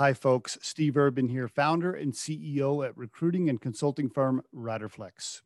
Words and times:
Hi, 0.00 0.14
folks. 0.14 0.56
Steve 0.62 0.96
Urban 0.96 1.28
here, 1.28 1.48
founder 1.48 1.92
and 1.92 2.12
CEO 2.12 2.86
at 2.86 2.96
recruiting 2.96 3.48
and 3.48 3.60
consulting 3.60 4.08
firm 4.08 4.42
Riderflex. 4.54 5.40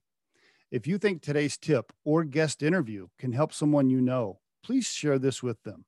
If 0.71 0.87
you 0.87 0.99
think 0.99 1.23
today's 1.23 1.57
tip 1.57 1.91
or 2.05 2.23
guest 2.25 2.63
interview 2.63 3.07
can 3.19 3.33
help 3.33 3.55
someone 3.55 3.89
you 3.89 4.03
know, 4.03 4.41
please 4.63 4.89
share 4.89 5.19
this 5.19 5.43
with 5.43 5.63
them. 5.63 5.87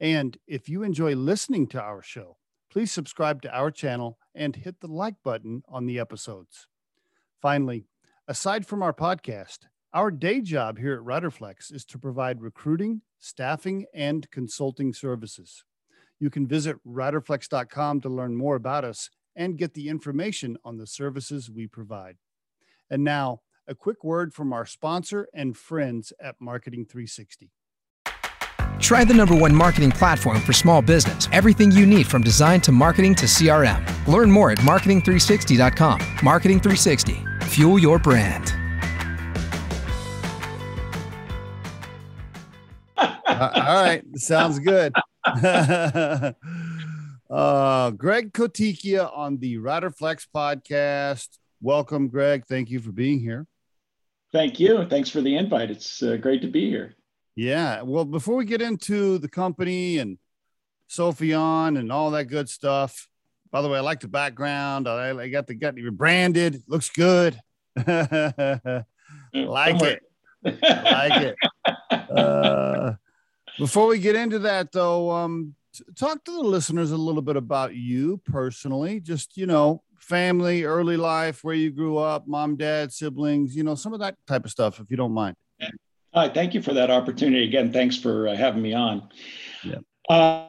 And 0.00 0.36
if 0.48 0.68
you 0.68 0.82
enjoy 0.82 1.14
listening 1.14 1.68
to 1.68 1.80
our 1.80 2.02
show, 2.02 2.38
please 2.68 2.90
subscribe 2.90 3.42
to 3.42 3.56
our 3.56 3.70
channel 3.70 4.18
and 4.34 4.56
hit 4.56 4.80
the 4.80 4.88
like 4.88 5.22
button 5.22 5.62
on 5.68 5.86
the 5.86 6.00
episodes. 6.00 6.66
Finally, 7.40 7.86
aside 8.26 8.66
from 8.66 8.82
our 8.82 8.92
podcast, 8.92 9.68
our 9.92 10.10
day 10.10 10.40
job 10.40 10.78
here 10.78 10.94
at 10.94 11.06
Riderflex 11.06 11.72
is 11.72 11.84
to 11.84 11.96
provide 11.96 12.42
recruiting, 12.42 13.02
staffing, 13.20 13.86
and 13.94 14.28
consulting 14.32 14.92
services. 14.92 15.62
You 16.20 16.30
can 16.30 16.46
visit 16.46 16.76
riderflex.com 16.86 18.02
to 18.02 18.08
learn 18.08 18.36
more 18.36 18.54
about 18.54 18.84
us 18.84 19.10
and 19.34 19.56
get 19.56 19.74
the 19.74 19.88
information 19.88 20.58
on 20.64 20.76
the 20.76 20.86
services 20.86 21.50
we 21.50 21.66
provide. 21.66 22.18
And 22.90 23.02
now, 23.02 23.40
a 23.66 23.74
quick 23.74 24.04
word 24.04 24.34
from 24.34 24.52
our 24.52 24.66
sponsor 24.66 25.28
and 25.32 25.56
friends 25.56 26.12
at 26.20 26.36
Marketing 26.40 26.84
360. 26.84 27.50
Try 28.80 29.04
the 29.04 29.14
number 29.14 29.34
one 29.34 29.54
marketing 29.54 29.92
platform 29.92 30.40
for 30.40 30.52
small 30.52 30.82
business. 30.82 31.28
Everything 31.32 31.70
you 31.70 31.86
need 31.86 32.06
from 32.06 32.22
design 32.22 32.60
to 32.62 32.72
marketing 32.72 33.14
to 33.16 33.26
CRM. 33.26 33.84
Learn 34.06 34.30
more 34.30 34.50
at 34.50 34.58
marketing360.com. 34.58 36.00
Marketing 36.22 36.58
360. 36.60 37.24
Fuel 37.42 37.78
your 37.78 37.98
brand. 37.98 38.52
All 43.40 43.82
right, 43.82 44.04
sounds 44.16 44.58
good. 44.58 44.92
uh, 45.24 46.32
Greg 47.92 48.32
Coticchia 48.34 49.10
on 49.16 49.38
the 49.38 49.56
Riderflex 49.56 50.26
podcast. 50.34 51.28
Welcome, 51.62 52.08
Greg. 52.08 52.44
Thank 52.46 52.68
you 52.68 52.80
for 52.80 52.92
being 52.92 53.18
here. 53.18 53.46
Thank 54.30 54.60
you. 54.60 54.84
Thanks 54.90 55.08
for 55.08 55.22
the 55.22 55.38
invite. 55.38 55.70
It's 55.70 56.02
uh, 56.02 56.16
great 56.16 56.42
to 56.42 56.48
be 56.48 56.68
here. 56.68 56.96
Yeah. 57.34 57.80
Well, 57.80 58.04
before 58.04 58.36
we 58.36 58.44
get 58.44 58.60
into 58.60 59.16
the 59.16 59.28
company 59.28 59.96
and 59.96 60.18
Sopheon 60.90 61.78
and 61.78 61.90
all 61.90 62.10
that 62.10 62.26
good 62.26 62.50
stuff, 62.50 63.08
by 63.50 63.62
the 63.62 63.70
way, 63.70 63.78
I 63.78 63.80
like 63.80 64.00
the 64.00 64.08
background. 64.08 64.86
I, 64.86 65.18
I 65.18 65.28
got 65.30 65.46
the 65.46 65.54
got 65.54 65.78
you 65.78 65.90
branded. 65.90 66.62
Looks 66.68 66.90
good. 66.90 67.40
like 67.74 67.86
it. 69.34 70.02
like 70.44 70.52
it. 70.62 71.36
Uh, 71.90 72.96
before 73.58 73.86
we 73.86 73.98
get 73.98 74.16
into 74.16 74.38
that, 74.40 74.72
though, 74.72 75.10
um, 75.10 75.54
talk 75.96 76.24
to 76.24 76.32
the 76.32 76.40
listeners 76.40 76.92
a 76.92 76.96
little 76.96 77.22
bit 77.22 77.36
about 77.36 77.74
you 77.74 78.20
personally. 78.24 79.00
Just 79.00 79.36
you 79.36 79.46
know, 79.46 79.82
family, 79.98 80.64
early 80.64 80.96
life, 80.96 81.44
where 81.44 81.54
you 81.54 81.70
grew 81.70 81.98
up, 81.98 82.26
mom, 82.26 82.56
dad, 82.56 82.92
siblings. 82.92 83.54
You 83.56 83.64
know, 83.64 83.74
some 83.74 83.92
of 83.92 84.00
that 84.00 84.16
type 84.26 84.44
of 84.44 84.50
stuff, 84.50 84.80
if 84.80 84.90
you 84.90 84.96
don't 84.96 85.12
mind. 85.12 85.36
Hi, 86.12 86.28
thank 86.28 86.54
you 86.54 86.62
for 86.62 86.74
that 86.74 86.90
opportunity 86.90 87.44
again. 87.44 87.72
Thanks 87.72 87.96
for 87.96 88.26
uh, 88.26 88.34
having 88.34 88.62
me 88.62 88.74
on. 88.74 89.08
Yeah. 89.62 89.78
Uh, 90.08 90.48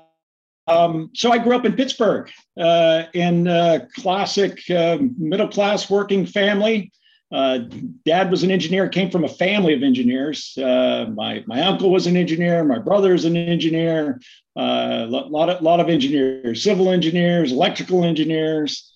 um, 0.67 1.11
so 1.13 1.31
I 1.31 1.38
grew 1.38 1.55
up 1.55 1.66
in 1.66 1.73
Pittsburgh 1.73 2.31
uh, 2.57 3.03
in 3.13 3.47
a 3.47 3.88
classic 3.95 4.59
uh, 4.72 4.97
middle 5.17 5.47
class 5.47 5.88
working 5.88 6.25
family. 6.25 6.91
Uh, 7.32 7.60
dad 8.06 8.30
was 8.30 8.44
an 8.44 8.52
engineer, 8.52 8.90
came 8.90 9.10
from 9.10 9.24
a 9.24 9.30
family 9.30 9.74
of 9.74 9.84
engineers. 9.84 10.58
Uh, 10.58 11.06
my, 11.14 11.44
my 11.48 11.62
uncle 11.62 11.90
was 11.90 12.06
an 12.06 12.18
engineer, 12.18 12.64
my 12.64 12.80
brother 12.80 13.14
is 13.14 13.24
an 13.24 13.38
engineer, 13.38 14.20
a 14.58 14.62
uh, 14.62 15.08
lot, 15.08 15.50
of, 15.50 15.62
lot 15.62 15.80
of 15.80 15.88
engineers, 15.88 16.62
civil 16.62 16.90
engineers, 16.90 17.52
electrical 17.52 18.04
engineers. 18.04 18.92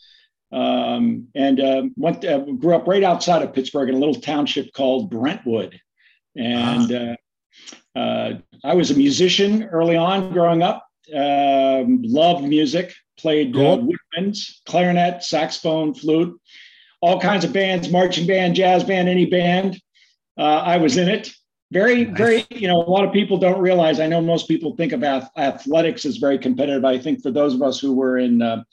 Um, 0.52 1.28
and 1.34 1.60
uh, 1.60 1.84
went, 1.98 2.24
uh, 2.24 2.40
grew 2.40 2.76
up 2.76 2.88
right 2.88 3.04
outside 3.04 3.42
of 3.42 3.54
Pittsburgh 3.54 3.90
in 3.90 3.96
a 3.96 3.98
little 3.98 4.16
township 4.16 4.74
called 4.74 5.10
Brentwood. 5.10 5.80
And 6.36 7.18
ah. 7.96 8.34
I 8.64 8.74
was 8.74 8.92
a 8.92 8.96
musician 8.96 9.64
early 9.64 9.96
on 9.96 10.32
growing 10.34 10.62
up, 10.62 10.86
um, 11.14 12.02
loved 12.04 12.44
music, 12.44 12.94
played 13.18 13.54
cool. 13.54 13.88
woodwinds, 14.18 14.60
clarinet, 14.66 15.24
saxophone, 15.24 15.94
flute 15.94 16.40
all 17.02 17.20
kinds 17.20 17.44
of 17.44 17.54
bands, 17.54 17.90
marching 17.90 18.28
band, 18.28 18.56
jazz 18.56 18.84
band, 18.84 19.10
any 19.10 19.26
band. 19.26 19.80
Uh, 20.38 20.42
I 20.42 20.78
was 20.78 20.98
in 20.98 21.08
it. 21.08 21.32
Very, 21.72 22.06
nice. 22.06 22.18
very, 22.18 22.46
you 22.52 22.68
know, 22.68 22.82
a 22.82 22.90
lot 22.90 23.06
of 23.06 23.12
people 23.12 23.38
don't 23.38 23.60
realize. 23.60 24.00
I 24.00 24.08
know 24.08 24.22
most 24.22 24.48
people 24.48 24.76
think 24.76 24.94
about 24.94 25.30
athletics 25.38 26.06
as 26.06 26.18
very 26.18 26.38
competitive. 26.38 26.86
I 26.86 27.00
think 27.00 27.24
for 27.24 27.32
those 27.32 27.54
of 27.54 27.62
us 27.62 27.80
who 27.80 27.94
were 27.94 28.18
in 28.18 28.42
uh, 28.42 28.64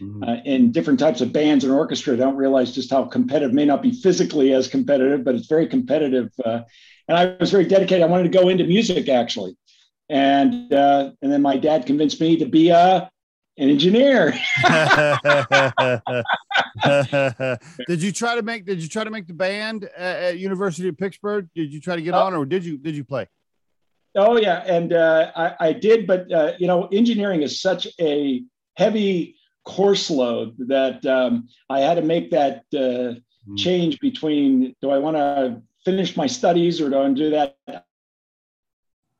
mm-hmm. 0.00 0.22
uh, 0.22 0.36
in 0.44 0.72
different 0.72 0.98
types 0.98 1.20
of 1.20 1.32
bands 1.32 1.64
and 1.64 1.72
orchestra, 1.72 2.16
don't 2.16 2.36
realize 2.36 2.74
just 2.74 2.90
how 2.90 3.04
competitive. 3.04 3.54
May 3.54 3.66
not 3.66 3.82
be 3.82 3.92
physically 3.92 4.52
as 4.52 4.66
competitive, 4.66 5.24
but 5.24 5.36
it's 5.36 5.46
very 5.46 5.68
competitive. 5.68 6.32
Uh, 6.44 6.62
and 7.06 7.16
I 7.16 7.36
was 7.38 7.50
very 7.52 7.64
dedicated. 7.64 8.02
I 8.02 8.06
wanted 8.06 8.32
to 8.32 8.38
go 8.38 8.48
into 8.48 8.64
music 8.64 9.08
actually, 9.08 9.56
and 10.08 10.72
uh, 10.72 11.12
and 11.22 11.32
then 11.32 11.42
my 11.42 11.56
dad 11.56 11.86
convinced 11.86 12.20
me 12.20 12.36
to 12.38 12.46
be 12.46 12.70
a 12.70 13.10
an 13.58 13.70
engineer. 13.70 14.34
did 17.86 18.02
you 18.02 18.12
try 18.12 18.34
to 18.34 18.42
make 18.42 18.64
did 18.64 18.82
you 18.82 18.88
try 18.88 19.04
to 19.04 19.10
make 19.10 19.26
the 19.26 19.34
band 19.34 19.84
at, 19.96 20.16
at 20.22 20.38
University 20.38 20.88
of 20.88 20.96
Pittsburgh? 20.96 21.48
Did 21.54 21.72
you 21.72 21.80
try 21.80 21.96
to 21.96 22.02
get 22.02 22.14
oh. 22.14 22.22
on 22.22 22.34
or 22.34 22.44
did 22.44 22.64
you 22.64 22.78
did 22.78 22.96
you 22.96 23.04
play? 23.04 23.26
Oh 24.16 24.36
yeah, 24.36 24.64
and 24.66 24.92
uh, 24.92 25.30
I, 25.36 25.68
I, 25.68 25.72
did, 25.72 26.06
but 26.06 26.30
uh, 26.32 26.54
you 26.58 26.66
know, 26.66 26.86
engineering 26.86 27.42
is 27.42 27.60
such 27.60 27.86
a 28.00 28.42
heavy 28.76 29.36
course 29.64 30.10
load 30.10 30.56
that 30.66 31.04
um, 31.06 31.48
I 31.68 31.80
had 31.80 31.94
to 31.94 32.02
make 32.02 32.30
that 32.32 32.64
uh, 32.74 32.76
mm. 32.78 33.56
change 33.56 34.00
between 34.00 34.74
do 34.82 34.90
I 34.90 34.98
want 34.98 35.16
to 35.16 35.62
finish 35.84 36.16
my 36.16 36.26
studies 36.26 36.80
or 36.80 36.90
do 36.90 36.98
I 36.98 37.08
do 37.12 37.30
that? 37.30 37.56
I 37.68 37.82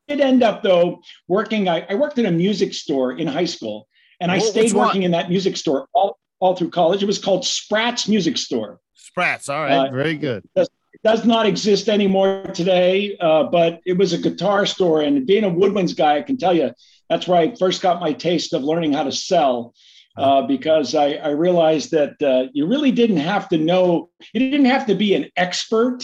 did 0.09 0.21
end 0.21 0.43
up 0.43 0.65
though 0.65 1.03
working. 1.29 1.69
I, 1.69 1.87
I 1.89 1.95
worked 1.95 2.19
in 2.19 2.27
a 2.27 2.33
music 2.33 2.75
store 2.75 3.13
in 3.13 3.29
high 3.29 3.45
school, 3.45 3.87
and 4.21 4.33
I 4.33 4.39
stayed 4.39 4.73
working 4.73 5.05
in 5.05 5.13
that 5.13 5.29
music 5.29 5.57
store 5.57 5.87
all, 5.93 6.19
all 6.41 6.57
through 6.57 6.71
college. 6.71 7.03
It 7.03 7.07
was 7.07 7.19
called 7.19 7.45
Spratt's 7.45 8.09
Music 8.09 8.37
Store. 8.37 8.81
Spratt's, 8.95 9.49
all 9.49 9.63
right, 9.63 9.89
uh, 9.89 9.91
very 9.91 10.17
good. 10.17 10.45
It 10.45 10.51
does, 10.57 10.71
it 10.93 11.01
does, 11.05 11.25
not 11.25 11.47
exist 11.47 11.89
anymore 11.89 12.45
today, 12.55 13.17
uh, 13.21 13.45
but 13.45 13.81
it 13.87 13.97
was 13.97 14.13
a 14.13 14.19
guitar 14.19 14.67
store. 14.67 15.03
And 15.03 15.27
being 15.27 15.45
a 15.45 15.51
woodwinds 15.51 15.97
guy, 15.97 16.17
I 16.17 16.23
can 16.23 16.37
tell 16.37 16.55
you 16.55 16.73
that's 17.09 17.29
where 17.29 17.39
I 17.39 17.55
first 17.57 17.83
got 17.83 18.01
my 18.01 18.13
taste 18.13 18.53
of 18.53 18.63
learning 18.63 18.95
how 18.95 19.05
to 19.05 19.13
sell. 19.13 19.75
Uh, 20.17 20.43
because 20.43 20.97
I, 20.97 21.13
I, 21.13 21.29
realized 21.29 21.93
that 21.93 22.21
uh, 22.21 22.51
you 22.53 22.67
really 22.67 22.91
didn't 22.91 23.19
have 23.19 23.49
to 23.51 23.57
know, 23.57 24.11
you 24.35 24.41
didn't 24.41 24.67
have 24.67 24.85
to 24.87 24.95
be 24.97 25.15
an 25.15 25.27
expert 25.37 26.03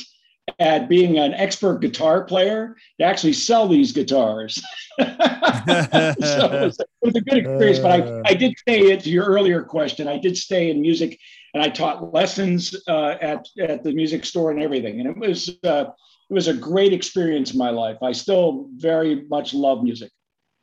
at 0.58 0.88
being 0.88 1.18
an 1.18 1.34
expert 1.34 1.80
guitar 1.80 2.24
player 2.24 2.76
to 2.98 3.04
actually 3.04 3.32
sell 3.32 3.68
these 3.68 3.92
guitars. 3.92 4.54
so 5.00 5.04
it 5.06 6.18
was, 6.18 6.78
it 6.78 6.88
was, 7.02 7.14
a 7.14 7.20
good 7.20 7.38
experience. 7.38 7.78
But 7.78 8.00
I. 8.00 8.22
I 8.24 8.34
did 8.34 8.56
stay 8.58 8.96
to 8.96 9.10
your 9.10 9.26
earlier 9.26 9.62
question. 9.62 10.08
I 10.08 10.18
did 10.18 10.36
stay 10.36 10.70
in 10.70 10.80
music, 10.80 11.18
and 11.54 11.62
I 11.62 11.68
taught 11.68 12.14
lessons 12.14 12.74
uh, 12.88 13.16
at 13.20 13.46
at 13.58 13.82
the 13.82 13.92
music 13.92 14.24
store 14.24 14.50
and 14.50 14.62
everything. 14.62 15.00
And 15.00 15.08
it 15.08 15.16
was 15.16 15.50
uh, 15.64 15.86
it 16.30 16.34
was 16.34 16.48
a 16.48 16.54
great 16.54 16.92
experience 16.92 17.52
in 17.52 17.58
my 17.58 17.70
life. 17.70 17.98
I 18.02 18.12
still 18.12 18.68
very 18.76 19.24
much 19.28 19.54
love 19.54 19.82
music. 19.82 20.10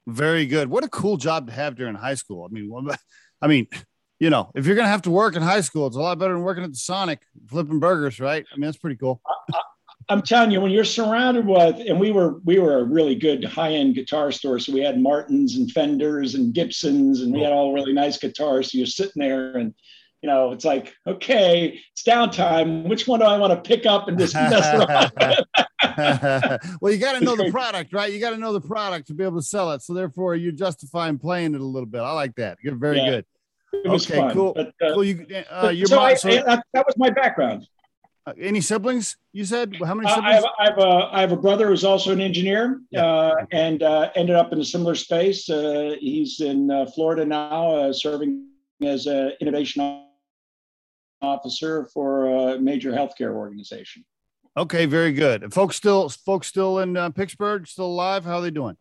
Very 0.08 0.46
good. 0.46 0.70
What 0.70 0.84
a 0.84 0.90
cool 0.90 1.18
job 1.18 1.48
to 1.48 1.54
have 1.54 1.76
during 1.76 1.96
high 1.96 2.16
school. 2.16 2.46
I 2.46 2.54
mean, 2.54 2.72
I 3.42 3.48
mean, 3.48 3.68
you 4.20 4.30
know, 4.30 4.52
if 4.56 4.66
you're 4.66 4.76
gonna 4.76 4.88
have 4.88 5.04
to 5.04 5.12
work 5.12 5.36
in 5.36 5.42
high 5.42 5.62
school, 5.62 5.88
it's 5.88 5.96
a 5.96 6.00
lot 6.00 6.20
better 6.20 6.34
than 6.34 6.44
working 6.44 6.64
at 6.64 6.72
the 6.72 6.78
Sonic 6.78 7.22
flipping 7.48 7.80
burgers, 7.80 8.20
right? 8.20 8.46
I 8.52 8.56
mean, 8.56 8.66
that's 8.66 8.78
pretty 8.78 8.98
cool. 8.98 9.22
I'm 10.10 10.22
telling 10.22 10.52
you, 10.52 10.62
when 10.62 10.72
you're 10.72 10.84
surrounded 10.84 11.46
with, 11.46 11.80
and 11.88 12.00
we 12.00 12.12
were 12.12 12.40
we 12.44 12.60
were 12.60 12.80
a 12.80 12.84
really 12.84 13.16
good 13.16 13.44
high 13.44 13.74
end 13.74 13.96
guitar 13.96 14.32
store, 14.32 14.60
so 14.60 14.74
we 14.74 14.82
had 14.82 15.00
Martins 15.00 15.56
and 15.56 15.72
Fenders 15.72 16.36
and 16.36 16.54
Gibsons, 16.54 17.22
and 17.22 17.34
we 17.34 17.42
had 17.42 17.52
all 17.52 17.74
really 17.74 17.94
nice 17.94 18.18
guitars. 18.18 18.72
So 18.72 18.78
you're 18.78 18.88
sitting 18.88 19.22
there, 19.22 19.56
and 19.56 19.74
you 20.22 20.30
know, 20.30 20.52
it's 20.52 20.66
like, 20.66 20.96
okay, 21.06 21.80
it's 21.92 22.04
downtime. 22.04 22.88
Which 22.88 23.08
one 23.08 23.20
do 23.20 23.26
I 23.26 23.38
want 23.38 23.52
to 23.52 23.70
pick 23.70 23.86
up 23.86 24.08
and 24.08 24.18
just 24.18 24.34
mess 24.34 24.74
around? 24.74 25.12
well, 26.82 26.94
you 26.94 26.98
got 26.98 27.20
to 27.20 27.24
know 27.24 27.36
the 27.36 27.52
product, 27.52 27.94
right? 27.94 28.12
You 28.12 28.20
got 28.20 28.30
to 28.30 28.38
know 28.38 28.54
the 28.54 28.62
product 28.62 29.08
to 29.08 29.14
be 29.14 29.26
able 29.26 29.38
to 29.38 29.44
sell 29.44 29.72
it. 29.74 29.82
So 29.82 29.94
therefore, 29.94 30.36
you're 30.36 30.54
justifying 30.54 31.20
playing 31.20 31.56
it 31.56 31.62
a 31.62 31.66
little 31.66 31.86
bit. 31.86 32.00
I 32.00 32.14
like 32.14 32.36
that. 32.36 32.58
You're 32.64 32.76
very 32.76 32.98
yeah, 32.98 33.10
good. 33.10 33.26
okay, 33.86 34.16
fun. 34.16 34.34
cool. 34.34 34.54
But, 34.54 34.68
uh, 34.82 34.94
cool. 34.94 35.04
You, 35.04 35.26
uh, 35.52 35.70
your 35.70 35.88
so, 35.88 35.98
mom, 35.98 36.06
I, 36.06 36.14
so 36.14 36.30
I, 36.30 36.62
that 36.74 36.86
was 36.86 36.96
my 36.98 37.10
background. 37.10 37.68
Uh, 38.26 38.34
any 38.40 38.62
siblings? 38.62 39.18
You 39.34 39.44
said 39.44 39.76
how 39.86 39.94
many 39.94 40.08
siblings? 40.10 40.28
I 40.28 40.34
have, 40.36 40.46
I 40.60 40.64
have, 40.66 40.78
a 40.78 41.10
I 41.12 41.22
have 41.22 41.32
a 41.34 41.38
brother 41.38 41.68
who's 41.68 41.84
also 41.84 42.12
an 42.12 42.22
engineer, 42.22 42.82
yeah. 42.90 43.06
uh, 43.06 43.46
and 43.52 43.84
uh, 43.84 44.12
ended 44.16 44.36
up 44.36 44.54
in 44.54 44.62
a 44.62 44.66
similar 44.66 44.96
space. 44.96 45.50
Uh, 45.50 45.96
he's 46.00 46.40
in 46.40 46.72
uh, 46.72 46.86
Florida 46.86 47.26
now, 47.26 47.76
uh, 47.76 47.94
serving 47.94 48.48
as 48.82 49.08
an 49.08 49.34
innovation 49.42 50.06
officer 51.22 51.90
for 51.94 52.54
a 52.54 52.60
major 52.60 52.92
healthcare 52.94 53.34
organization. 53.34 54.06
Okay, 54.56 54.86
very 54.86 55.12
good. 55.12 55.44
And 55.44 55.54
folks 55.54 55.76
still 55.76 56.08
folks 56.08 56.48
still 56.48 56.80
in 56.80 56.96
Pittsburgh, 57.14 57.68
still 57.68 57.88
alive. 57.88 58.24
How 58.24 58.38
are 58.38 58.42
they 58.42 58.52
doing? 58.52 58.78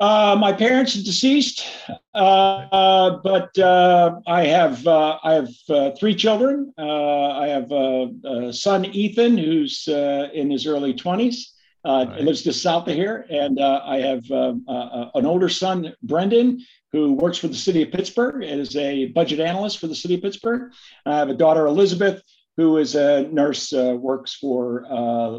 Uh, 0.00 0.34
my 0.40 0.50
parents 0.50 0.96
are 0.96 1.02
deceased, 1.02 1.66
uh, 2.14 3.18
but 3.22 3.56
uh, 3.58 4.18
I 4.26 4.46
have 4.46 4.86
uh, 4.86 5.18
I 5.22 5.34
have 5.34 5.50
uh, 5.68 5.90
three 5.90 6.14
children. 6.14 6.72
Uh, 6.78 7.32
I 7.32 7.48
have 7.48 7.70
a 7.70 8.50
son 8.50 8.86
Ethan, 8.86 9.36
who's 9.36 9.86
in 9.86 10.50
his 10.50 10.66
early 10.66 10.94
twenties. 10.94 11.52
Right. 11.84 12.20
lives 12.22 12.42
just 12.42 12.62
south 12.62 12.88
of 12.88 12.94
here, 12.94 13.26
and 13.30 13.60
I 13.60 14.00
have 14.00 14.24
an 14.30 15.26
older 15.26 15.50
son, 15.50 15.94
Brendan, 16.02 16.64
who 16.92 17.12
works 17.12 17.36
for 17.36 17.48
the 17.48 17.54
city 17.54 17.82
of 17.82 17.90
Pittsburgh 17.90 18.42
as 18.42 18.74
a 18.76 19.06
budget 19.08 19.40
analyst 19.40 19.78
for 19.78 19.86
the 19.86 19.94
city 19.94 20.14
of 20.14 20.22
Pittsburgh. 20.22 20.72
I 21.04 21.16
have 21.16 21.28
a 21.28 21.34
daughter, 21.34 21.66
Elizabeth, 21.66 22.22
who 22.56 22.78
is 22.78 22.94
a 22.94 23.28
nurse, 23.28 23.72
works 23.72 24.34
for 24.34 24.86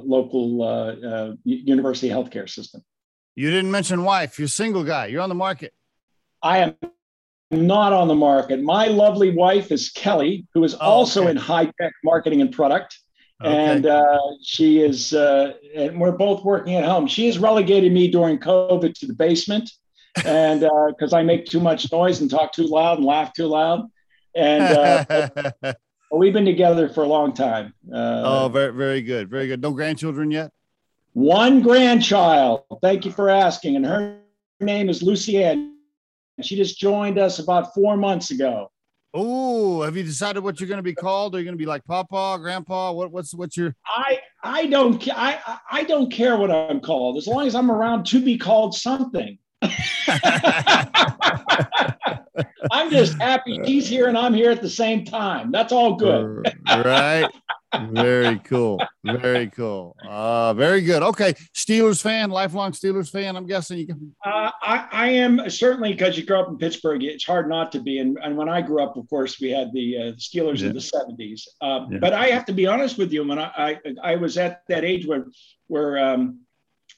local 0.03 1.35
university 1.45 2.09
healthcare 2.09 2.47
system. 2.47 2.83
You 3.35 3.49
didn't 3.49 3.71
mention 3.71 4.03
wife. 4.03 4.37
You're 4.37 4.47
a 4.47 4.49
single 4.49 4.83
guy. 4.83 5.07
You're 5.07 5.21
on 5.21 5.29
the 5.29 5.35
market. 5.35 5.73
I 6.43 6.59
am 6.59 6.75
not 7.51 7.93
on 7.93 8.07
the 8.07 8.15
market. 8.15 8.61
My 8.61 8.87
lovely 8.87 9.31
wife 9.31 9.71
is 9.71 9.89
Kelly, 9.89 10.47
who 10.53 10.63
is 10.63 10.73
oh, 10.75 10.79
also 10.79 11.21
okay. 11.21 11.31
in 11.31 11.37
high 11.37 11.65
tech 11.79 11.93
marketing 12.03 12.41
and 12.41 12.51
product. 12.51 12.97
Okay. 13.43 13.53
And 13.53 13.85
uh, 13.85 14.19
she 14.43 14.79
is, 14.79 15.13
uh, 15.13 15.53
and 15.75 15.99
we're 15.99 16.11
both 16.11 16.43
working 16.43 16.75
at 16.75 16.85
home. 16.85 17.07
She 17.07 17.25
has 17.25 17.39
relegated 17.39 17.91
me 17.91 18.09
during 18.09 18.37
COVID 18.37 18.93
to 18.99 19.07
the 19.07 19.13
basement, 19.13 19.71
and 20.25 20.59
because 20.59 21.13
uh, 21.13 21.17
I 21.17 21.23
make 21.23 21.45
too 21.45 21.59
much 21.59 21.91
noise 21.91 22.21
and 22.21 22.29
talk 22.29 22.53
too 22.53 22.67
loud 22.67 22.97
and 22.97 23.05
laugh 23.05 23.33
too 23.33 23.47
loud. 23.47 23.89
And 24.35 24.63
uh, 24.63 25.73
we've 26.11 26.33
been 26.33 26.45
together 26.45 26.87
for 26.87 27.03
a 27.03 27.07
long 27.07 27.33
time. 27.33 27.73
Uh, 27.91 28.21
oh, 28.23 28.49
very, 28.49 28.73
very 28.73 29.01
good, 29.01 29.29
very 29.29 29.47
good. 29.47 29.61
No 29.61 29.71
grandchildren 29.71 30.29
yet. 30.29 30.51
One 31.13 31.61
grandchild. 31.61 32.63
Thank 32.81 33.05
you 33.05 33.11
for 33.11 33.29
asking. 33.29 33.75
And 33.75 33.85
her 33.85 34.19
name 34.59 34.89
is 34.89 35.03
Lucianne. 35.03 35.73
She 36.41 36.55
just 36.55 36.79
joined 36.79 37.19
us 37.19 37.39
about 37.39 37.73
four 37.73 37.97
months 37.97 38.31
ago. 38.31 38.71
Oh, 39.13 39.81
have 39.81 39.97
you 39.97 40.03
decided 40.03 40.41
what 40.41 40.59
you're 40.59 40.69
going 40.69 40.77
to 40.77 40.83
be 40.83 40.95
called? 40.95 41.35
Are 41.35 41.37
you 41.37 41.43
going 41.43 41.53
to 41.53 41.59
be 41.59 41.65
like 41.65 41.83
Papa, 41.83 42.39
Grandpa? 42.41 42.93
What, 42.93 43.11
what's 43.11 43.33
what's 43.33 43.57
your? 43.57 43.75
I 43.85 44.19
I 44.41 44.67
don't 44.67 45.05
I 45.13 45.59
I 45.69 45.83
don't 45.83 46.09
care 46.09 46.37
what 46.37 46.49
I'm 46.49 46.79
called 46.79 47.17
as 47.17 47.27
long 47.27 47.45
as 47.45 47.53
I'm 47.53 47.69
around 47.69 48.05
to 48.07 48.23
be 48.23 48.37
called 48.37 48.73
something. 48.73 49.37
I'm 52.71 52.89
just 52.89 53.19
happy 53.19 53.59
he's 53.63 53.87
here 53.87 54.07
and 54.07 54.17
I'm 54.17 54.33
here 54.33 54.51
at 54.51 54.61
the 54.61 54.69
same 54.69 55.05
time. 55.05 55.51
That's 55.51 55.71
all 55.71 55.95
good. 55.95 56.51
right 56.67 57.29
very 57.91 58.39
cool. 58.39 58.81
Very 59.03 59.47
cool. 59.47 59.95
Uh, 60.07 60.53
very 60.53 60.81
good. 60.81 61.01
Okay. 61.01 61.33
Steelers 61.55 62.01
fan, 62.01 62.29
lifelong 62.29 62.71
Steelers 62.71 63.09
fan. 63.09 63.35
I'm 63.35 63.47
guessing 63.47 63.79
you 63.79 63.87
can. 63.87 64.15
Uh, 64.25 64.51
I, 64.61 64.87
I 64.91 65.09
am 65.09 65.49
certainly 65.49 65.93
because 65.93 66.17
you 66.17 66.25
grew 66.25 66.39
up 66.39 66.49
in 66.49 66.57
Pittsburgh. 66.57 67.03
It's 67.03 67.25
hard 67.25 67.49
not 67.49 67.71
to 67.73 67.79
be. 67.79 67.99
And, 67.99 68.17
and 68.21 68.35
when 68.35 68.49
I 68.49 68.61
grew 68.61 68.83
up, 68.83 68.97
of 68.97 69.09
course, 69.09 69.39
we 69.39 69.49
had 69.49 69.71
the 69.73 69.97
uh, 69.97 70.01
Steelers 70.13 70.59
yeah. 70.59 70.67
in 70.67 70.73
the 70.73 70.79
70s. 70.79 71.47
Uh, 71.61 71.87
yeah. 71.89 71.97
But 71.99 72.13
I 72.13 72.27
have 72.27 72.45
to 72.45 72.53
be 72.53 72.67
honest 72.67 72.97
with 72.97 73.11
you. 73.11 73.25
When 73.25 73.39
I, 73.39 73.51
I, 73.55 73.77
I 74.03 74.15
was 74.17 74.37
at 74.37 74.63
that 74.67 74.83
age 74.83 75.05
where, 75.05 75.25
where 75.67 75.97
um, 75.97 76.41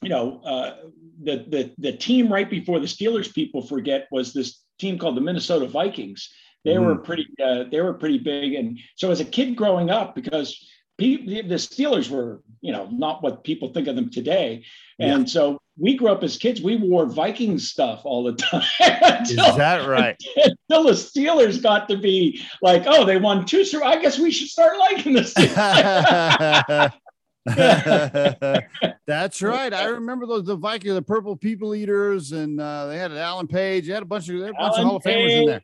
you 0.02 0.10
know, 0.10 0.42
uh, 0.44 0.76
the, 1.24 1.46
the, 1.48 1.74
the 1.78 1.98
team 1.98 2.32
right 2.32 2.50
before 2.50 2.80
the 2.80 2.86
Steelers 2.86 3.34
people 3.34 3.66
forget 3.66 4.08
was 4.12 4.34
this 4.34 4.62
team 4.80 4.98
called 4.98 5.18
the 5.18 5.22
Minnesota 5.22 5.68
Vikings 5.68 6.30
they 6.64 6.76
mm. 6.76 6.86
were 6.86 6.96
pretty. 6.98 7.28
Uh, 7.44 7.66
they 7.70 7.82
were 7.82 7.94
pretty 7.94 8.20
big, 8.20 8.54
and 8.54 8.80
so 8.96 9.12
as 9.12 9.20
a 9.20 9.26
kid 9.26 9.56
growing 9.56 9.90
up, 9.90 10.16
because 10.16 10.58
the 10.98 11.18
Steelers 11.58 12.10
were, 12.10 12.42
you 12.62 12.72
know, 12.72 12.88
not 12.92 13.22
what 13.22 13.44
people 13.44 13.74
think 13.74 13.88
of 13.88 13.96
them 13.96 14.10
today, 14.10 14.64
and 15.00 15.28
yeah. 15.28 15.32
so 15.32 15.60
we 15.78 15.98
grew 15.98 16.10
up 16.10 16.24
as 16.24 16.38
kids. 16.38 16.62
We 16.62 16.78
wore 16.78 17.06
Viking 17.06 17.60
stuff 17.60 18.02
all 18.06 18.24
the 18.24 18.34
time. 18.34 18.64
until, 18.80 19.46
Is 19.46 19.58
that 19.58 19.88
right? 19.88 20.16
Until 20.38 20.84
the 20.86 20.92
Steelers 20.92 21.62
got 21.62 21.90
to 21.90 21.98
be 21.98 22.42
like, 22.62 22.84
oh, 22.86 23.06
they 23.06 23.18
won 23.18 23.46
two. 23.46 23.66
So 23.66 23.84
I 23.84 24.00
guess 24.00 24.20
we 24.20 24.32
should 24.32 24.50
start 24.50 24.78
liking 24.78 25.14
the 25.14 25.22
Steelers. 25.22 26.94
That's 29.06 29.42
right. 29.42 29.74
I 29.74 29.86
remember 29.86 30.26
those 30.26 30.46
the 30.46 30.56
Vikings, 30.56 30.94
the 30.94 31.02
purple 31.02 31.36
people 31.36 31.76
eaters, 31.76 32.32
and 32.32 32.60
uh, 32.60 32.88
they 32.88 32.98
had 32.98 33.12
Alan 33.12 33.48
Page. 33.48 33.88
They 33.88 33.94
had 33.94 34.04
a 34.04 34.06
bunch 34.06 34.30
of, 34.30 34.36
a 34.36 34.54
bunch 34.54 34.78
of 34.78 34.86
Hall 34.86 34.96
of 34.96 35.04
Famers 35.04 35.32
in 35.32 35.46
there. 35.48 35.62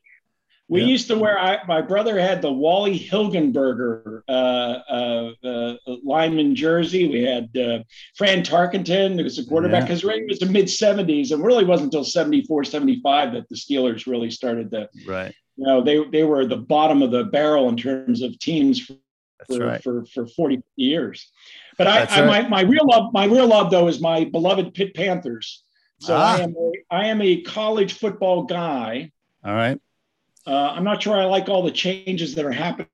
We 0.70 0.84
used 0.84 1.08
to 1.08 1.18
wear. 1.18 1.40
I, 1.40 1.58
my 1.68 1.82
brother 1.82 2.20
had 2.20 2.44
the 2.44 2.52
Wally 2.52 3.00
Hilgenberger 3.00 4.22
uh, 4.28 4.32
uh, 4.32 5.32
uh, 5.44 5.76
lineman 6.04 6.54
jersey. 6.56 7.08
We 7.08 7.24
had 7.24 7.50
uh, 7.58 7.84
Fran 8.16 8.44
Tarkenton, 8.44 9.18
who 9.18 9.24
was 9.24 9.40
a 9.40 9.46
quarterback, 9.46 9.86
because 9.86 10.04
yeah. 10.04 10.12
it 10.12 10.28
was 10.28 10.38
the 10.38 10.46
mid 10.46 10.66
'70s, 10.66 11.32
and 11.32 11.44
really 11.44 11.66
wasn't 11.66 11.88
until 11.88 12.04
'74, 12.04 12.66
'75 12.66 13.34
that 13.34 13.50
the 13.50 13.56
Steelers 13.56 14.06
really 14.06 14.30
started 14.30 14.70
to. 14.72 14.90
Right. 15.08 15.34
You 15.58 15.66
know, 15.66 15.82
they 15.82 16.04
they 16.12 16.24
were 16.24 16.46
the 16.46 16.58
bottom 16.58 17.02
of 17.02 17.10
the 17.10 17.24
barrel 17.24 17.68
in 17.70 17.76
terms 17.76 18.22
of 18.22 18.38
teams 18.38 18.86
for 18.86 18.96
right. 19.58 19.84
for, 19.84 20.06
for 20.06 20.28
40 20.28 20.62
years. 20.76 21.32
But 21.80 21.88
I, 21.88 22.04
I 22.10 22.26
my, 22.26 22.48
my 22.50 22.62
real 22.62 22.86
love, 22.86 23.14
my 23.14 23.24
real 23.24 23.48
love 23.48 23.72
though, 23.72 23.88
is 23.88 24.02
my 24.02 24.26
beloved 24.26 24.74
Pitt 24.74 24.94
Panthers. 24.94 25.64
So 26.00 26.14
ah. 26.14 26.36
I 26.36 26.42
am 26.42 26.54
a, 26.56 26.72
I 26.92 27.06
am 27.06 27.22
a 27.22 27.42
college 27.42 27.94
football 27.94 28.44
guy. 28.44 29.12
All 29.46 29.54
right. 29.54 29.80
Uh, 30.46 30.74
I'm 30.76 30.84
not 30.84 31.02
sure 31.02 31.16
I 31.16 31.24
like 31.24 31.48
all 31.48 31.64
the 31.64 31.72
changes 31.72 32.36
that 32.36 32.44
are 32.44 32.52
happening 32.52 32.90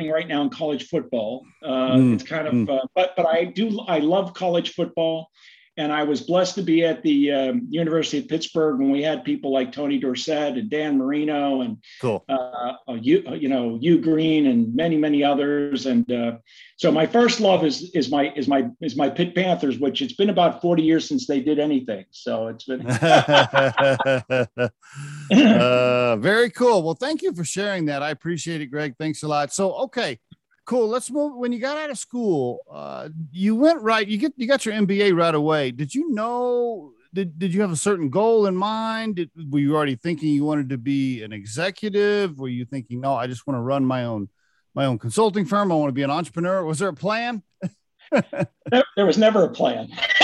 right 0.00 0.26
now 0.26 0.42
in 0.42 0.50
college 0.50 0.88
football. 0.88 1.46
Uh, 1.62 1.92
mm, 1.92 2.14
it's 2.14 2.24
kind 2.24 2.48
of, 2.48 2.54
mm. 2.54 2.68
uh, 2.68 2.84
but 2.96 3.14
but 3.16 3.26
I 3.26 3.44
do 3.44 3.80
I 3.86 4.00
love 4.00 4.34
college 4.34 4.72
football, 4.72 5.30
and 5.76 5.92
I 5.92 6.04
was 6.04 6.22
blessed 6.22 6.54
to 6.56 6.62
be 6.62 6.84
at 6.84 7.02
the 7.02 7.32
um, 7.32 7.66
University 7.68 8.18
of 8.18 8.28
Pittsburgh 8.28 8.78
when 8.78 8.90
we 8.90 9.02
had 9.02 9.24
people 9.24 9.52
like 9.52 9.72
Tony 9.72 9.98
Dorsett 9.98 10.56
and 10.56 10.70
Dan 10.70 10.96
Marino 10.96 11.60
and 11.60 11.78
cool. 12.00 12.24
uh, 12.28 12.72
uh 12.88 12.94
you 12.94 13.22
you 13.34 13.48
know 13.48 13.78
Hugh 13.80 14.00
Green 14.00 14.46
and 14.46 14.74
many 14.74 14.96
many 14.96 15.22
others. 15.22 15.86
And 15.86 16.10
uh, 16.10 16.38
so 16.76 16.90
my 16.90 17.06
first 17.06 17.40
love 17.40 17.64
is 17.64 17.90
is 17.90 18.10
my 18.10 18.32
is 18.36 18.48
my 18.48 18.68
is 18.80 18.96
my 18.96 19.10
Pitt 19.10 19.34
Panthers, 19.34 19.78
which 19.78 20.02
it's 20.02 20.14
been 20.14 20.30
about 20.30 20.62
forty 20.62 20.82
years 20.82 21.08
since 21.08 21.26
they 21.26 21.40
did 21.40 21.58
anything. 21.58 22.04
So 22.10 22.48
it's 22.48 22.64
been 22.64 22.86
uh, 25.50 26.16
very 26.16 26.50
cool. 26.50 26.82
Well, 26.82 26.94
thank 26.94 27.22
you 27.22 27.34
for 27.34 27.44
sharing 27.44 27.86
that. 27.86 28.02
I 28.02 28.10
appreciate 28.10 28.60
it, 28.60 28.66
Greg. 28.66 28.94
Thanks 28.98 29.22
a 29.22 29.28
lot. 29.28 29.52
So 29.52 29.74
okay 29.74 30.18
cool. 30.66 30.88
Let's 30.88 31.10
move. 31.10 31.36
When 31.36 31.52
you 31.52 31.58
got 31.58 31.78
out 31.78 31.90
of 31.90 31.98
school, 31.98 32.60
uh, 32.70 33.08
you 33.32 33.56
went 33.56 33.80
right. 33.80 34.06
You 34.06 34.18
get 34.18 34.34
you 34.36 34.46
got 34.46 34.66
your 34.66 34.74
MBA 34.74 35.16
right 35.16 35.34
away. 35.34 35.70
Did 35.70 35.94
you 35.94 36.12
know? 36.12 36.92
Did, 37.14 37.38
did 37.38 37.54
you 37.54 37.62
have 37.62 37.72
a 37.72 37.76
certain 37.76 38.10
goal 38.10 38.44
in 38.44 38.54
mind? 38.54 39.16
Did, 39.16 39.30
were 39.50 39.60
you 39.60 39.74
already 39.74 39.96
thinking 39.96 40.28
you 40.28 40.44
wanted 40.44 40.68
to 40.68 40.76
be 40.76 41.22
an 41.22 41.32
executive? 41.32 42.38
Were 42.38 42.48
you 42.48 42.66
thinking, 42.66 43.00
no, 43.00 43.14
I 43.14 43.26
just 43.26 43.46
want 43.46 43.56
to 43.56 43.62
run 43.62 43.86
my 43.86 44.04
own 44.04 44.28
my 44.76 44.84
own 44.84 44.98
consulting 44.98 45.46
firm. 45.46 45.72
I 45.72 45.74
want 45.74 45.88
to 45.88 45.94
be 45.94 46.02
an 46.02 46.10
entrepreneur. 46.10 46.62
Was 46.62 46.78
there 46.78 46.90
a 46.90 46.94
plan? 46.94 47.42
there, 48.30 49.06
was 49.06 49.16
never 49.16 49.44
a 49.44 49.48
plan. 49.48 49.88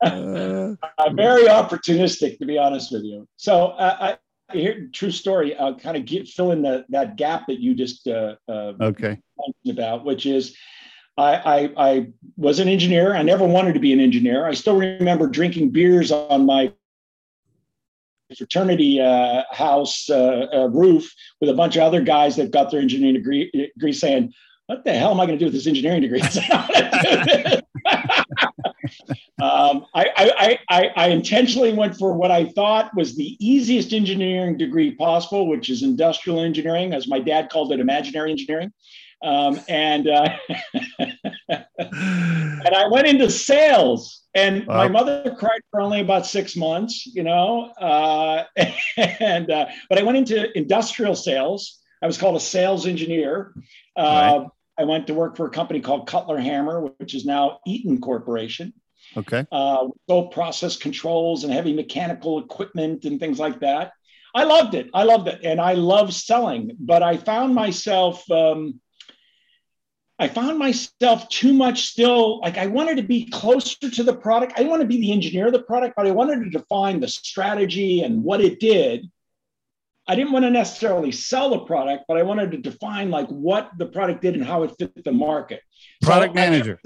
uh, 0.00 0.74
very 1.12 1.44
opportunistic, 1.44 2.38
to 2.38 2.46
be 2.46 2.56
honest 2.56 2.90
with 2.90 3.02
you. 3.02 3.28
So 3.36 3.66
uh, 3.66 4.16
here, 4.52 4.88
true 4.92 5.10
story. 5.10 5.56
I'll 5.56 5.74
kind 5.74 5.96
of 5.96 6.04
get, 6.04 6.28
fill 6.28 6.52
in 6.52 6.62
the, 6.62 6.84
that 6.90 7.16
gap 7.16 7.46
that 7.48 7.60
you 7.60 7.74
just 7.74 8.06
uh, 8.06 8.36
uh, 8.48 8.72
okay 8.80 9.18
about, 9.68 10.04
which 10.04 10.26
is 10.26 10.56
I, 11.16 11.34
I, 11.34 11.70
I 11.76 12.12
was 12.36 12.60
an 12.60 12.68
engineer. 12.68 13.14
I 13.14 13.22
never 13.22 13.46
wanted 13.46 13.74
to 13.74 13.80
be 13.80 13.92
an 13.92 14.00
engineer. 14.00 14.46
I 14.46 14.54
still 14.54 14.76
remember 14.76 15.26
drinking 15.26 15.70
beers 15.70 16.10
on 16.10 16.46
my 16.46 16.72
fraternity 18.36 19.00
uh, 19.00 19.42
house 19.50 20.08
uh, 20.08 20.46
uh, 20.52 20.68
roof 20.68 21.12
with 21.40 21.50
a 21.50 21.54
bunch 21.54 21.76
of 21.76 21.82
other 21.82 22.00
guys 22.00 22.36
that 22.36 22.52
got 22.52 22.70
their 22.70 22.80
engineering 22.80 23.14
degree, 23.14 23.50
degree 23.74 23.92
saying, 23.92 24.32
"What 24.66 24.84
the 24.84 24.92
hell 24.92 25.10
am 25.10 25.20
I 25.20 25.26
going 25.26 25.38
to 25.38 25.44
do 25.44 25.46
with 25.46 25.54
this 25.54 25.66
engineering 25.66 26.02
degree?" 26.02 26.22
um, 29.42 29.86
I, 29.94 30.10
I, 30.16 30.58
I, 30.68 30.90
I, 30.96 31.08
intentionally 31.08 31.72
went 31.72 31.96
for 31.96 32.12
what 32.12 32.30
I 32.30 32.46
thought 32.46 32.94
was 32.94 33.16
the 33.16 33.36
easiest 33.38 33.92
engineering 33.92 34.56
degree 34.56 34.92
possible, 34.92 35.48
which 35.48 35.70
is 35.70 35.82
industrial 35.82 36.40
engineering, 36.40 36.92
as 36.92 37.08
my 37.08 37.20
dad 37.20 37.50
called 37.50 37.72
it, 37.72 37.80
imaginary 37.80 38.30
engineering. 38.30 38.72
Um, 39.22 39.60
and 39.68 40.08
uh, 40.08 40.28
and 41.48 42.74
I 42.74 42.88
went 42.90 43.06
into 43.06 43.30
sales, 43.30 44.22
and 44.34 44.66
wow. 44.66 44.76
my 44.76 44.88
mother 44.88 45.34
cried 45.38 45.60
for 45.70 45.80
only 45.80 46.00
about 46.00 46.26
six 46.26 46.56
months, 46.56 47.06
you 47.06 47.22
know. 47.22 47.70
Uh, 47.80 48.44
and 48.96 49.50
uh, 49.50 49.66
but 49.88 49.98
I 49.98 50.02
went 50.02 50.18
into 50.18 50.56
industrial 50.56 51.14
sales. 51.14 51.78
I 52.02 52.06
was 52.06 52.16
called 52.16 52.36
a 52.36 52.40
sales 52.40 52.86
engineer. 52.86 53.54
Uh, 53.96 54.02
right. 54.40 54.46
I 54.78 54.84
went 54.84 55.06
to 55.08 55.14
work 55.14 55.36
for 55.36 55.46
a 55.46 55.50
company 55.50 55.80
called 55.80 56.06
Cutler 56.06 56.38
Hammer, 56.38 56.90
which 56.98 57.14
is 57.14 57.26
now 57.26 57.60
Eaton 57.66 58.00
Corporation. 58.00 58.72
Okay. 59.16 59.46
Uh, 59.50 59.88
both 60.06 60.32
process 60.32 60.76
controls 60.76 61.44
and 61.44 61.52
heavy 61.52 61.72
mechanical 61.72 62.38
equipment 62.38 63.04
and 63.04 63.18
things 63.18 63.38
like 63.38 63.60
that. 63.60 63.92
I 64.34 64.44
loved 64.44 64.74
it. 64.74 64.88
I 64.94 65.02
loved 65.02 65.28
it. 65.28 65.40
And 65.42 65.60
I 65.60 65.74
love 65.74 66.14
selling, 66.14 66.76
but 66.78 67.02
I 67.02 67.16
found 67.16 67.54
myself, 67.54 68.28
um, 68.30 68.80
I 70.18 70.28
found 70.28 70.58
myself 70.58 71.28
too 71.28 71.52
much 71.52 71.86
still 71.86 72.40
like 72.40 72.58
I 72.58 72.66
wanted 72.66 72.98
to 72.98 73.02
be 73.02 73.28
closer 73.30 73.90
to 73.90 74.02
the 74.02 74.14
product. 74.14 74.52
I 74.58 74.64
want 74.64 74.82
to 74.82 74.86
be 74.86 75.00
the 75.00 75.12
engineer 75.12 75.46
of 75.46 75.52
the 75.52 75.62
product, 75.62 75.94
but 75.96 76.06
I 76.06 76.10
wanted 76.10 76.44
to 76.44 76.50
define 76.50 77.00
the 77.00 77.08
strategy 77.08 78.02
and 78.02 78.22
what 78.22 78.40
it 78.40 78.60
did. 78.60 79.10
I 80.06 80.16
didn't 80.16 80.32
want 80.32 80.44
to 80.44 80.50
necessarily 80.50 81.12
sell 81.12 81.50
the 81.50 81.60
product, 81.60 82.04
but 82.08 82.16
I 82.16 82.22
wanted 82.22 82.50
to 82.50 82.58
define 82.58 83.10
like 83.10 83.28
what 83.28 83.70
the 83.78 83.86
product 83.86 84.22
did 84.22 84.34
and 84.34 84.44
how 84.44 84.64
it 84.64 84.74
fit 84.78 85.04
the 85.04 85.12
market. 85.12 85.62
Product 86.02 86.32
so 86.32 86.34
manager. 86.34 86.80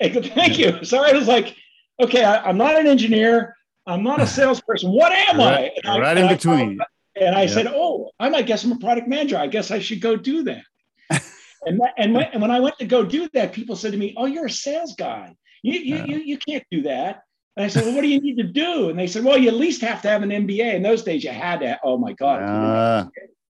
I, 0.00 0.08
thank 0.10 0.58
you. 0.58 0.84
So 0.84 1.04
I 1.04 1.12
was 1.12 1.26
like, 1.26 1.56
okay, 2.00 2.24
I, 2.24 2.48
am 2.48 2.56
not 2.56 2.78
an 2.78 2.86
engineer. 2.86 3.56
I'm 3.86 4.02
not 4.02 4.20
a 4.20 4.26
salesperson. 4.38 4.90
What 4.92 5.12
am 5.12 5.38
right, 5.38 5.72
I? 5.84 5.90
And 5.90 6.02
right 6.02 6.18
I, 6.18 6.20
in 6.22 6.28
between. 6.28 6.78
and 7.16 7.34
I 7.34 7.46
said, 7.46 7.66
oh, 7.66 8.10
I 8.20 8.28
might 8.28 8.46
guess 8.46 8.64
I'm 8.64 8.72
a 8.72 8.78
product 8.78 9.08
manager. 9.08 9.38
I 9.38 9.46
guess 9.46 9.70
I 9.70 9.78
should 9.78 10.00
go 10.00 10.16
do 10.16 10.44
that. 10.44 10.62
And, 11.66 11.80
that, 11.80 11.94
and, 11.98 12.14
when, 12.14 12.24
and 12.32 12.40
when 12.40 12.50
I 12.50 12.60
went 12.60 12.78
to 12.78 12.86
go 12.86 13.04
do 13.04 13.28
that, 13.34 13.52
people 13.52 13.76
said 13.76 13.92
to 13.92 13.98
me, 13.98 14.14
"Oh, 14.16 14.26
you're 14.26 14.46
a 14.46 14.50
sales 14.50 14.94
guy. 14.94 15.34
You 15.62 15.78
you, 15.78 15.96
uh, 15.96 16.04
you, 16.04 16.18
you 16.18 16.38
can't 16.38 16.64
do 16.70 16.82
that." 16.82 17.22
And 17.56 17.64
I 17.64 17.68
said, 17.68 17.84
"Well, 17.84 17.94
what 17.94 18.02
do 18.02 18.08
you 18.08 18.20
need 18.20 18.36
to 18.36 18.44
do?" 18.44 18.90
And 18.90 18.98
they 18.98 19.08
said, 19.08 19.24
"Well, 19.24 19.36
you 19.36 19.48
at 19.48 19.54
least 19.54 19.80
have 19.82 20.00
to 20.02 20.08
have 20.08 20.22
an 20.22 20.30
MBA." 20.30 20.74
In 20.74 20.82
those 20.82 21.02
days, 21.02 21.24
you 21.24 21.30
had 21.30 21.60
to. 21.60 21.78
Oh 21.82 21.98
my 21.98 22.12
God, 22.12 22.42
uh, 22.42 23.08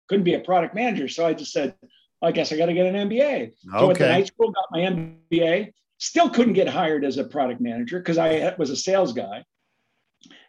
couldn't 0.08 0.24
be 0.24 0.36
a 0.36 0.40
product 0.40 0.76
manager. 0.76 1.08
So 1.08 1.26
I 1.26 1.34
just 1.34 1.52
said, 1.52 1.76
"I 2.22 2.32
guess 2.32 2.52
I 2.52 2.58
got 2.58 2.68
to 2.68 2.74
get 2.74 2.86
an 2.86 3.10
MBA." 3.10 3.54
So 3.72 3.78
okay. 3.78 3.92
at 3.92 3.98
the 3.98 4.08
night 4.08 4.28
school, 4.28 4.52
got 4.52 4.66
my 4.72 4.80
MBA. 4.82 5.74
Still 6.06 6.30
couldn't 6.30 6.54
get 6.54 6.68
hired 6.68 7.04
as 7.04 7.18
a 7.18 7.24
product 7.24 7.60
manager 7.60 7.98
because 7.98 8.20
I 8.20 8.54
was 8.60 8.70
a 8.70 8.76
sales 8.76 9.12
guy. 9.12 9.44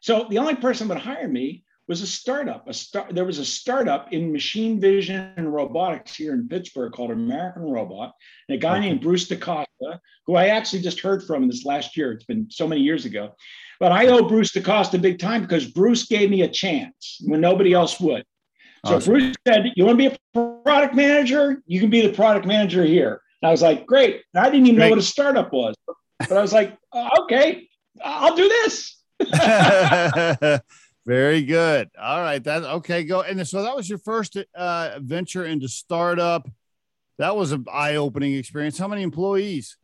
So 0.02 0.26
the 0.28 0.36
only 0.36 0.54
person 0.54 0.86
that 0.86 0.94
would 0.94 1.02
hire 1.02 1.28
me 1.28 1.64
was 1.88 2.02
a 2.02 2.06
startup. 2.06 2.68
A 2.68 2.74
start, 2.74 3.14
there 3.14 3.24
was 3.24 3.38
a 3.38 3.44
startup 3.44 4.12
in 4.12 4.32
machine 4.32 4.78
vision 4.78 5.32
and 5.38 5.54
robotics 5.54 6.14
here 6.14 6.34
in 6.34 6.46
Pittsburgh 6.46 6.92
called 6.92 7.10
American 7.10 7.62
Robot, 7.62 8.12
and 8.50 8.58
a 8.58 8.60
guy 8.60 8.78
named 8.80 9.00
Bruce 9.00 9.28
DaCosta, 9.28 9.98
who 10.26 10.34
I 10.34 10.48
actually 10.48 10.82
just 10.82 11.00
heard 11.00 11.24
from 11.24 11.46
this 11.46 11.64
last 11.64 11.96
year. 11.96 12.12
It's 12.12 12.26
been 12.26 12.48
so 12.50 12.68
many 12.68 12.82
years 12.82 13.06
ago, 13.06 13.34
but 13.80 13.92
I 13.92 14.08
owe 14.08 14.28
Bruce 14.28 14.52
DaCosta 14.52 14.98
big 14.98 15.18
time 15.18 15.40
because 15.40 15.66
Bruce 15.66 16.04
gave 16.04 16.28
me 16.28 16.42
a 16.42 16.48
chance 16.48 17.16
when 17.24 17.40
nobody 17.40 17.72
else 17.72 17.98
would. 17.98 18.24
So 18.84 18.96
awesome. 18.96 19.10
Bruce 19.10 19.36
said, 19.48 19.72
"You 19.74 19.86
want 19.86 19.98
to 19.98 20.10
be 20.10 20.14
a 20.14 20.18
product 20.64 20.94
manager? 20.94 21.62
You 21.64 21.80
can 21.80 21.88
be 21.88 22.06
the 22.06 22.12
product 22.12 22.44
manager 22.46 22.84
here." 22.84 23.22
I 23.46 23.50
was 23.50 23.62
like, 23.62 23.86
"Great!" 23.86 24.22
I 24.34 24.50
didn't 24.50 24.66
even 24.66 24.76
Great. 24.76 24.84
know 24.86 24.90
what 24.90 24.98
a 24.98 25.02
startup 25.02 25.52
was, 25.52 25.74
but 26.18 26.32
I 26.32 26.42
was 26.42 26.52
like, 26.52 26.76
oh, 26.92 27.08
"Okay, 27.22 27.68
I'll 28.04 28.36
do 28.36 28.48
this." 28.48 28.96
Very 31.06 31.42
good. 31.42 31.88
All 32.00 32.20
right. 32.20 32.42
That 32.42 32.64
okay. 32.64 33.04
Go. 33.04 33.22
And 33.22 33.46
so 33.46 33.62
that 33.62 33.76
was 33.76 33.88
your 33.88 34.00
first 34.00 34.36
uh, 34.56 34.98
venture 35.00 35.46
into 35.46 35.68
startup. 35.68 36.48
That 37.18 37.36
was 37.36 37.52
an 37.52 37.64
eye-opening 37.72 38.34
experience. 38.34 38.76
How 38.76 38.88
many 38.88 39.02
employees? 39.02 39.78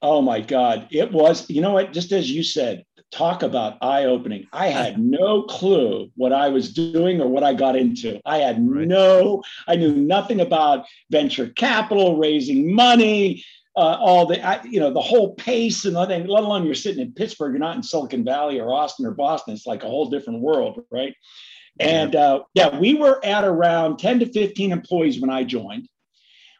Oh 0.00 0.22
my 0.22 0.40
God. 0.40 0.88
It 0.90 1.12
was, 1.12 1.50
you 1.50 1.60
know 1.60 1.72
what, 1.72 1.92
just 1.92 2.12
as 2.12 2.30
you 2.30 2.42
said, 2.42 2.84
talk 3.12 3.42
about 3.42 3.78
eye-opening. 3.82 4.46
I 4.52 4.68
had 4.68 4.98
no 5.04 5.42
clue 5.42 6.10
what 6.16 6.32
I 6.32 6.48
was 6.48 6.72
doing 6.72 7.20
or 7.20 7.28
what 7.28 7.44
I 7.44 7.54
got 7.54 7.76
into. 7.76 8.20
I 8.24 8.38
had 8.38 8.56
right. 8.66 8.88
no, 8.88 9.42
I 9.68 9.76
knew 9.76 9.94
nothing 9.94 10.40
about 10.40 10.86
venture 11.10 11.48
capital, 11.48 12.18
raising 12.18 12.74
money, 12.74 13.44
uh, 13.76 13.96
all 14.00 14.26
the 14.26 14.60
you 14.64 14.80
know 14.80 14.92
the 14.92 15.00
whole 15.00 15.34
pace 15.34 15.84
and 15.84 15.94
let 15.94 16.10
alone 16.10 16.66
you're 16.66 16.74
sitting 16.74 17.00
in 17.00 17.12
Pittsburgh, 17.12 17.52
you're 17.52 17.60
not 17.60 17.76
in 17.76 17.82
Silicon 17.82 18.24
Valley 18.24 18.60
or 18.60 18.72
Austin 18.72 19.06
or 19.06 19.12
Boston. 19.12 19.54
It's 19.54 19.66
like 19.66 19.82
a 19.82 19.88
whole 19.88 20.10
different 20.10 20.40
world, 20.40 20.84
right? 20.90 21.14
And 21.80 22.14
uh, 22.14 22.42
yeah, 22.54 22.78
we 22.78 22.94
were 22.94 23.24
at 23.24 23.44
around 23.44 23.98
10 23.98 24.20
to 24.20 24.26
15 24.26 24.72
employees 24.72 25.20
when 25.20 25.30
I 25.30 25.44
joined. 25.44 25.88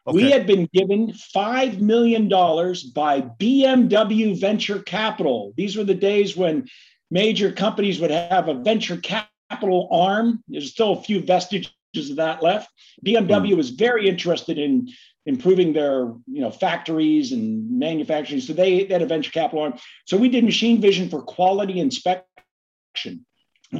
Okay. 0.05 0.15
We 0.15 0.31
had 0.31 0.45
been 0.45 0.67
given 0.73 1.13
$5 1.13 1.79
million 1.79 2.27
by 2.27 3.21
BMW 3.21 4.39
Venture 4.39 4.79
Capital. 4.79 5.53
These 5.55 5.77
were 5.77 5.85
the 5.85 5.93
days 5.93 6.35
when 6.35 6.67
major 7.09 7.51
companies 7.51 8.01
would 8.01 8.11
have 8.11 8.49
a 8.49 8.55
venture 8.55 8.97
capital 8.97 9.87
arm. 9.91 10.43
There's 10.47 10.71
still 10.71 10.93
a 10.93 11.01
few 11.01 11.21
vestiges 11.21 11.71
of 11.95 12.17
that 12.17 12.43
left. 12.43 12.69
BMW 13.05 13.53
mm. 13.53 13.57
was 13.57 13.69
very 13.69 14.09
interested 14.09 14.57
in 14.57 14.89
improving 15.25 15.71
their 15.71 16.13
you 16.27 16.41
know 16.41 16.51
factories 16.51 17.31
and 17.31 17.79
manufacturing. 17.79 18.41
So 18.41 18.51
they, 18.51 18.83
they 18.83 18.93
had 18.93 19.01
a 19.01 19.05
venture 19.05 19.31
capital 19.31 19.63
arm. 19.63 19.75
So 20.05 20.17
we 20.17 20.27
did 20.27 20.43
machine 20.43 20.81
vision 20.81 21.09
for 21.09 21.21
quality 21.21 21.79
inspection. 21.79 23.25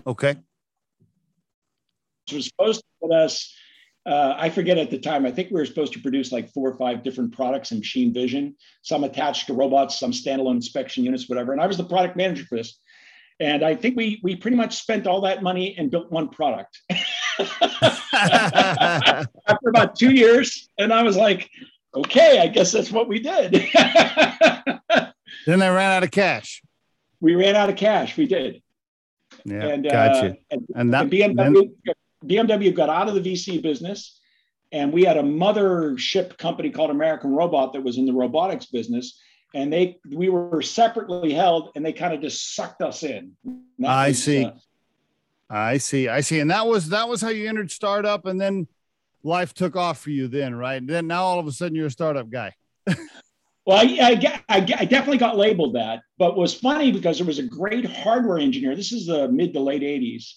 Okay. 0.08 0.36
Which 2.26 2.34
was 2.34 2.46
supposed 2.46 2.80
to 2.80 2.86
put 3.02 3.12
us. 3.12 3.54
Uh, 4.06 4.36
I 4.38 4.50
forget 4.50 4.78
at 4.78 4.92
the 4.92 5.00
time. 5.00 5.26
I 5.26 5.32
think 5.32 5.50
we 5.50 5.60
were 5.60 5.66
supposed 5.66 5.94
to 5.94 6.02
produce 6.02 6.32
like 6.32 6.52
four 6.52 6.70
or 6.70 6.78
five 6.78 7.04
different 7.04 7.34
products 7.34 7.72
in 7.72 7.80
machine 7.80 8.14
vision, 8.14 8.56
some 8.82 9.06
attached 9.06 9.48
to 9.48 9.54
robots, 9.54 9.98
some 9.98 10.12
standalone 10.12 10.56
inspection 10.56 11.06
units, 11.06 11.30
whatever. 11.30 11.54
And 11.54 11.62
I 11.62 11.68
was 11.68 11.78
the 11.78 11.86
product 11.86 12.18
manager 12.18 12.44
for 12.46 12.58
this. 12.58 12.80
And 13.40 13.64
I 13.64 13.76
think 13.76 13.96
we 13.96 14.20
we 14.22 14.36
pretty 14.36 14.58
much 14.58 14.76
spent 14.76 15.08
all 15.08 15.22
that 15.22 15.42
money 15.42 15.76
and 15.78 15.90
built 15.90 16.12
one 16.12 16.30
product. 16.30 16.80
After 17.40 19.70
about 19.70 19.96
two 19.96 20.12
years, 20.12 20.70
and 20.78 20.94
I 20.94 21.04
was 21.04 21.18
like, 21.18 21.50
okay, 21.96 22.40
I 22.40 22.48
guess 22.48 22.72
that's 22.72 22.92
what 22.92 23.08
we 23.08 23.20
did. 23.20 23.54
then 25.46 25.60
they 25.60 25.70
ran 25.70 25.92
out 25.92 26.04
of 26.04 26.12
cash. 26.12 26.62
We 27.22 27.36
ran 27.36 27.56
out 27.56 27.70
of 27.70 27.76
cash. 27.76 28.18
We 28.18 28.28
did. 28.28 28.62
Yeah, 29.46 29.68
and, 29.68 29.84
gotcha. 29.84 30.30
Uh, 30.30 30.34
and, 30.52 30.68
and, 30.76 30.94
that, 30.94 31.04
and 31.04 31.12
BMW, 31.12 31.72
then... 31.86 31.96
BMW 32.26 32.74
got 32.74 32.90
out 32.90 33.08
of 33.08 33.16
the 33.16 33.22
VC 33.22 33.62
business, 33.62 34.20
and 34.72 34.92
we 34.92 35.04
had 35.04 35.18
a 35.18 35.24
mothership 35.24 36.38
company 36.38 36.70
called 36.70 36.90
American 36.90 37.36
Robot 37.36 37.74
that 37.74 37.84
was 37.84 37.98
in 37.98 38.06
the 38.06 38.14
robotics 38.14 38.66
business 38.66 39.20
and 39.54 39.72
they 39.72 39.98
we 40.10 40.30
were 40.30 40.62
separately 40.62 41.34
held 41.34 41.72
and 41.76 41.86
they 41.86 41.94
kind 41.94 42.14
of 42.14 42.22
just 42.22 42.56
sucked 42.56 42.82
us 42.82 43.04
in. 43.04 43.34
I 43.86 44.10
was, 44.10 44.24
see. 44.24 44.46
uh, 44.46 44.52
i 45.50 45.78
see 45.78 46.08
i 46.08 46.22
see. 46.22 46.40
And 46.40 46.50
that 46.52 46.66
was 46.66 46.90
that 46.90 47.08
was 47.08 47.22
how 47.22 47.30
you 47.30 47.48
entered 47.48 47.72
startup 47.72 48.26
and 48.26 48.40
then 48.40 48.68
life 49.24 49.54
took 49.54 49.76
off 49.76 50.00
for 50.00 50.10
you 50.10 50.28
then 50.28 50.56
right? 50.56 50.82
And 50.82 50.90
then 50.90 51.08
now 51.08 51.24
all 51.24 51.40
of 51.40 51.48
a 51.48 51.52
sudden 51.52 51.76
you're 51.76 51.88
a 51.88 51.92
startup 51.92 52.30
guy. 52.30 52.54
Well 53.66 53.78
I, 53.78 53.98
I, 54.02 54.42
I, 54.50 54.58
I 54.58 54.84
definitely 54.84 55.20
got 55.20 55.38
labeled 55.38 55.76
that 55.76 56.02
but 56.18 56.36
was 56.36 56.54
funny 56.54 56.92
because 56.92 57.18
there 57.18 57.26
was 57.26 57.40
a 57.40 57.44
great 57.44 57.86
hardware 57.86 58.38
engineer. 58.38 58.76
This 58.76 58.92
is 58.92 59.06
the 59.06 59.30
mid 59.30 59.54
to 59.54 59.62
late 59.62 59.84
80s 59.84 60.34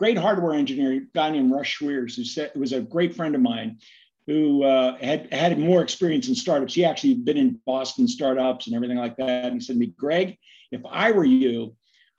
great 0.00 0.16
hardware 0.16 0.54
engineer 0.54 1.06
guy 1.14 1.28
named 1.28 1.52
russ 1.52 1.66
schwiers 1.66 2.16
who 2.16 2.24
said 2.24 2.50
was 2.56 2.72
a 2.72 2.80
great 2.80 3.14
friend 3.14 3.34
of 3.34 3.42
mine 3.42 3.78
who 4.26 4.62
uh, 4.62 4.96
had 4.96 5.32
had 5.32 5.58
more 5.58 5.82
experience 5.82 6.28
in 6.28 6.36
startups. 6.36 6.72
He 6.72 6.84
actually 6.84 7.14
been 7.14 7.36
in 7.36 7.60
Boston 7.66 8.06
startups 8.06 8.66
and 8.68 8.76
everything 8.76 8.96
like 8.96 9.16
that. 9.16 9.46
And 9.46 9.54
he 9.54 9.60
said 9.60 9.72
to 9.72 9.78
me, 9.80 9.92
Greg, 9.96 10.38
if 10.70 10.82
I 10.88 11.10
were 11.10 11.24
you, 11.24 11.74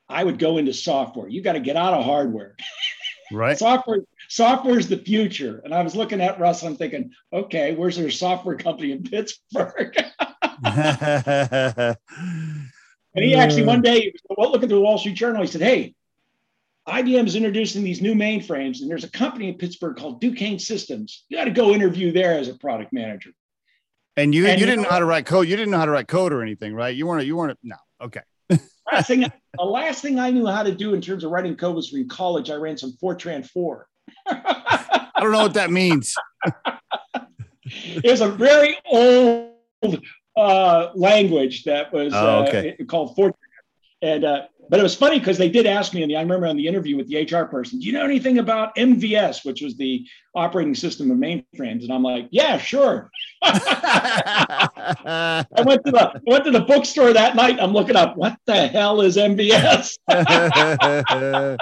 I 0.09 0.21
would 0.23 0.37
go 0.37 0.57
into 0.57 0.73
software. 0.73 1.29
You 1.29 1.41
got 1.41 1.53
to 1.53 1.61
get 1.61 1.77
out 1.77 1.93
of 1.93 2.05
hardware. 2.05 2.55
Right. 3.33 3.57
software 3.57 3.99
software 4.27 4.77
is 4.77 4.89
the 4.89 4.97
future. 4.97 5.61
And 5.63 5.73
I 5.73 5.83
was 5.83 5.95
looking 5.95 6.19
at 6.19 6.37
Russ, 6.37 6.63
I'm 6.63 6.75
thinking, 6.75 7.11
okay, 7.31 7.73
where's 7.73 7.95
their 7.95 8.11
software 8.11 8.57
company 8.57 8.91
in 8.91 9.03
Pittsburgh? 9.03 9.95
and 10.65 11.95
he 13.15 13.35
actually 13.35 13.63
one 13.63 13.81
day 13.83 14.11
was 14.29 14.51
looking 14.51 14.67
through 14.67 14.79
the 14.79 14.83
Wall 14.83 14.97
Street 14.97 15.15
Journal. 15.15 15.43
He 15.43 15.47
said, 15.47 15.61
Hey, 15.61 15.95
IBM 16.87 17.27
is 17.27 17.35
introducing 17.35 17.83
these 17.83 18.01
new 18.01 18.15
mainframes, 18.15 18.81
and 18.81 18.89
there's 18.89 19.03
a 19.03 19.09
company 19.09 19.49
in 19.49 19.55
Pittsburgh 19.55 19.95
called 19.95 20.19
Duquesne 20.19 20.59
Systems. 20.59 21.25
You 21.29 21.37
got 21.37 21.45
to 21.45 21.51
go 21.51 21.71
interview 21.71 22.11
there 22.11 22.37
as 22.37 22.47
a 22.47 22.55
product 22.55 22.91
manager. 22.91 23.31
And 24.17 24.33
you, 24.35 24.47
and 24.47 24.59
you, 24.59 24.65
didn't 24.65 24.83
know, 24.83 24.89
how 24.89 24.99
to 24.99 25.05
write 25.05 25.25
code. 25.25 25.47
You 25.47 25.55
didn't 25.55 25.71
know 25.71 25.77
how 25.77 25.85
to 25.85 25.91
write 25.91 26.07
code 26.07 26.33
or 26.33 26.41
anything, 26.41 26.73
right? 26.73 26.95
You 26.95 27.07
weren't. 27.07 27.25
You 27.25 27.37
weren't. 27.37 27.57
No. 27.63 27.77
Okay. 28.01 28.21
last 28.91 29.07
thing, 29.07 29.21
the 29.21 29.63
last 29.63 30.01
thing 30.01 30.19
I 30.19 30.31
knew 30.31 30.47
how 30.47 30.63
to 30.63 30.73
do 30.73 30.93
in 30.93 31.01
terms 31.01 31.23
of 31.23 31.31
writing 31.31 31.55
code 31.55 31.75
was 31.75 31.93
in 31.93 32.09
college. 32.09 32.49
I 32.49 32.55
ran 32.55 32.77
some 32.77 32.93
Fortran 33.01 33.45
four. 33.45 33.87
I 34.27 35.09
don't 35.17 35.31
know 35.31 35.43
what 35.43 35.53
that 35.53 35.71
means. 35.71 36.15
it 37.63 38.09
was 38.09 38.21
a 38.21 38.29
very 38.29 38.77
old 38.85 39.53
uh, 40.35 40.89
language 40.95 41.63
that 41.63 41.93
was 41.93 42.11
oh, 42.13 42.45
okay. 42.47 42.75
uh, 42.79 42.85
called 42.85 43.15
Fortran, 43.15 43.33
and 44.01 44.25
uh, 44.25 44.41
but 44.71 44.79
it 44.79 44.83
was 44.83 44.95
funny 44.95 45.19
because 45.19 45.37
they 45.37 45.49
did 45.49 45.65
ask 45.65 45.93
me, 45.93 46.01
and 46.01 46.15
I 46.15 46.21
remember 46.21 46.47
on 46.47 46.55
the 46.55 46.65
interview 46.65 46.95
with 46.95 47.09
the 47.09 47.17
HR 47.17 47.43
person, 47.43 47.79
"Do 47.79 47.85
you 47.85 47.91
know 47.91 48.05
anything 48.05 48.39
about 48.39 48.73
MVS, 48.77 49.43
which 49.43 49.61
was 49.61 49.75
the 49.75 50.07
operating 50.33 50.75
system 50.75 51.11
of 51.11 51.17
mainframes?" 51.17 51.83
And 51.83 51.91
I'm 51.91 52.03
like, 52.03 52.29
"Yeah, 52.31 52.57
sure." 52.57 53.11
I 53.43 55.43
went 55.65 55.83
to 55.85 55.91
the 55.91 56.21
went 56.25 56.45
to 56.45 56.51
the 56.51 56.61
bookstore 56.61 57.11
that 57.11 57.35
night. 57.35 57.57
I'm 57.59 57.73
looking 57.73 57.97
up 57.97 58.15
what 58.15 58.37
the 58.45 58.67
hell 58.67 59.01
is 59.01 59.17
MVS. 59.17 59.97
oh, 60.09 61.57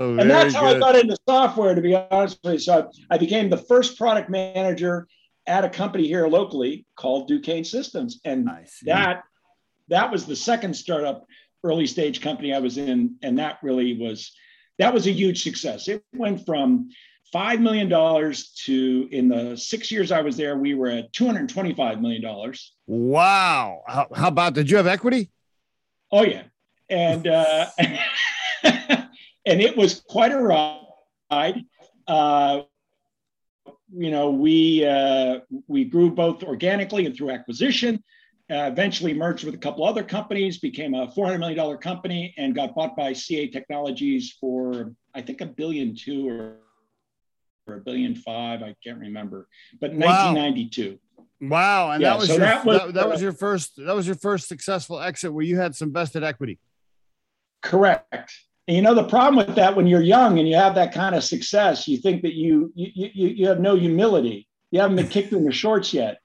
and 0.00 0.28
that's 0.28 0.52
how 0.52 0.72
good. 0.72 0.78
I 0.78 0.80
got 0.80 0.96
into 0.96 1.16
software, 1.28 1.76
to 1.76 1.80
be 1.80 1.94
honest 1.94 2.40
with 2.42 2.54
you. 2.54 2.58
So 2.58 2.90
I, 3.08 3.14
I 3.14 3.18
became 3.18 3.48
the 3.48 3.56
first 3.56 3.96
product 3.96 4.30
manager 4.30 5.06
at 5.46 5.64
a 5.64 5.70
company 5.70 6.08
here 6.08 6.26
locally 6.26 6.86
called 6.96 7.28
Duquesne 7.28 7.62
Systems, 7.62 8.18
and 8.24 8.50
that 8.82 9.22
that 9.90 10.10
was 10.10 10.26
the 10.26 10.36
second 10.36 10.74
startup 10.74 11.26
early 11.62 11.86
stage 11.86 12.20
company 12.20 12.54
I 12.54 12.58
was 12.58 12.78
in, 12.78 13.16
and 13.22 13.38
that 13.38 13.58
really 13.62 13.98
was 13.98 14.32
that 14.78 14.94
was 14.94 15.06
a 15.06 15.12
huge 15.12 15.42
success. 15.42 15.88
It 15.88 16.02
went 16.14 16.46
from 16.46 16.88
$5 17.34 17.60
million 17.60 17.88
to, 17.88 19.08
in 19.12 19.28
the 19.28 19.56
six 19.56 19.90
years 19.90 20.10
I 20.10 20.20
was 20.22 20.36
there, 20.36 20.56
we 20.56 20.74
were 20.74 20.88
at 20.88 21.12
$225 21.12 22.00
million. 22.00 22.54
Wow. 22.86 23.82
How, 23.86 24.06
how 24.14 24.28
about, 24.28 24.54
did 24.54 24.70
you 24.70 24.78
have 24.78 24.86
equity? 24.86 25.30
Oh, 26.10 26.24
yeah. 26.24 26.44
And, 26.88 27.26
uh, 27.28 27.66
and 28.64 29.10
it 29.60 29.76
was 29.76 30.00
quite 30.00 30.32
a 30.32 30.38
ride. 30.38 31.64
Uh, 32.08 32.62
you 33.92 34.10
know, 34.10 34.30
we 34.30 34.84
uh, 34.84 35.40
we 35.66 35.84
grew 35.84 36.10
both 36.10 36.42
organically 36.44 37.06
and 37.06 37.16
through 37.16 37.30
acquisition. 37.30 38.02
Uh, 38.50 38.66
eventually 38.66 39.14
merged 39.14 39.44
with 39.44 39.54
a 39.54 39.58
couple 39.58 39.84
other 39.84 40.02
companies, 40.02 40.58
became 40.58 40.92
a 40.94 41.06
$400 41.06 41.38
million 41.38 41.76
company, 41.78 42.34
and 42.36 42.52
got 42.52 42.74
bought 42.74 42.96
by 42.96 43.12
CA 43.12 43.46
Technologies 43.46 44.36
for 44.40 44.92
I 45.14 45.22
think 45.22 45.40
a 45.40 45.46
billion 45.46 45.94
two 45.94 46.28
or, 46.28 46.56
or 47.68 47.76
a 47.76 47.80
billion 47.80 48.16
five. 48.16 48.62
I 48.62 48.74
can't 48.84 48.98
remember, 48.98 49.46
but 49.80 49.92
wow. 49.92 50.32
1992. 50.32 50.98
Wow, 51.42 51.92
and 51.92 52.02
yeah, 52.02 52.10
that 52.10 52.18
was 52.18 52.28
so 52.28 52.34
your, 52.34 52.40
that 52.40 52.64
was, 52.64 52.78
that, 52.78 52.94
that 52.94 53.08
was 53.08 53.22
your 53.22 53.32
first 53.32 53.76
that 53.76 53.94
was 53.94 54.06
your 54.06 54.16
first 54.16 54.48
successful 54.48 55.00
exit 55.00 55.32
where 55.32 55.44
you 55.44 55.56
had 55.56 55.74
some 55.74 55.92
vested 55.92 56.22
equity. 56.22 56.58
Correct. 57.62 58.32
And 58.68 58.76
you 58.76 58.82
know 58.82 58.94
the 58.94 59.04
problem 59.04 59.46
with 59.46 59.56
that 59.56 59.74
when 59.74 59.86
you're 59.86 60.02
young 60.02 60.38
and 60.38 60.48
you 60.48 60.56
have 60.56 60.74
that 60.74 60.92
kind 60.92 61.14
of 61.14 61.24
success, 61.24 61.88
you 61.88 61.98
think 61.98 62.22
that 62.22 62.34
you 62.34 62.72
you 62.74 63.10
you, 63.14 63.28
you 63.28 63.48
have 63.48 63.60
no 63.60 63.76
humility. 63.76 64.48
You 64.70 64.80
haven't 64.80 64.96
been 64.96 65.08
kicked 65.08 65.32
in 65.32 65.44
the 65.44 65.52
shorts 65.52 65.94
yet. 65.94 66.20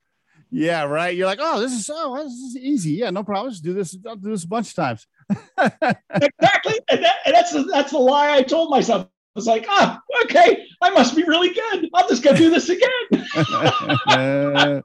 Yeah, 0.51 0.83
right. 0.83 1.15
You're 1.15 1.27
like, 1.27 1.39
oh, 1.41 1.59
this 1.59 1.73
is 1.73 1.89
oh, 1.91 2.23
this 2.23 2.33
is 2.33 2.57
easy. 2.57 2.91
Yeah, 2.91 3.09
no 3.09 3.23
problem. 3.23 3.51
Just 3.51 3.63
do 3.63 3.73
this. 3.73 3.97
I'll 4.07 4.15
do 4.15 4.29
this 4.29 4.43
a 4.43 4.47
bunch 4.47 4.69
of 4.69 4.75
times. 4.75 5.07
exactly, 5.57 6.79
and, 6.89 7.03
that, 7.03 7.15
and 7.25 7.35
that's 7.35 7.51
the, 7.51 7.63
that's 7.63 7.91
the 7.91 7.97
lie 7.97 8.35
I 8.35 8.43
told 8.43 8.69
myself. 8.69 9.07
I 9.07 9.09
was 9.39 9.47
like, 9.47 9.65
oh, 9.67 9.97
okay, 10.23 10.65
I 10.81 10.91
must 10.91 11.13
be 11.13 11.23
really 11.23 11.53
good. 11.53 11.89
I'll 11.93 12.07
just 12.07 12.23
go 12.23 12.33
do 12.33 12.49
this 12.49 12.69
again. 12.69 12.89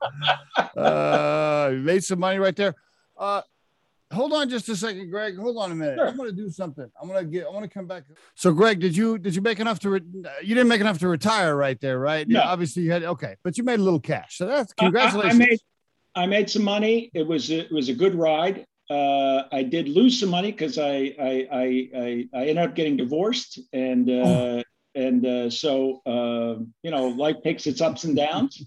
uh, 0.77 1.71
you 1.73 1.79
made 1.79 2.03
some 2.03 2.19
money 2.19 2.39
right 2.39 2.57
there. 2.57 2.75
Uh, 3.17 3.43
hold 4.13 4.33
on 4.33 4.49
just 4.49 4.69
a 4.69 4.77
second, 4.77 5.11
Greg. 5.11 5.37
Hold 5.39 5.57
on 5.59 5.73
a 5.73 5.75
minute. 5.75 5.97
Sure. 5.97 6.09
I'm 6.09 6.17
going 6.17 6.29
to 6.31 6.37
do 6.37 6.51
something. 6.51 6.91
I'm 7.01 7.09
going 7.09 7.25
to 7.25 7.31
get. 7.31 7.47
I 7.47 7.51
want 7.51 7.65
to 7.65 7.69
come 7.69 7.87
back. 7.87 8.05
So, 8.35 8.53
Greg, 8.53 8.81
did 8.81 8.97
you 8.97 9.19
did 9.19 9.35
you 9.35 9.43
make 9.43 9.61
enough 9.61 9.79
to? 9.81 9.91
Re- 9.91 10.01
you 10.43 10.55
didn't 10.55 10.69
make 10.69 10.81
enough 10.81 10.99
to 10.99 11.09
retire, 11.09 11.57
right 11.57 11.81
there, 11.81 11.99
right? 11.99 12.27
No. 12.29 12.41
obviously, 12.41 12.83
you 12.83 12.93
had 12.93 13.05
okay, 13.05 13.37
but 13.43 13.59
you 13.59 13.65
made 13.65 13.81
a 13.81 13.83
little 13.83 14.01
cash. 14.01 14.37
So 14.37 14.47
that's 14.47 14.73
congratulations. 14.73 15.41
I, 15.41 15.45
I 15.45 15.49
made 15.49 15.59
I 16.15 16.27
made 16.27 16.51
some 16.51 16.65
money. 16.65 17.11
It 17.15 17.27
was 17.27 17.51
it 17.51 17.71
was 17.71 17.89
a 17.89 17.95
good 17.95 18.15
ride. 18.15 18.65
Uh, 18.89 19.45
I 19.53 19.63
did 19.63 19.89
lose 19.89 20.19
some 20.19 20.31
money 20.31 20.51
because 20.51 20.79
I 20.79 21.15
I, 21.21 21.49
I 21.53 21.89
I 21.95 22.29
I 22.35 22.41
ended 22.47 22.59
up 22.59 22.75
getting 22.75 22.97
divorced 22.97 23.61
and. 23.73 24.09
Uh, 24.09 24.23
oh 24.23 24.63
and 24.95 25.27
uh, 25.27 25.51
so 25.51 26.01
uh, 26.07 26.63
you 26.83 26.91
know 26.91 27.09
life 27.09 27.37
takes 27.43 27.67
its 27.67 27.81
ups 27.81 28.05
and 28.05 28.17
downs 28.17 28.63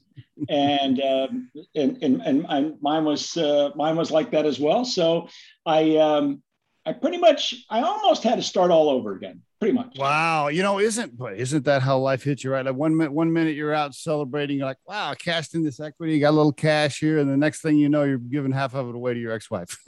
and, 0.50 1.02
um, 1.02 1.52
and 1.76 2.02
and 2.02 2.22
and 2.22 2.82
mine 2.82 3.06
was 3.06 3.38
uh, 3.38 3.70
mine 3.76 3.96
was 3.96 4.12
like 4.12 4.32
that 4.32 4.46
as 4.46 4.60
well 4.60 4.86
so 4.86 5.28
i 5.66 5.98
um, 5.98 6.42
i 6.86 6.94
pretty 6.94 7.18
much 7.18 7.56
i 7.70 7.82
almost 7.82 8.24
had 8.24 8.36
to 8.36 8.44
start 8.44 8.72
all 8.72 8.90
over 8.90 9.16
again 9.16 9.42
pretty 9.64 9.78
much. 9.78 9.98
Wow, 9.98 10.50
you 10.50 10.62
know, 10.62 10.80
isn't 10.80 11.14
isn't 11.38 11.64
that 11.64 11.82
how 11.82 11.98
life 11.98 12.24
hits 12.24 12.44
you? 12.44 12.52
Right, 12.52 12.66
like 12.66 12.76
one 12.76 12.98
minute, 12.98 13.14
one 13.14 13.32
minute 13.32 13.56
you're 13.56 13.74
out 13.74 13.96
celebrating, 13.96 14.58
you're 14.58 14.68
like, 14.68 14.78
wow, 14.86 15.14
cashed 15.14 15.56
in 15.56 15.64
this 15.64 15.80
equity, 15.80 16.20
got 16.20 16.32
a 16.32 16.36
little 16.36 16.52
cash 16.52 17.00
here, 17.00 17.20
and 17.20 17.30
the 17.30 17.38
next 17.38 17.62
thing 17.62 17.78
you 17.78 17.88
know, 17.88 18.04
you're 18.04 18.18
giving 18.18 18.52
half 18.52 18.76
of 18.76 18.90
it 18.90 18.96
away 18.96 19.14
to 19.14 19.20
your 19.22 19.32
ex-wife. 19.32 19.78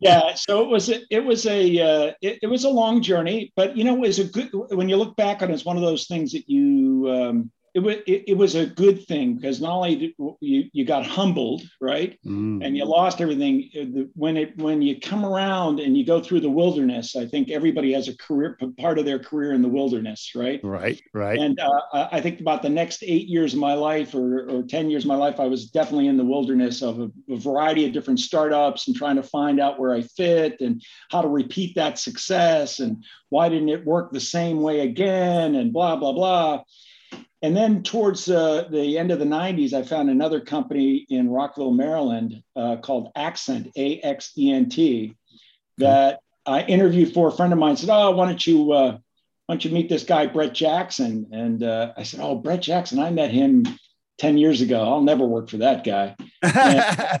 yeah, 0.00 0.34
so 0.34 0.62
it 0.62 0.68
was 0.68 0.90
a, 0.90 1.00
it 1.10 1.24
was 1.24 1.46
a 1.46 1.80
uh, 1.80 2.12
it, 2.20 2.38
it, 2.42 2.46
was 2.46 2.64
a 2.64 2.68
long 2.68 3.02
journey, 3.02 3.52
but 3.56 3.76
you 3.76 3.84
know, 3.84 3.94
it 3.94 4.00
was 4.00 4.18
a 4.18 4.24
good 4.24 4.50
when 4.52 4.88
you 4.88 4.96
look 4.96 5.16
back 5.16 5.42
on 5.42 5.50
it, 5.50 5.54
it's 5.54 5.64
one 5.64 5.76
of 5.76 5.82
those 5.82 6.06
things 6.06 6.32
that 6.32 6.48
you 6.48 7.10
um, 7.10 7.50
it 7.74 7.80
was 7.80 7.96
it, 8.06 8.24
it, 8.28 8.36
was 8.36 8.54
a 8.54 8.66
good 8.66 9.06
thing 9.06 9.34
because 9.34 9.60
not 9.60 9.72
only 9.76 9.96
did 9.96 10.14
you 10.40 10.64
you 10.72 10.84
got 10.84 11.06
humbled 11.06 11.62
right? 11.80 12.18
Mm. 12.24 12.64
and 12.64 12.76
you 12.76 12.84
lost 12.84 13.20
everything 13.20 13.70
uh, 13.78 14.02
when 14.14 14.36
it 14.36 14.56
when 14.56 14.82
you 14.82 14.98
come 14.98 15.24
around 15.24 15.80
and 15.80 15.96
you 15.96 16.04
go 16.04 16.20
through 16.20 16.40
the 16.40 16.50
wilderness 16.50 17.16
i 17.16 17.26
think 17.26 17.50
everybody 17.50 17.92
has 17.92 18.08
a 18.08 18.16
career 18.16 18.58
part 18.78 18.98
of 18.98 19.04
their 19.04 19.18
career 19.18 19.52
in 19.52 19.62
the 19.62 19.68
wilderness 19.68 20.32
right? 20.34 20.60
Right 20.62 21.00
right. 21.14 21.38
And 21.38 21.60
uh, 21.60 22.08
i 22.12 22.20
think 22.20 22.40
about 22.40 22.62
the 22.62 22.68
next 22.68 23.02
eight 23.02 23.28
years 23.28 23.54
of 23.54 23.60
my 23.60 23.74
life 23.74 24.14
or, 24.14 24.50
or 24.50 24.62
10 24.62 24.90
years 24.90 25.04
of 25.04 25.08
my 25.08 25.16
life 25.16 25.38
i 25.38 25.46
was 25.46 25.70
definitely 25.70 26.08
in 26.08 26.16
the 26.16 26.24
wilderness 26.24 26.82
of 26.82 27.00
a, 27.00 27.10
a 27.30 27.36
variety 27.36 27.86
of 27.86 27.92
different 27.92 28.20
startups 28.20 28.88
and 28.88 28.96
trying 28.96 29.16
to 29.16 29.22
find 29.22 29.60
out 29.60 29.78
where 29.78 29.94
i 29.94 30.02
fit 30.02 30.60
and 30.60 30.82
how 31.10 31.22
to 31.22 31.28
repeat 31.28 31.74
that 31.74 31.98
success 31.98 32.80
and 32.80 33.04
why 33.28 33.48
didn't 33.48 33.68
it 33.68 33.84
work 33.84 34.12
the 34.12 34.20
same 34.20 34.60
way 34.60 34.80
again 34.80 35.54
and 35.54 35.72
blah 35.72 35.96
blah 35.96 36.12
blah 36.12 36.62
and 37.42 37.56
then 37.56 37.82
towards 37.82 38.28
uh, 38.28 38.68
the 38.70 38.98
end 38.98 39.10
of 39.10 39.18
the 39.18 39.24
90s, 39.24 39.72
I 39.72 39.82
found 39.82 40.10
another 40.10 40.40
company 40.40 41.06
in 41.08 41.30
Rockville, 41.30 41.72
Maryland 41.72 42.42
uh, 42.54 42.76
called 42.76 43.10
Axent, 43.16 43.72
A 43.76 43.98
X 44.00 44.32
E 44.36 44.52
N 44.52 44.68
T, 44.68 45.16
that 45.78 46.20
I 46.44 46.62
interviewed 46.62 47.14
for. 47.14 47.28
A 47.28 47.32
friend 47.32 47.52
of 47.52 47.58
mine 47.58 47.76
said, 47.76 47.88
Oh, 47.90 48.10
why 48.10 48.26
don't 48.26 48.46
you, 48.46 48.72
uh, 48.72 48.92
why 49.46 49.54
don't 49.54 49.64
you 49.64 49.70
meet 49.70 49.88
this 49.88 50.04
guy, 50.04 50.26
Brett 50.26 50.52
Jackson? 50.52 51.28
And 51.32 51.62
uh, 51.62 51.94
I 51.96 52.02
said, 52.02 52.20
Oh, 52.20 52.34
Brett 52.34 52.60
Jackson, 52.60 52.98
I 52.98 53.10
met 53.10 53.30
him 53.30 53.64
10 54.18 54.36
years 54.36 54.60
ago. 54.60 54.82
I'll 54.82 55.02
never 55.02 55.24
work 55.24 55.48
for 55.48 55.56
that 55.58 55.82
guy. 55.82 56.14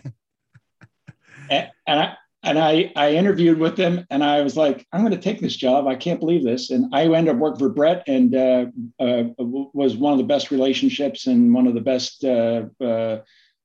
and, 1.50 1.70
and 1.86 2.00
I, 2.00 2.16
and 2.42 2.58
I, 2.58 2.90
I 2.96 3.12
interviewed 3.12 3.58
with 3.58 3.76
them 3.76 4.06
and 4.10 4.24
I 4.24 4.40
was 4.40 4.56
like, 4.56 4.86
I'm 4.92 5.02
going 5.02 5.12
to 5.12 5.20
take 5.20 5.40
this 5.40 5.56
job. 5.56 5.86
I 5.86 5.94
can't 5.94 6.20
believe 6.20 6.42
this. 6.42 6.70
And 6.70 6.94
I 6.94 7.04
ended 7.04 7.34
up 7.34 7.36
working 7.36 7.58
for 7.58 7.68
Brett 7.68 8.04
and 8.06 8.34
uh, 8.34 8.66
uh, 8.98 9.24
was 9.38 9.96
one 9.96 10.12
of 10.12 10.18
the 10.18 10.24
best 10.24 10.50
relationships 10.50 11.26
and 11.26 11.52
one 11.52 11.66
of 11.66 11.74
the 11.74 11.80
best, 11.80 12.24
uh, 12.24 12.64
uh 12.82 13.18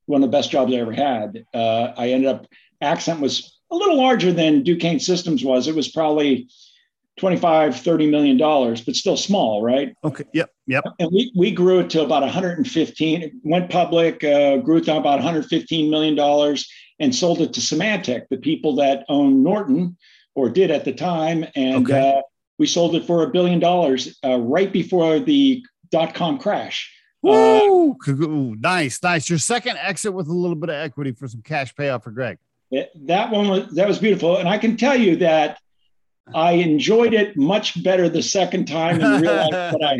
one 0.07 0.21
of 0.21 0.29
the 0.29 0.37
best 0.37 0.51
jobs 0.51 0.73
I 0.73 0.77
ever 0.77 0.91
had. 0.91 1.45
Uh, 1.53 1.93
I 1.97 2.09
ended 2.09 2.29
up, 2.29 2.47
Axent 2.83 3.21
was 3.21 3.59
a 3.71 3.75
little 3.75 3.97
larger 3.97 4.33
than 4.33 4.61
Duquesne 4.61 4.99
Systems 4.99 5.43
was. 5.43 5.67
It 5.67 5.75
was 5.75 5.87
probably 5.87 6.49
25, 7.17 7.79
30 7.79 8.11
million 8.11 8.35
dollars, 8.35 8.81
but 8.81 8.95
still 8.95 9.15
small, 9.15 9.63
right? 9.63 9.95
Okay. 10.03 10.25
Yep. 10.33 10.51
Yep. 10.67 10.83
And 10.99 11.09
we, 11.13 11.31
we 11.35 11.51
grew 11.51 11.79
it 11.79 11.89
to 11.91 12.03
about 12.03 12.23
115, 12.23 13.41
went 13.43 13.69
public, 13.69 14.21
uh, 14.23 14.57
grew 14.57 14.77
it 14.77 14.85
to 14.85 14.97
about 14.97 15.15
115 15.15 15.89
million 15.89 16.13
dollars 16.13 16.69
and 16.99 17.13
sold 17.13 17.41
it 17.41 17.53
to 17.53 17.61
Symantec, 17.61 18.27
the 18.29 18.37
people 18.37 18.75
that 18.75 19.05
own 19.09 19.43
Norton 19.43 19.97
or 20.33 20.49
did 20.49 20.71
at 20.71 20.85
the 20.85 20.93
time. 20.93 21.45
And 21.55 21.89
okay. 21.89 22.17
uh, 22.17 22.21
we 22.57 22.67
sold 22.67 22.95
it 22.95 23.05
for 23.05 23.23
a 23.23 23.29
billion 23.29 23.59
dollars 23.59 24.17
uh, 24.23 24.37
right 24.39 24.71
before 24.71 25.19
the 25.19 25.63
dot 25.91 26.13
com 26.13 26.37
crash. 26.37 26.91
Woo! 27.21 27.91
Uh, 28.07 28.13
nice, 28.59 29.01
nice. 29.01 29.29
Your 29.29 29.39
second 29.39 29.77
exit 29.77 30.13
with 30.13 30.27
a 30.27 30.33
little 30.33 30.55
bit 30.55 30.69
of 30.69 30.75
equity 30.75 31.11
for 31.11 31.27
some 31.27 31.41
cash 31.41 31.75
payoff 31.75 32.03
for 32.03 32.11
Greg. 32.11 32.37
It, 32.71 32.91
that 33.07 33.31
one 33.31 33.47
was 33.47 33.73
that 33.75 33.87
was 33.87 33.99
beautiful, 33.99 34.37
and 34.37 34.47
I 34.49 34.57
can 34.57 34.77
tell 34.77 34.95
you 34.95 35.15
that 35.17 35.59
I 36.33 36.53
enjoyed 36.53 37.13
it 37.13 37.37
much 37.37 37.83
better 37.83 38.09
the 38.09 38.23
second 38.23 38.65
time 38.65 39.01
and 39.01 39.21
realized 39.21 39.53
what 39.73 39.83
I 39.83 39.97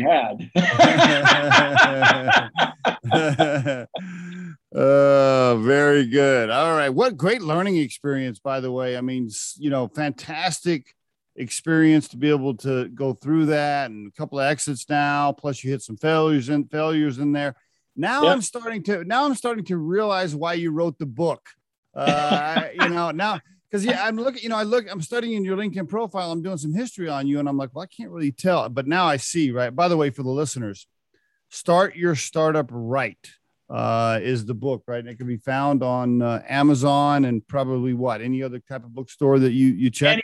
had. 3.06 3.88
uh, 4.76 5.56
very 5.56 6.06
good. 6.06 6.50
All 6.50 6.76
right. 6.76 6.90
What 6.90 7.16
great 7.16 7.40
learning 7.40 7.76
experience, 7.78 8.38
by 8.38 8.60
the 8.60 8.70
way. 8.70 8.96
I 8.96 9.00
mean, 9.00 9.30
you 9.56 9.70
know, 9.70 9.88
fantastic 9.88 10.94
experience 11.34 12.08
to 12.08 12.16
be 12.16 12.28
able 12.28 12.54
to 12.58 12.88
go 12.88 13.14
through 13.14 13.46
that 13.46 13.90
and 13.90 14.08
a 14.08 14.10
couple 14.10 14.38
of 14.38 14.44
exits 14.44 14.86
now, 14.88 15.32
plus 15.32 15.64
you 15.64 15.70
hit 15.70 15.82
some 15.82 15.96
failures 15.96 16.50
and 16.50 16.70
failures 16.70 17.18
in 17.18 17.32
there. 17.32 17.56
Now 17.96 18.24
yep. 18.24 18.32
I'm 18.32 18.42
starting 18.42 18.82
to 18.84 19.04
now 19.04 19.24
I'm 19.24 19.34
starting 19.34 19.64
to 19.66 19.78
realize 19.78 20.34
why 20.34 20.54
you 20.54 20.70
wrote 20.70 20.98
the 20.98 21.06
book. 21.06 21.48
Uh, 21.94 22.64
you 22.78 22.90
know, 22.90 23.10
now 23.10 23.40
because 23.70 23.82
yeah, 23.82 24.04
I'm 24.04 24.16
looking, 24.16 24.42
you 24.42 24.50
know, 24.50 24.56
I 24.56 24.64
look, 24.64 24.86
I'm 24.90 25.00
studying 25.00 25.42
your 25.42 25.56
LinkedIn 25.56 25.88
profile. 25.88 26.30
I'm 26.30 26.42
doing 26.42 26.58
some 26.58 26.74
history 26.74 27.08
on 27.08 27.26
you, 27.26 27.38
and 27.38 27.48
I'm 27.48 27.56
like, 27.56 27.70
well, 27.72 27.84
I 27.84 27.86
can't 27.86 28.10
really 28.10 28.32
tell. 28.32 28.68
But 28.68 28.86
now 28.86 29.06
I 29.06 29.16
see, 29.16 29.50
right? 29.50 29.74
By 29.74 29.88
the 29.88 29.96
way, 29.96 30.10
for 30.10 30.22
the 30.22 30.28
listeners, 30.28 30.86
start 31.48 31.96
your 31.96 32.14
startup 32.14 32.68
right 32.70 33.18
uh, 33.68 34.18
is 34.22 34.44
the 34.44 34.54
book, 34.54 34.84
right? 34.86 35.00
And 35.00 35.08
it 35.08 35.16
can 35.16 35.26
be 35.26 35.36
found 35.36 35.82
on 35.82 36.22
uh, 36.22 36.42
Amazon 36.48 37.24
and 37.24 37.46
probably 37.46 37.94
what 37.94 38.20
any 38.20 38.42
other 38.42 38.60
type 38.60 38.84
of 38.84 38.94
bookstore 38.94 39.38
that 39.40 39.52
you 39.52 39.68
you 39.68 39.90
check. 39.90 40.22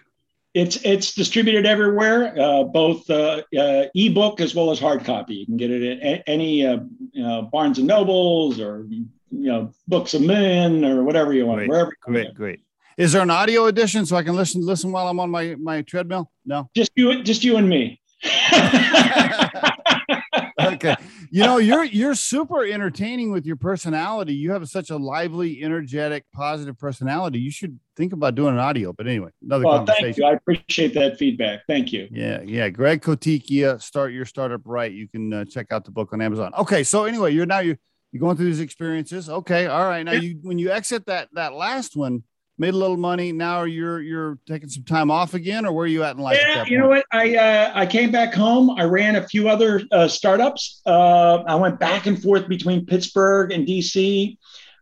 It's 0.54 0.76
it's 0.84 1.14
distributed 1.14 1.64
everywhere, 1.64 2.38
uh, 2.38 2.64
both 2.64 3.08
uh, 3.08 3.42
uh, 3.58 3.84
ebook 3.94 4.40
as 4.40 4.54
well 4.54 4.70
as 4.70 4.78
hard 4.78 5.04
copy. 5.04 5.34
You 5.34 5.46
can 5.46 5.56
get 5.56 5.70
it 5.70 6.02
at 6.02 6.22
any 6.26 6.66
uh, 6.66 6.80
you 7.12 7.22
know, 7.22 7.48
Barnes 7.50 7.78
and 7.78 7.86
Nobles 7.86 8.60
or 8.60 8.86
you 8.90 9.06
know 9.30 9.72
Books-A-Million 9.88 10.84
or 10.84 11.04
whatever 11.04 11.32
you 11.32 11.46
want. 11.46 11.60
Great, 11.60 11.70
wherever. 11.70 11.96
Great, 12.02 12.34
great. 12.34 12.60
Is 12.98 13.12
there 13.12 13.22
an 13.22 13.30
audio 13.30 13.64
edition 13.64 14.04
so 14.04 14.16
I 14.16 14.22
can 14.22 14.36
listen 14.36 14.64
listen 14.64 14.92
while 14.92 15.08
I'm 15.08 15.18
on 15.20 15.30
my 15.30 15.54
my 15.54 15.80
treadmill? 15.82 16.30
No. 16.44 16.68
Just 16.76 16.92
you, 16.96 17.22
just 17.22 17.42
you 17.42 17.56
and 17.56 17.68
me. 17.68 17.98
okay. 20.60 20.96
You 21.34 21.44
know, 21.44 21.56
you're 21.56 21.84
you're 21.84 22.14
super 22.14 22.62
entertaining 22.62 23.32
with 23.32 23.46
your 23.46 23.56
personality. 23.56 24.34
You 24.34 24.52
have 24.52 24.68
such 24.68 24.90
a 24.90 24.96
lively, 24.98 25.62
energetic, 25.62 26.26
positive 26.34 26.78
personality. 26.78 27.38
You 27.38 27.50
should 27.50 27.80
think 27.96 28.12
about 28.12 28.34
doing 28.34 28.52
an 28.52 28.60
audio. 28.60 28.92
But 28.92 29.08
anyway, 29.08 29.30
another 29.42 29.64
well, 29.64 29.78
conversation. 29.78 30.04
Thank 30.04 30.16
you. 30.18 30.24
I 30.26 30.32
appreciate 30.32 30.92
that 30.92 31.16
feedback. 31.16 31.60
Thank 31.66 31.90
you. 31.90 32.06
Yeah, 32.10 32.42
yeah. 32.42 32.68
Greg 32.68 33.00
Coticchia, 33.00 33.80
start 33.80 34.12
your 34.12 34.26
startup 34.26 34.60
right. 34.66 34.92
You 34.92 35.08
can 35.08 35.32
uh, 35.32 35.44
check 35.46 35.72
out 35.72 35.86
the 35.86 35.90
book 35.90 36.12
on 36.12 36.20
Amazon. 36.20 36.52
Okay, 36.58 36.84
so 36.84 37.04
anyway, 37.04 37.32
you're 37.32 37.46
now 37.46 37.60
you 37.60 37.78
you're 38.10 38.20
going 38.20 38.36
through 38.36 38.46
these 38.46 38.60
experiences. 38.60 39.30
Okay, 39.30 39.68
all 39.68 39.86
right. 39.86 40.02
Now 40.02 40.12
you 40.12 40.38
when 40.42 40.58
you 40.58 40.70
exit 40.70 41.06
that 41.06 41.30
that 41.32 41.54
last 41.54 41.96
one 41.96 42.24
made 42.58 42.74
a 42.74 42.76
little 42.76 42.96
money. 42.96 43.32
Now 43.32 43.64
you're 43.64 44.00
you're 44.00 44.38
taking 44.46 44.68
some 44.68 44.84
time 44.84 45.10
off 45.10 45.34
again, 45.34 45.66
or 45.66 45.72
where 45.72 45.84
are 45.84 45.88
you 45.88 46.02
at 46.04 46.16
in 46.16 46.22
life? 46.22 46.38
Yeah, 46.40 46.64
you 46.66 46.78
know 46.78 46.88
what? 46.88 47.04
I 47.12 47.36
uh, 47.36 47.72
I 47.74 47.86
came 47.86 48.10
back 48.10 48.34
home. 48.34 48.70
I 48.70 48.84
ran 48.84 49.16
a 49.16 49.26
few 49.26 49.48
other 49.48 49.82
uh, 49.90 50.08
startups. 50.08 50.82
Uh, 50.86 51.42
I 51.46 51.54
went 51.54 51.78
back 51.78 52.06
and 52.06 52.20
forth 52.20 52.48
between 52.48 52.86
Pittsburgh 52.86 53.52
and 53.52 53.66
DC. 53.66 54.36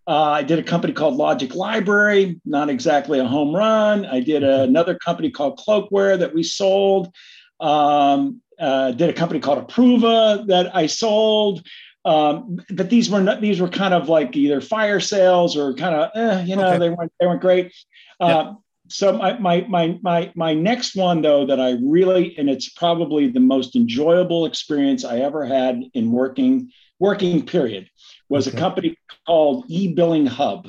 Uh, 0.06 0.30
I 0.30 0.42
did 0.42 0.58
a 0.58 0.62
company 0.62 0.92
called 0.92 1.14
Logic 1.14 1.54
Library, 1.54 2.40
not 2.44 2.68
exactly 2.68 3.18
a 3.20 3.24
home 3.24 3.54
run. 3.54 4.06
I 4.06 4.20
did 4.20 4.42
a, 4.42 4.62
another 4.62 4.96
company 4.96 5.30
called 5.30 5.58
Cloakware 5.58 6.18
that 6.18 6.34
we 6.34 6.42
sold. 6.42 7.14
Um, 7.60 8.40
uh, 8.58 8.92
did 8.92 9.08
a 9.08 9.12
company 9.12 9.40
called 9.40 9.66
Approva 9.66 10.46
that 10.48 10.74
I 10.74 10.86
sold. 10.86 11.66
Um, 12.04 12.58
but 12.70 12.88
these 12.88 13.10
were 13.10 13.20
not, 13.20 13.40
these 13.40 13.60
were 13.60 13.68
kind 13.68 13.92
of 13.92 14.08
like 14.08 14.34
either 14.34 14.60
fire 14.60 15.00
sales 15.00 15.56
or 15.56 15.74
kind 15.74 15.94
of 15.94 16.10
eh, 16.14 16.44
you 16.44 16.56
know 16.56 16.68
okay. 16.68 16.78
they 16.78 16.90
weren't 16.90 17.12
they 17.20 17.26
weren't 17.26 17.42
great. 17.42 17.72
Uh, 18.20 18.26
yeah. 18.26 18.52
So 18.88 19.16
my, 19.16 19.38
my 19.38 19.66
my 19.68 19.98
my 20.02 20.32
my 20.34 20.54
next 20.54 20.96
one 20.96 21.20
though 21.20 21.46
that 21.46 21.60
I 21.60 21.76
really 21.82 22.36
and 22.38 22.48
it's 22.48 22.70
probably 22.70 23.28
the 23.28 23.40
most 23.40 23.76
enjoyable 23.76 24.46
experience 24.46 25.04
I 25.04 25.18
ever 25.18 25.44
had 25.44 25.82
in 25.92 26.10
working 26.10 26.70
working 26.98 27.44
period 27.44 27.90
was 28.28 28.48
okay. 28.48 28.56
a 28.56 28.60
company 28.60 28.96
called 29.26 29.68
eBilling 29.68 30.26
Hub, 30.26 30.68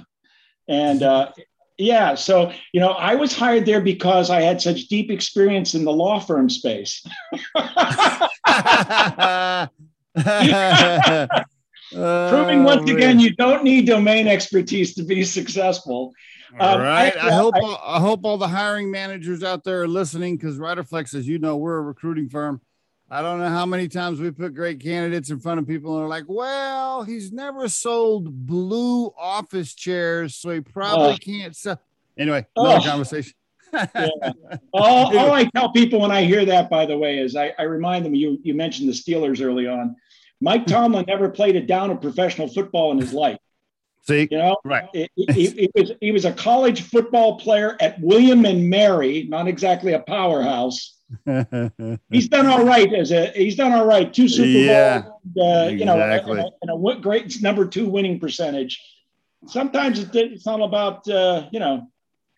and 0.67 1.01
uh, 1.01 1.31
yeah, 1.77 2.15
so 2.15 2.51
you 2.73 2.81
know 2.81 2.91
I 2.91 3.15
was 3.15 3.33
hired 3.33 3.65
there 3.65 3.81
because 3.81 4.29
I 4.29 4.41
had 4.41 4.61
such 4.61 4.87
deep 4.87 5.09
experience 5.09 5.75
in 5.75 5.85
the 5.85 5.93
law 5.93 6.19
firm 6.19 6.49
space. 6.49 7.05
Proving 11.91 12.63
once 12.63 12.89
oh, 12.89 12.95
again, 12.95 13.19
you 13.19 13.35
don't 13.35 13.63
need 13.63 13.85
domain 13.85 14.27
expertise 14.27 14.93
to 14.95 15.03
be 15.03 15.23
successful. 15.23 16.13
All 16.59 16.75
um, 16.75 16.81
right. 16.81 17.15
I, 17.17 17.27
I 17.27 17.31
hope 17.31 17.55
I, 17.55 17.59
all, 17.59 17.81
I, 17.83 17.99
hope 17.99 18.25
all 18.25 18.37
the 18.37 18.47
hiring 18.47 18.91
managers 18.91 19.43
out 19.43 19.63
there 19.63 19.83
are 19.83 19.87
listening 19.87 20.37
because 20.37 20.57
Riderflex, 20.57 21.13
as 21.13 21.27
you 21.27 21.39
know, 21.39 21.57
we're 21.57 21.77
a 21.77 21.81
recruiting 21.81 22.29
firm. 22.29 22.61
I 23.09 23.21
don't 23.21 23.39
know 23.39 23.49
how 23.49 23.65
many 23.65 23.89
times 23.89 24.21
we 24.21 24.31
put 24.31 24.53
great 24.53 24.79
candidates 24.79 25.29
in 25.31 25.39
front 25.39 25.59
of 25.59 25.67
people 25.67 25.93
and 25.93 26.01
they're 26.01 26.09
like, 26.09 26.25
"Well, 26.27 27.03
he's 27.03 27.33
never 27.33 27.67
sold 27.67 28.45
blue 28.45 29.11
office 29.17 29.73
chairs, 29.75 30.35
so 30.35 30.49
he 30.49 30.61
probably 30.61 31.17
can't 31.17 31.55
sell." 31.55 31.81
Anyway, 32.17 32.45
another 32.55 32.79
oh. 32.79 32.89
conversation 32.89 33.33
yeah. 33.73 34.07
all, 34.73 35.17
all, 35.17 35.31
I 35.31 35.45
tell 35.45 35.71
people 35.71 36.01
when 36.01 36.11
I 36.11 36.23
hear 36.23 36.45
that, 36.45 36.69
by 36.69 36.85
the 36.85 36.97
way, 36.97 37.19
is 37.19 37.35
I, 37.35 37.53
I 37.57 37.63
remind 37.63 38.05
them 38.05 38.15
you 38.15 38.39
you 38.43 38.53
mentioned 38.53 38.89
the 38.89 38.93
Steelers 38.93 39.43
early 39.43 39.67
on. 39.67 39.95
Mike 40.41 40.65
Tomlin 40.65 41.05
never 41.07 41.29
played 41.29 41.55
a 41.55 41.61
down 41.61 41.91
of 41.91 42.01
professional 42.01 42.47
football 42.47 42.91
in 42.91 42.97
his 42.97 43.13
life. 43.13 43.37
See, 44.03 44.27
you 44.31 44.37
know, 44.37 44.57
right? 44.65 44.89
He, 44.93 45.09
he, 45.15 45.47
he, 45.47 45.69
was 45.75 45.91
he 46.01 46.11
was 46.11 46.25
a 46.25 46.33
college 46.33 46.81
football 46.81 47.37
player 47.37 47.77
at 47.79 48.01
William 48.01 48.45
and 48.45 48.67
Mary, 48.67 49.27
not 49.29 49.47
exactly 49.47 49.93
a 49.93 49.99
powerhouse. 49.99 50.97
he's 52.09 52.27
done 52.29 52.47
all 52.47 52.65
right 52.65 52.91
as 52.93 53.11
a 53.11 53.31
he's 53.31 53.55
done 53.55 53.71
all 53.71 53.85
right. 53.85 54.11
Two 54.11 54.27
Super 54.27 54.47
yeah, 54.47 55.01
Bowls, 55.01 55.11
uh, 55.37 55.69
exactly. 55.69 55.79
you 55.79 55.85
know, 55.85 56.01
and 56.01 56.39
a, 56.39 56.49
and 56.61 56.97
a, 56.97 57.01
great 57.01 57.41
number 57.41 57.65
two 57.67 57.87
winning 57.87 58.19
percentage. 58.19 58.81
Sometimes 59.45 59.99
it's 60.13 60.45
not 60.45 60.61
about 60.61 61.07
uh, 61.07 61.47
you 61.51 61.59
know 61.59 61.87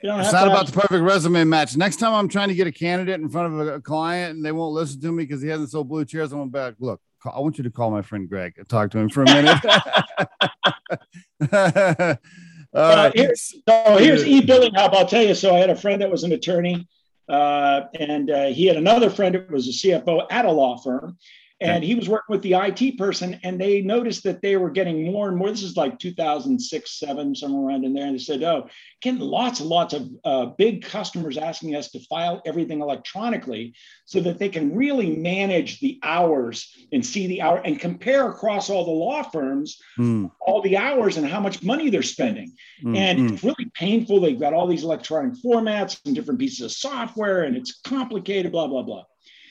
it's 0.03 0.33
not 0.33 0.47
about 0.47 0.67
the 0.67 0.73
perfect 0.73 1.03
resume 1.03 1.45
match. 1.45 1.77
Next 1.77 1.97
time 1.97 2.13
I'm 2.13 2.27
trying 2.27 2.49
to 2.49 2.55
get 2.55 2.67
a 2.67 2.71
candidate 2.71 3.21
in 3.21 3.29
front 3.29 3.53
of 3.53 3.67
a 3.67 3.79
client 3.79 4.35
and 4.35 4.45
they 4.45 4.51
won't 4.51 4.73
listen 4.73 4.99
to 5.01 5.11
me 5.11 5.23
because 5.23 5.41
he 5.41 5.47
hasn't 5.47 5.69
sold 5.69 5.87
blue 5.87 6.03
chairs, 6.03 6.33
I'm 6.33 6.39
going 6.39 6.49
back. 6.49 6.75
Look, 6.79 6.99
I 7.25 7.39
want 7.39 7.57
you 7.57 7.63
to 7.63 7.69
call 7.69 7.89
my 7.89 8.01
friend 8.01 8.27
Greg 8.27 8.55
and 8.57 8.67
talk 8.67 8.91
to 8.91 8.99
him 8.99 9.09
for 9.09 9.23
a 9.23 9.25
minute. 9.25 9.57
uh, 12.73 13.11
here's, 13.15 13.55
so 13.67 13.97
here's 13.97 14.25
e-billing 14.25 14.73
hub. 14.73 14.93
I'll 14.93 15.07
tell 15.07 15.23
you. 15.23 15.35
So 15.35 15.55
I 15.55 15.59
had 15.59 15.69
a 15.69 15.75
friend 15.75 16.01
that 16.01 16.11
was 16.11 16.23
an 16.23 16.33
attorney, 16.33 16.87
uh, 17.29 17.81
and 17.97 18.29
uh, 18.29 18.45
he 18.47 18.65
had 18.65 18.75
another 18.75 19.09
friend 19.09 19.35
that 19.35 19.49
was 19.49 19.67
a 19.67 19.71
CFO 19.71 20.27
at 20.29 20.45
a 20.45 20.51
law 20.51 20.77
firm, 20.77 21.17
and 21.63 21.83
he 21.83 21.95
was 21.95 22.09
working 22.09 22.33
with 22.33 22.41
the 22.41 22.53
IT 22.53 22.97
person, 22.97 23.39
and 23.43 23.59
they 23.59 23.81
noticed 23.81 24.23
that 24.23 24.41
they 24.41 24.57
were 24.57 24.69
getting 24.69 25.11
more 25.11 25.29
and 25.29 25.37
more. 25.37 25.49
This 25.49 25.63
is 25.63 25.77
like 25.77 25.99
2006, 25.99 26.99
seven, 26.99 27.35
somewhere 27.35 27.69
around 27.69 27.85
in 27.85 27.93
there. 27.93 28.05
And 28.05 28.15
they 28.15 28.19
said, 28.19 28.43
"Oh, 28.43 28.67
getting 29.01 29.19
lots 29.19 29.59
and 29.59 29.69
lots 29.69 29.93
of 29.93 30.09
uh, 30.23 30.45
big 30.57 30.83
customers 30.83 31.37
asking 31.37 31.75
us 31.75 31.91
to 31.91 31.99
file 32.01 32.41
everything 32.45 32.81
electronically, 32.81 33.73
so 34.05 34.19
that 34.21 34.39
they 34.39 34.49
can 34.49 34.75
really 34.75 35.15
manage 35.15 35.79
the 35.79 35.99
hours 36.03 36.75
and 36.91 37.05
see 37.05 37.27
the 37.27 37.41
hour 37.41 37.57
and 37.63 37.79
compare 37.79 38.29
across 38.29 38.69
all 38.69 38.85
the 38.85 38.91
law 38.91 39.23
firms 39.23 39.79
mm. 39.97 40.29
all 40.41 40.61
the 40.61 40.77
hours 40.77 41.17
and 41.17 41.27
how 41.27 41.39
much 41.39 41.63
money 41.63 41.89
they're 41.89 42.03
spending. 42.03 42.51
Mm, 42.83 42.97
and 42.97 43.19
mm. 43.19 43.33
it's 43.33 43.43
really 43.43 43.71
painful. 43.73 44.19
They've 44.19 44.39
got 44.39 44.53
all 44.53 44.67
these 44.67 44.83
electronic 44.83 45.33
formats 45.43 45.99
and 46.05 46.15
different 46.15 46.39
pieces 46.39 46.61
of 46.61 46.71
software, 46.71 47.43
and 47.43 47.55
it's 47.55 47.79
complicated. 47.81 48.51
Blah 48.51 48.67
blah 48.67 48.83
blah." 48.83 49.03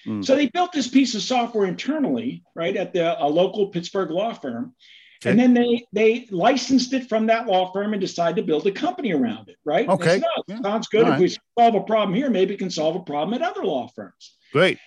Mm. 0.07 0.25
So 0.25 0.35
they 0.35 0.49
built 0.49 0.73
this 0.73 0.89
piece 0.89 1.15
of 1.15 1.23
software 1.23 1.67
internally, 1.67 2.43
right, 2.55 2.77
at 2.77 2.93
the 2.93 3.23
a 3.23 3.27
local 3.27 3.69
Pittsburgh 3.69 4.11
law 4.11 4.33
firm. 4.33 4.75
Okay. 5.23 5.31
And 5.31 5.39
then 5.39 5.55
they 5.55 5.87
they 5.93 6.27
licensed 6.31 6.93
it 6.93 7.09
from 7.09 7.27
that 7.27 7.47
law 7.47 7.71
firm 7.73 7.93
and 7.93 8.01
decided 8.01 8.37
to 8.37 8.43
build 8.43 8.67
a 8.67 8.73
company 8.73 9.13
around 9.13 9.49
it, 9.49 9.57
right? 9.65 9.89
Okay. 9.89 10.19
Said, 10.19 10.25
oh, 10.37 10.43
yeah. 10.49 10.61
Sounds 10.63 10.89
good. 10.89 11.05
All 11.05 11.13
if 11.13 11.21
right. 11.21 11.21
we 11.21 11.37
solve 11.63 11.75
a 11.77 11.81
problem 11.83 12.15
here, 12.15 12.29
maybe 12.29 12.55
we 12.55 12.57
can 12.57 12.71
solve 12.71 12.97
a 12.97 13.01
problem 13.01 13.41
at 13.41 13.49
other 13.49 13.65
law 13.65 13.87
firms. 13.95 14.37
Great. 14.53 14.79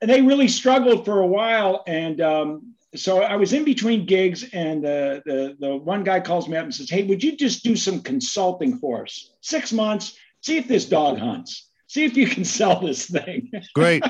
And 0.00 0.10
they 0.10 0.20
really 0.20 0.48
struggled 0.48 1.04
for 1.04 1.20
a 1.20 1.26
while. 1.26 1.84
And 1.86 2.20
um, 2.20 2.74
so 2.96 3.22
I 3.22 3.36
was 3.36 3.52
in 3.52 3.64
between 3.64 4.06
gigs, 4.06 4.44
and 4.52 4.82
the, 4.82 5.22
the, 5.26 5.56
the 5.60 5.76
one 5.76 6.04
guy 6.04 6.20
calls 6.20 6.48
me 6.48 6.56
up 6.56 6.64
and 6.64 6.74
says, 6.74 6.90
Hey, 6.90 7.04
would 7.04 7.22
you 7.22 7.36
just 7.36 7.62
do 7.62 7.76
some 7.76 8.00
consulting 8.00 8.78
for 8.78 9.02
us? 9.02 9.30
Six 9.42 9.72
months, 9.72 10.16
see 10.40 10.56
if 10.56 10.66
this 10.66 10.86
dog 10.86 11.18
hunts 11.18 11.70
see 11.94 12.04
if 12.04 12.16
you 12.16 12.26
can 12.26 12.44
sell 12.44 12.80
this 12.80 13.08
thing. 13.08 13.52
Great. 13.72 14.02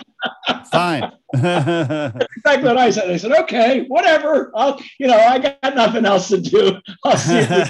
Fine. 0.73 1.12
exactly 1.35 2.64
what 2.64 2.79
I 2.79 2.88
said. 2.88 3.11
I 3.11 3.18
said, 3.18 3.33
okay, 3.40 3.85
whatever. 3.88 4.51
I'll, 4.55 4.81
you 4.99 5.07
know, 5.07 5.18
I 5.18 5.38
got 5.38 5.75
nothing 5.75 6.07
else 6.07 6.29
to 6.29 6.40
do. 6.40 6.81
I'll 7.05 7.18
see 7.18 7.37
if 7.37 7.51
we, 7.51 7.57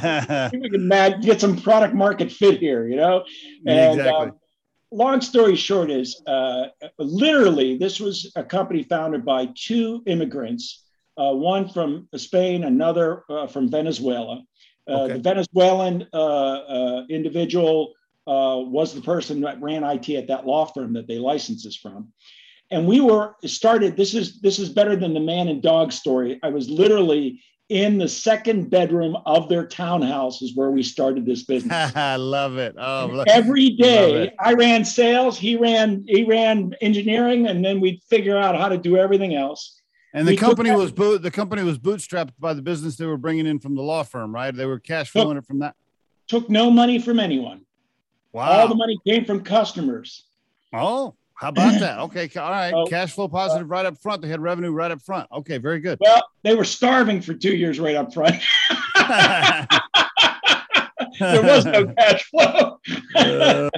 if 0.56 0.62
we 0.62 0.70
can 0.70 0.86
mad, 0.86 1.20
get 1.22 1.40
some 1.40 1.60
product 1.60 1.94
market 1.94 2.30
fit 2.30 2.60
here, 2.60 2.86
you 2.86 2.94
know? 2.94 3.24
And 3.66 3.98
exactly. 3.98 4.28
um, 4.28 4.38
long 4.92 5.20
story 5.20 5.56
short 5.56 5.90
is 5.90 6.22
uh, 6.28 6.66
literally, 6.98 7.76
this 7.76 7.98
was 7.98 8.30
a 8.36 8.44
company 8.44 8.84
founded 8.84 9.24
by 9.24 9.48
two 9.56 10.04
immigrants, 10.06 10.84
uh, 11.18 11.32
one 11.32 11.68
from 11.68 12.08
Spain, 12.14 12.62
another 12.62 13.24
uh, 13.28 13.48
from 13.48 13.68
Venezuela. 13.68 14.44
Uh, 14.88 14.92
okay. 14.92 15.14
The 15.14 15.18
Venezuelan 15.18 16.06
uh, 16.12 16.16
uh, 16.16 17.06
individual 17.10 17.94
uh, 18.26 18.56
was 18.58 18.94
the 18.94 19.00
person 19.00 19.40
that 19.42 19.60
ran 19.60 19.84
IT 19.84 20.08
at 20.10 20.28
that 20.28 20.46
law 20.46 20.64
firm 20.66 20.94
that 20.94 21.06
they 21.06 21.18
licensed 21.18 21.64
this 21.64 21.76
from. 21.76 22.12
And 22.70 22.86
we 22.86 23.00
were 23.00 23.34
started. 23.44 23.96
This 23.96 24.14
is 24.14 24.40
this 24.40 24.58
is 24.58 24.70
better 24.70 24.96
than 24.96 25.12
the 25.12 25.20
man 25.20 25.48
and 25.48 25.62
dog 25.62 25.92
story. 25.92 26.40
I 26.42 26.48
was 26.48 26.68
literally 26.70 27.42
in 27.68 27.98
the 27.98 28.08
second 28.08 28.70
bedroom 28.70 29.16
of 29.26 29.48
their 29.48 29.66
townhouse 29.66 30.42
is 30.42 30.54
where 30.54 30.70
we 30.70 30.82
started 30.82 31.24
this 31.24 31.42
business. 31.46 31.94
I 31.94 32.16
love 32.16 32.56
it. 32.56 32.74
Oh, 32.78 33.10
look. 33.12 33.28
every 33.28 33.70
day 33.70 34.32
I 34.38 34.54
ran 34.54 34.84
sales, 34.84 35.38
he 35.38 35.56
ran 35.56 36.04
he 36.06 36.24
ran 36.24 36.74
engineering, 36.80 37.46
and 37.46 37.64
then 37.64 37.80
we'd 37.80 38.02
figure 38.04 38.36
out 38.36 38.56
how 38.56 38.68
to 38.68 38.78
do 38.78 38.96
everything 38.96 39.34
else. 39.34 39.82
And 40.14 40.28
the 40.28 40.32
we 40.32 40.36
company 40.36 40.70
was 40.70 40.92
boot 40.92 41.22
the 41.22 41.30
company 41.30 41.62
was 41.62 41.78
bootstrapped 41.78 42.30
by 42.38 42.54
the 42.54 42.62
business 42.62 42.96
they 42.96 43.06
were 43.06 43.18
bringing 43.18 43.46
in 43.46 43.58
from 43.58 43.74
the 43.74 43.82
law 43.82 44.04
firm, 44.04 44.34
right? 44.34 44.54
They 44.54 44.66
were 44.66 44.78
cash 44.78 45.10
flowing 45.10 45.36
it 45.36 45.44
from 45.44 45.58
that. 45.58 45.74
Took 46.28 46.48
no 46.48 46.70
money 46.70 46.98
from 46.98 47.20
anyone. 47.20 47.66
Wow. 48.34 48.50
All 48.50 48.68
the 48.68 48.74
money 48.74 48.98
came 49.06 49.24
from 49.24 49.44
customers. 49.44 50.24
Oh, 50.72 51.14
how 51.34 51.50
about 51.50 51.78
that? 51.78 51.98
Okay, 52.00 52.28
all 52.36 52.50
right. 52.50 52.74
Oh, 52.74 52.84
Cash 52.86 53.12
flow 53.12 53.28
positive 53.28 53.70
right 53.70 53.86
up 53.86 53.96
front. 53.98 54.22
They 54.22 54.28
had 54.28 54.40
revenue 54.40 54.72
right 54.72 54.90
up 54.90 55.00
front. 55.00 55.28
Okay, 55.32 55.58
very 55.58 55.78
good. 55.78 55.98
Well, 56.00 56.20
they 56.42 56.56
were 56.56 56.64
starving 56.64 57.20
for 57.20 57.32
two 57.32 57.56
years 57.56 57.78
right 57.78 57.94
up 57.94 58.12
front. 58.12 58.34
there 61.20 61.42
was 61.42 61.64
no 61.64 61.86
cash 61.98 62.24
flow. 62.24 62.80
uh, 63.14 63.70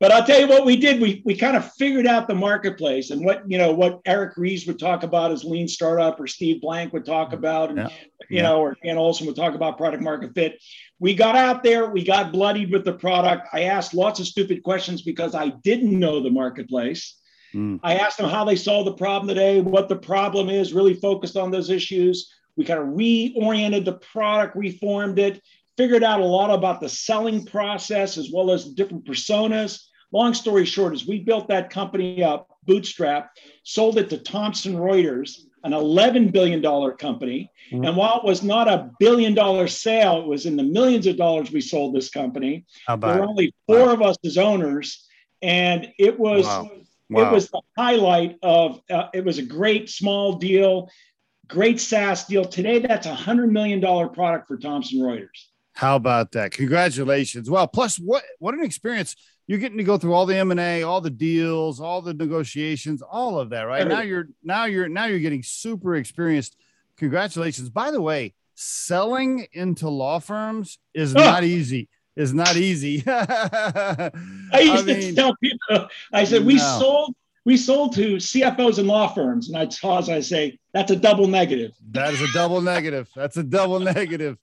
but 0.00 0.10
I'll 0.10 0.24
tell 0.24 0.40
you 0.40 0.48
what 0.48 0.64
we 0.64 0.76
did. 0.76 0.98
We 0.98 1.22
we 1.26 1.36
kind 1.36 1.56
of 1.56 1.70
figured 1.74 2.06
out 2.06 2.26
the 2.26 2.34
marketplace 2.34 3.10
and 3.10 3.22
what 3.22 3.44
you 3.46 3.58
know 3.58 3.72
what 3.72 4.00
Eric 4.06 4.32
Ries 4.38 4.66
would 4.66 4.78
talk 4.78 5.02
about 5.02 5.30
as 5.30 5.44
lean 5.44 5.68
startup, 5.68 6.18
or 6.18 6.26
Steve 6.26 6.62
Blank 6.62 6.94
would 6.94 7.04
talk 7.04 7.34
about, 7.34 7.68
and 7.68 7.78
yeah. 7.78 7.88
you 8.30 8.36
yeah. 8.36 8.42
know, 8.42 8.60
or 8.60 8.76
Dan 8.82 8.96
Olsen 8.96 9.26
would 9.26 9.36
talk 9.36 9.54
about 9.54 9.76
product 9.76 10.02
market 10.02 10.34
fit. 10.34 10.60
We 10.98 11.14
got 11.14 11.36
out 11.36 11.62
there, 11.62 11.90
we 11.90 12.02
got 12.02 12.32
bloodied 12.32 12.72
with 12.72 12.86
the 12.86 12.94
product. 12.94 13.48
I 13.52 13.64
asked 13.64 13.92
lots 13.92 14.18
of 14.20 14.26
stupid 14.26 14.62
questions 14.62 15.02
because 15.02 15.34
I 15.34 15.50
didn't 15.62 15.96
know 15.96 16.22
the 16.22 16.30
marketplace. 16.30 17.18
Mm. 17.54 17.80
I 17.82 17.96
asked 17.96 18.16
them 18.16 18.30
how 18.30 18.44
they 18.44 18.56
solved 18.56 18.88
the 18.88 18.94
problem 18.94 19.28
today, 19.28 19.60
what 19.60 19.88
the 19.90 19.96
problem 19.96 20.48
is, 20.48 20.72
really 20.72 20.94
focused 20.94 21.36
on 21.36 21.50
those 21.50 21.68
issues. 21.68 22.32
We 22.56 22.64
kind 22.64 22.80
of 22.80 22.88
reoriented 22.88 23.84
the 23.84 23.98
product, 24.12 24.56
reformed 24.56 25.18
it, 25.18 25.42
figured 25.76 26.04
out 26.04 26.20
a 26.20 26.24
lot 26.24 26.50
about 26.50 26.80
the 26.80 26.88
selling 26.88 27.44
process 27.44 28.16
as 28.16 28.30
well 28.32 28.50
as 28.50 28.64
different 28.64 29.04
personas. 29.04 29.88
Long 30.12 30.34
story 30.34 30.64
short 30.64 30.94
is 30.94 31.06
we 31.06 31.20
built 31.20 31.48
that 31.48 31.70
company 31.70 32.22
up, 32.22 32.48
bootstrap, 32.64 33.30
sold 33.62 33.98
it 33.98 34.10
to 34.10 34.18
Thomson 34.18 34.74
Reuters, 34.74 35.42
an 35.62 35.72
$11 35.72 36.32
billion 36.32 36.62
company. 36.96 37.50
Mm-hmm. 37.70 37.84
And 37.84 37.96
while 37.96 38.18
it 38.18 38.24
was 38.24 38.42
not 38.42 38.66
a 38.68 38.90
billion 38.98 39.34
dollar 39.34 39.68
sale, 39.68 40.20
it 40.20 40.26
was 40.26 40.46
in 40.46 40.56
the 40.56 40.62
millions 40.62 41.06
of 41.06 41.16
dollars 41.16 41.52
we 41.52 41.60
sold 41.60 41.94
this 41.94 42.10
company. 42.10 42.64
There 42.88 42.96
were 42.96 43.24
only 43.24 43.54
four 43.66 43.86
wow. 43.86 43.92
of 43.92 44.02
us 44.02 44.16
as 44.24 44.38
owners. 44.38 45.06
And 45.42 45.92
it 45.98 46.18
was 46.18 46.44
wow. 46.44 46.70
Wow. 47.10 47.28
it 47.28 47.32
was 47.32 47.50
the 47.50 47.60
highlight 47.76 48.38
of 48.42 48.80
uh, 48.88 49.08
it 49.12 49.24
was 49.24 49.38
a 49.38 49.42
great 49.42 49.90
small 49.90 50.34
deal, 50.34 50.88
great 51.48 51.80
SaaS 51.80 52.24
deal. 52.24 52.44
Today, 52.44 52.78
that's 52.78 53.06
a 53.06 53.14
hundred 53.14 53.52
million 53.52 53.80
dollar 53.80 54.08
product 54.08 54.46
for 54.46 54.56
Thomson 54.56 55.00
Reuters. 55.00 55.46
How 55.72 55.96
about 55.96 56.32
that? 56.32 56.52
Congratulations. 56.52 57.50
Well, 57.50 57.66
plus 57.66 57.98
what 57.98 58.22
what 58.38 58.54
an 58.54 58.62
experience 58.62 59.16
you're 59.50 59.58
getting 59.58 59.78
to 59.78 59.84
go 59.84 59.98
through 59.98 60.14
all 60.14 60.26
the 60.26 60.36
m&a 60.36 60.84
all 60.84 61.00
the 61.00 61.10
deals 61.10 61.80
all 61.80 62.00
the 62.00 62.14
negotiations 62.14 63.02
all 63.02 63.36
of 63.36 63.50
that 63.50 63.62
right? 63.62 63.84
Now 63.84 64.00
you're 64.00 64.28
now 64.44 64.66
you're 64.66 64.88
now 64.88 65.06
you're 65.06 65.18
getting 65.18 65.42
super 65.42 65.96
experienced. 65.96 66.56
Congratulations. 66.98 67.68
By 67.68 67.90
the 67.90 68.00
way 68.00 68.34
selling 68.54 69.48
into 69.52 69.88
law 69.88 70.20
firms 70.20 70.78
is 70.94 71.14
not 71.14 71.42
easy. 71.42 71.88
Is 72.14 72.32
not 72.32 72.54
easy. 72.54 73.02
I 73.08 74.10
used 74.60 74.72
I 74.72 74.82
mean, 74.82 75.00
to 75.00 75.14
tell 75.14 75.36
people 75.42 75.88
i 76.12 76.22
said 76.22 76.44
we 76.44 76.56
sold 76.56 77.16
we 77.44 77.56
sold 77.56 77.94
to 77.94 78.16
CFOs 78.16 78.78
and 78.78 78.86
law 78.86 79.08
firms. 79.08 79.48
And 79.48 79.56
I 79.56 79.66
pause, 79.66 80.08
I 80.10 80.20
say, 80.20 80.58
that's 80.74 80.90
a 80.90 80.96
double 80.96 81.26
negative. 81.26 81.72
That 81.92 82.12
is 82.12 82.20
a 82.20 82.32
double 82.32 82.60
negative. 82.60 83.08
That's 83.16 83.36
a 83.38 83.42
double 83.42 83.80
negative. 83.80 84.36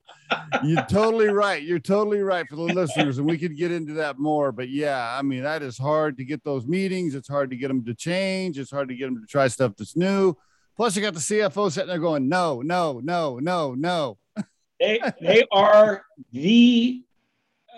You're 0.64 0.84
totally 0.86 1.28
right. 1.28 1.62
You're 1.62 1.78
totally 1.78 2.20
right 2.20 2.46
for 2.48 2.56
the 2.56 2.62
listeners. 2.62 3.18
And 3.18 3.26
we 3.26 3.38
could 3.38 3.56
get 3.56 3.70
into 3.70 3.94
that 3.94 4.18
more. 4.18 4.50
But 4.52 4.68
yeah, 4.68 5.16
I 5.16 5.22
mean, 5.22 5.42
that 5.42 5.62
is 5.62 5.78
hard 5.78 6.16
to 6.18 6.24
get 6.24 6.42
those 6.44 6.66
meetings. 6.66 7.14
It's 7.14 7.28
hard 7.28 7.50
to 7.50 7.56
get 7.56 7.68
them 7.68 7.84
to 7.84 7.94
change. 7.94 8.58
It's 8.58 8.70
hard 8.70 8.88
to 8.88 8.94
get 8.94 9.06
them 9.06 9.20
to 9.20 9.26
try 9.26 9.46
stuff 9.48 9.74
that's 9.76 9.96
new. 9.96 10.36
Plus, 10.76 10.96
you 10.96 11.02
got 11.02 11.14
the 11.14 11.20
CFO 11.20 11.70
sitting 11.70 11.88
there 11.88 11.98
going, 11.98 12.28
no, 12.28 12.62
no, 12.62 13.00
no, 13.02 13.38
no, 13.38 13.74
no. 13.74 14.18
They, 14.80 15.00
they 15.20 15.44
are 15.52 16.04
the 16.32 17.02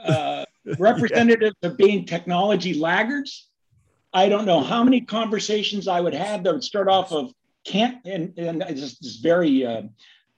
uh, 0.05 0.45
representatives 0.79 1.57
yeah. 1.63 1.69
of 1.69 1.77
being 1.77 2.05
technology 2.05 2.75
laggards 2.75 3.50
I 4.13 4.29
don't 4.29 4.45
know 4.45 4.61
how 4.61 4.83
many 4.83 5.01
conversations 5.01 5.87
I 5.89 6.01
would 6.01 6.15
have 6.15 6.43
that 6.45 6.53
would 6.53 6.65
start 6.65 6.89
off 6.89 7.13
of 7.13 7.33
can't 7.65 8.05
and 8.05 8.37
and 8.39 8.63
it's 8.69 8.99
just 8.99 9.23
very 9.23 9.67
uh, 9.67 9.83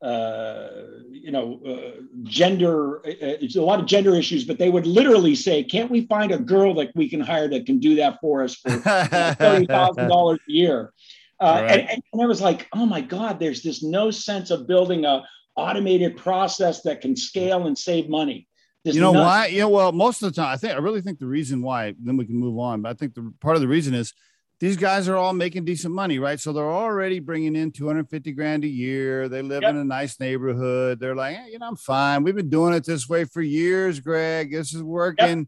uh, 0.04 0.68
you 1.10 1.30
know 1.30 1.60
uh, 1.66 2.00
gender. 2.24 2.98
Uh, 2.98 3.38
it's 3.40 3.56
a 3.56 3.62
lot 3.62 3.80
of 3.80 3.86
gender 3.86 4.14
issues, 4.16 4.44
but 4.44 4.58
they 4.58 4.68
would 4.68 4.86
literally 4.86 5.34
say, 5.34 5.62
"Can't 5.62 5.90
we 5.90 6.06
find 6.06 6.32
a 6.32 6.38
girl 6.38 6.74
that 6.74 6.90
we 6.94 7.08
can 7.08 7.20
hire 7.20 7.48
that 7.48 7.66
can 7.66 7.78
do 7.78 7.94
that 7.96 8.18
for 8.20 8.42
us 8.42 8.56
for 8.56 8.70
thirty 8.70 9.66
thousand 9.66 10.08
dollars 10.08 10.40
a 10.48 10.52
year?" 10.52 10.92
Uh, 11.40 11.60
right. 11.62 11.70
and, 11.70 11.90
and, 11.90 12.02
and 12.12 12.22
I 12.22 12.26
was 12.26 12.40
like, 12.40 12.68
"Oh 12.72 12.84
my 12.84 13.00
God!" 13.00 13.38
There's 13.38 13.62
this 13.62 13.82
no 13.82 14.10
sense 14.10 14.50
of 14.50 14.66
building 14.66 15.04
a 15.04 15.24
automated 15.54 16.16
process 16.16 16.82
that 16.82 17.00
can 17.00 17.14
scale 17.14 17.66
and 17.66 17.78
save 17.78 18.08
money. 18.08 18.48
There's 18.84 18.96
you 18.96 19.02
know 19.02 19.12
nothing. 19.12 19.26
why? 19.26 19.46
Yeah, 19.46 19.66
well, 19.66 19.92
most 19.92 20.22
of 20.22 20.32
the 20.32 20.40
time, 20.40 20.52
I 20.52 20.56
think 20.56 20.74
I 20.74 20.78
really 20.78 21.00
think 21.00 21.18
the 21.18 21.26
reason 21.26 21.62
why. 21.62 21.94
Then 22.00 22.16
we 22.16 22.26
can 22.26 22.36
move 22.36 22.58
on. 22.58 22.82
But 22.82 22.90
I 22.90 22.94
think 22.94 23.14
the 23.14 23.32
part 23.40 23.54
of 23.54 23.62
the 23.62 23.68
reason 23.68 23.94
is 23.94 24.12
these 24.58 24.76
guys 24.76 25.08
are 25.08 25.16
all 25.16 25.32
making 25.32 25.64
decent 25.64 25.94
money, 25.94 26.18
right? 26.18 26.38
So 26.38 26.52
they're 26.52 26.64
already 26.64 27.20
bringing 27.20 27.54
in 27.54 27.70
250 27.70 28.32
grand 28.32 28.64
a 28.64 28.68
year. 28.68 29.28
They 29.28 29.42
live 29.42 29.62
yep. 29.62 29.70
in 29.70 29.76
a 29.76 29.84
nice 29.84 30.18
neighborhood. 30.18 30.98
They're 30.98 31.14
like, 31.14 31.36
hey, 31.36 31.50
you 31.52 31.58
know, 31.58 31.68
I'm 31.68 31.76
fine. 31.76 32.24
We've 32.24 32.34
been 32.34 32.48
doing 32.48 32.74
it 32.74 32.84
this 32.84 33.08
way 33.08 33.24
for 33.24 33.42
years, 33.42 34.00
Greg. 34.00 34.52
This 34.52 34.74
is 34.74 34.82
working. 34.82 35.38
Yep. 35.38 35.46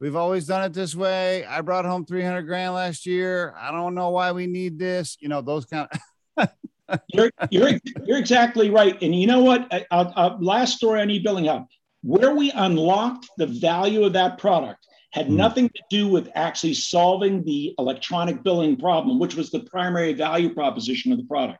We've 0.00 0.16
always 0.16 0.46
done 0.46 0.64
it 0.64 0.74
this 0.74 0.94
way. 0.94 1.46
I 1.46 1.62
brought 1.62 1.84
home 1.86 2.04
300 2.04 2.42
grand 2.42 2.74
last 2.74 3.06
year. 3.06 3.54
I 3.58 3.70
don't 3.70 3.94
know 3.94 4.10
why 4.10 4.32
we 4.32 4.46
need 4.46 4.78
this. 4.78 5.16
You 5.20 5.28
know, 5.28 5.40
those 5.40 5.64
kind 5.64 5.88
of. 6.36 6.48
you're, 7.12 7.30
you're, 7.50 7.70
you're 8.04 8.18
exactly 8.18 8.68
right. 8.68 9.00
And 9.00 9.14
you 9.14 9.26
know 9.26 9.42
what? 9.42 9.72
I, 9.72 9.86
I, 9.90 10.02
I, 10.02 10.36
last 10.36 10.76
story 10.76 11.00
I 11.00 11.06
need 11.06 11.22
building 11.22 11.48
up 11.48 11.68
where 12.04 12.34
we 12.34 12.50
unlocked 12.52 13.28
the 13.38 13.46
value 13.46 14.04
of 14.04 14.12
that 14.12 14.36
product 14.38 14.86
had 15.12 15.26
mm. 15.26 15.30
nothing 15.30 15.68
to 15.70 15.82
do 15.88 16.06
with 16.06 16.28
actually 16.34 16.74
solving 16.74 17.42
the 17.44 17.74
electronic 17.78 18.42
billing 18.42 18.76
problem, 18.76 19.18
which 19.18 19.34
was 19.34 19.50
the 19.50 19.60
primary 19.60 20.12
value 20.12 20.52
proposition 20.52 21.12
of 21.12 21.18
the 21.18 21.24
product. 21.24 21.58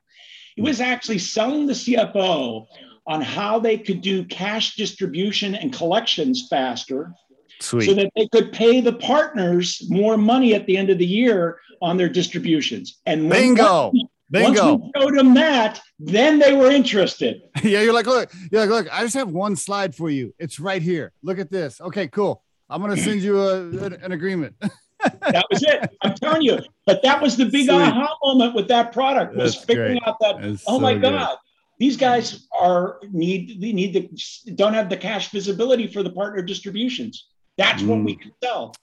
It 0.57 0.63
was 0.63 0.81
actually 0.81 1.19
selling 1.19 1.67
the 1.67 1.73
CFO 1.73 2.67
on 3.07 3.21
how 3.21 3.59
they 3.59 3.79
could 3.79 4.03
do 4.03 4.25
cash 4.25 4.77
distribution 4.77 5.55
and 5.55 5.73
collections 5.73 6.47
faster 6.49 7.13
Sweet. 7.61 7.87
so 7.87 7.95
that 7.95 8.13
they 8.15 8.29
could 8.29 8.53
pay 8.53 8.81
the 8.81 8.93
partners 8.93 9.83
more 9.89 10.17
money 10.17 10.55
at 10.55 10.67
the 10.67 10.77
end 10.77 10.91
of 10.91 10.99
the 10.99 11.07
year 11.07 11.59
on 11.81 11.97
their 11.97 12.09
distributions. 12.09 13.01
And 13.07 13.29
bingo. 13.31 13.93
Bingo. 14.31 14.77
Once 14.77 14.93
we 14.95 15.01
showed 15.01 15.17
them 15.17 15.35
that, 15.35 15.81
then 15.99 16.39
they 16.39 16.55
were 16.55 16.71
interested. 16.71 17.43
yeah, 17.63 17.83
you're 17.83 17.93
like, 17.93 18.07
look, 18.07 18.33
you're 18.51 18.63
like, 18.63 18.71
look, 18.71 18.93
I 18.93 19.03
just 19.03 19.15
have 19.15 19.31
one 19.31 19.57
slide 19.57 19.95
for 19.95 20.11
you. 20.11 20.35
It's 20.39 20.59
right 20.59 20.83
here. 20.83 21.13
Look 21.23 21.39
at 21.39 21.51
this. 21.51 21.81
Okay, 21.81 22.09
cool. 22.09 22.43
I'm 22.69 22.81
gonna 22.81 22.97
send 22.97 23.21
you 23.21 23.41
a, 23.41 23.69
an, 23.79 24.13
agreement. 24.13 24.57
that 24.61 25.45
was 25.51 25.63
it. 25.63 25.91
I'm 26.03 26.15
telling 26.15 26.43
you. 26.43 26.61
But 26.87 27.03
that 27.03 27.21
was 27.21 27.37
the 27.37 27.45
big 27.45 27.67
Sweet. 27.67 27.71
aha 27.71 28.17
moment 28.23 28.55
with 28.55 28.69
that 28.69 28.93
product 28.93 29.37
was 29.37 29.55
That's 29.55 29.65
figuring 29.67 29.99
great. 29.99 30.09
out 30.09 30.17
that 30.21 30.41
That's 30.41 30.65
oh 30.67 30.77
so 30.77 30.81
my 30.81 30.95
god, 30.95 31.37
these 31.79 31.97
guys 31.97 32.47
are 32.59 33.01
need 33.13 33.61
they 33.61 33.73
need 33.73 33.93
the 33.93 34.53
don't 34.55 34.73
have 34.73 34.89
the 34.89 34.97
cash 34.97 35.31
visibility 35.31 35.87
for 35.87 36.03
the 36.03 36.11
partner 36.11 36.43
distributions. 36.43 37.29
That's 37.59 37.83
mm. 37.83 37.89
what 37.89 38.03
we 38.03 38.17
can 38.17 38.33
sell. 38.43 38.75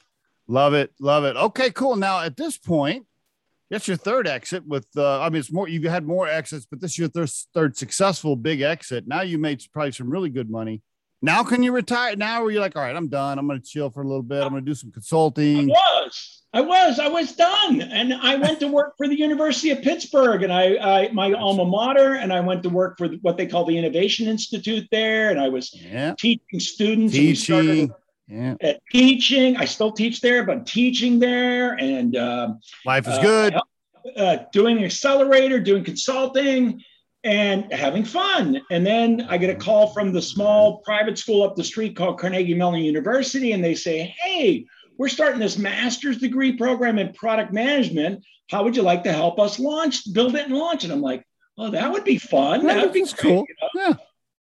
Love 0.47 0.73
it, 0.73 0.93
love 0.99 1.23
it. 1.23 1.35
Okay, 1.35 1.71
cool. 1.71 1.95
Now 1.95 2.21
at 2.21 2.37
this 2.37 2.57
point, 2.57 3.05
that's 3.71 3.87
your 3.87 3.97
third 3.97 4.27
exit 4.27 4.67
with 4.67 4.85
uh, 4.97 5.21
i 5.21 5.29
mean 5.29 5.39
it's 5.39 5.51
more 5.51 5.67
you've 5.67 5.83
had 5.83 6.05
more 6.05 6.27
exits 6.27 6.67
but 6.69 6.79
this 6.79 6.91
is 6.91 6.97
your 6.99 7.07
third, 7.07 7.31
third 7.53 7.75
successful 7.75 8.35
big 8.35 8.61
exit. 8.61 9.07
Now 9.07 9.21
you 9.21 9.37
made 9.37 9.63
probably 9.73 9.93
some 9.93 10.09
really 10.09 10.29
good 10.29 10.49
money. 10.49 10.81
Now 11.21 11.43
can 11.43 11.63
you 11.63 11.71
retire? 11.71 12.15
Now 12.15 12.43
are 12.43 12.51
you 12.51 12.59
like 12.59 12.75
all 12.75 12.83
right 12.83 12.95
i'm 12.95 13.07
done. 13.07 13.39
I'm 13.39 13.47
going 13.47 13.61
to 13.61 13.65
chill 13.65 13.89
for 13.89 14.03
a 14.03 14.07
little 14.07 14.23
bit. 14.23 14.43
I'm 14.43 14.49
going 14.49 14.63
to 14.63 14.69
do 14.69 14.75
some 14.75 14.91
consulting. 14.91 15.71
I 15.71 15.73
was. 15.73 16.43
I 16.53 16.61
was. 16.61 16.99
I 16.99 17.07
was 17.07 17.33
done. 17.33 17.81
And 17.81 18.13
i 18.13 18.35
went 18.35 18.59
to 18.59 18.67
work 18.67 18.93
for 18.97 19.07
the 19.07 19.17
university 19.17 19.71
of 19.71 19.81
pittsburgh 19.81 20.43
and 20.43 20.51
i, 20.51 20.75
I 20.77 21.11
my 21.11 21.31
alma 21.33 21.65
mater 21.65 22.15
and 22.15 22.33
i 22.33 22.39
went 22.39 22.63
to 22.63 22.69
work 22.69 22.97
for 22.97 23.07
what 23.21 23.37
they 23.37 23.47
call 23.47 23.65
the 23.65 23.77
innovation 23.77 24.27
institute 24.27 24.87
there 24.91 25.29
and 25.29 25.39
i 25.39 25.47
was 25.49 25.73
yeah. 25.73 26.13
teaching 26.17 26.59
students 26.59 27.13
teaching 27.13 27.91
yeah. 28.31 28.55
At 28.61 28.81
teaching. 28.89 29.57
I 29.57 29.65
still 29.65 29.91
teach 29.91 30.21
there, 30.21 30.45
but 30.45 30.57
I'm 30.57 30.65
teaching 30.65 31.19
there 31.19 31.73
and 31.73 32.15
uh, 32.15 32.53
life 32.85 33.05
is 33.05 33.17
uh, 33.17 33.21
good. 33.21 33.57
Uh, 34.15 34.37
doing 34.53 34.83
accelerator, 34.83 35.59
doing 35.59 35.83
consulting, 35.83 36.81
and 37.23 37.71
having 37.73 38.05
fun. 38.05 38.61
And 38.71 38.85
then 38.85 39.27
I 39.29 39.37
get 39.37 39.49
a 39.49 39.55
call 39.55 39.87
from 39.87 40.13
the 40.13 40.21
small 40.21 40.77
private 40.77 41.17
school 41.17 41.43
up 41.43 41.55
the 41.55 41.63
street 41.63 41.95
called 41.95 42.19
Carnegie 42.19 42.55
Mellon 42.55 42.81
University, 42.81 43.51
and 43.51 43.63
they 43.63 43.75
say, 43.75 44.15
"Hey, 44.23 44.65
we're 44.97 45.09
starting 45.09 45.39
this 45.39 45.57
master's 45.57 46.17
degree 46.17 46.53
program 46.53 46.99
in 46.99 47.13
product 47.13 47.51
management. 47.53 48.23
How 48.49 48.63
would 48.63 48.75
you 48.75 48.81
like 48.81 49.03
to 49.03 49.13
help 49.13 49.39
us 49.39 49.59
launch, 49.59 50.11
build 50.13 50.35
it, 50.35 50.45
and 50.45 50.55
launch 50.55 50.83
And 50.83 50.91
I'm 50.91 51.01
like, 51.01 51.23
"Oh, 51.57 51.69
that 51.69 51.91
would 51.91 52.05
be 52.05 52.17
fun. 52.17 52.65
That 52.65 52.81
would 52.81 52.93
be 52.93 53.05
cool." 53.17 53.45
You 53.47 53.55
know? 53.61 53.69
Yeah. 53.75 53.93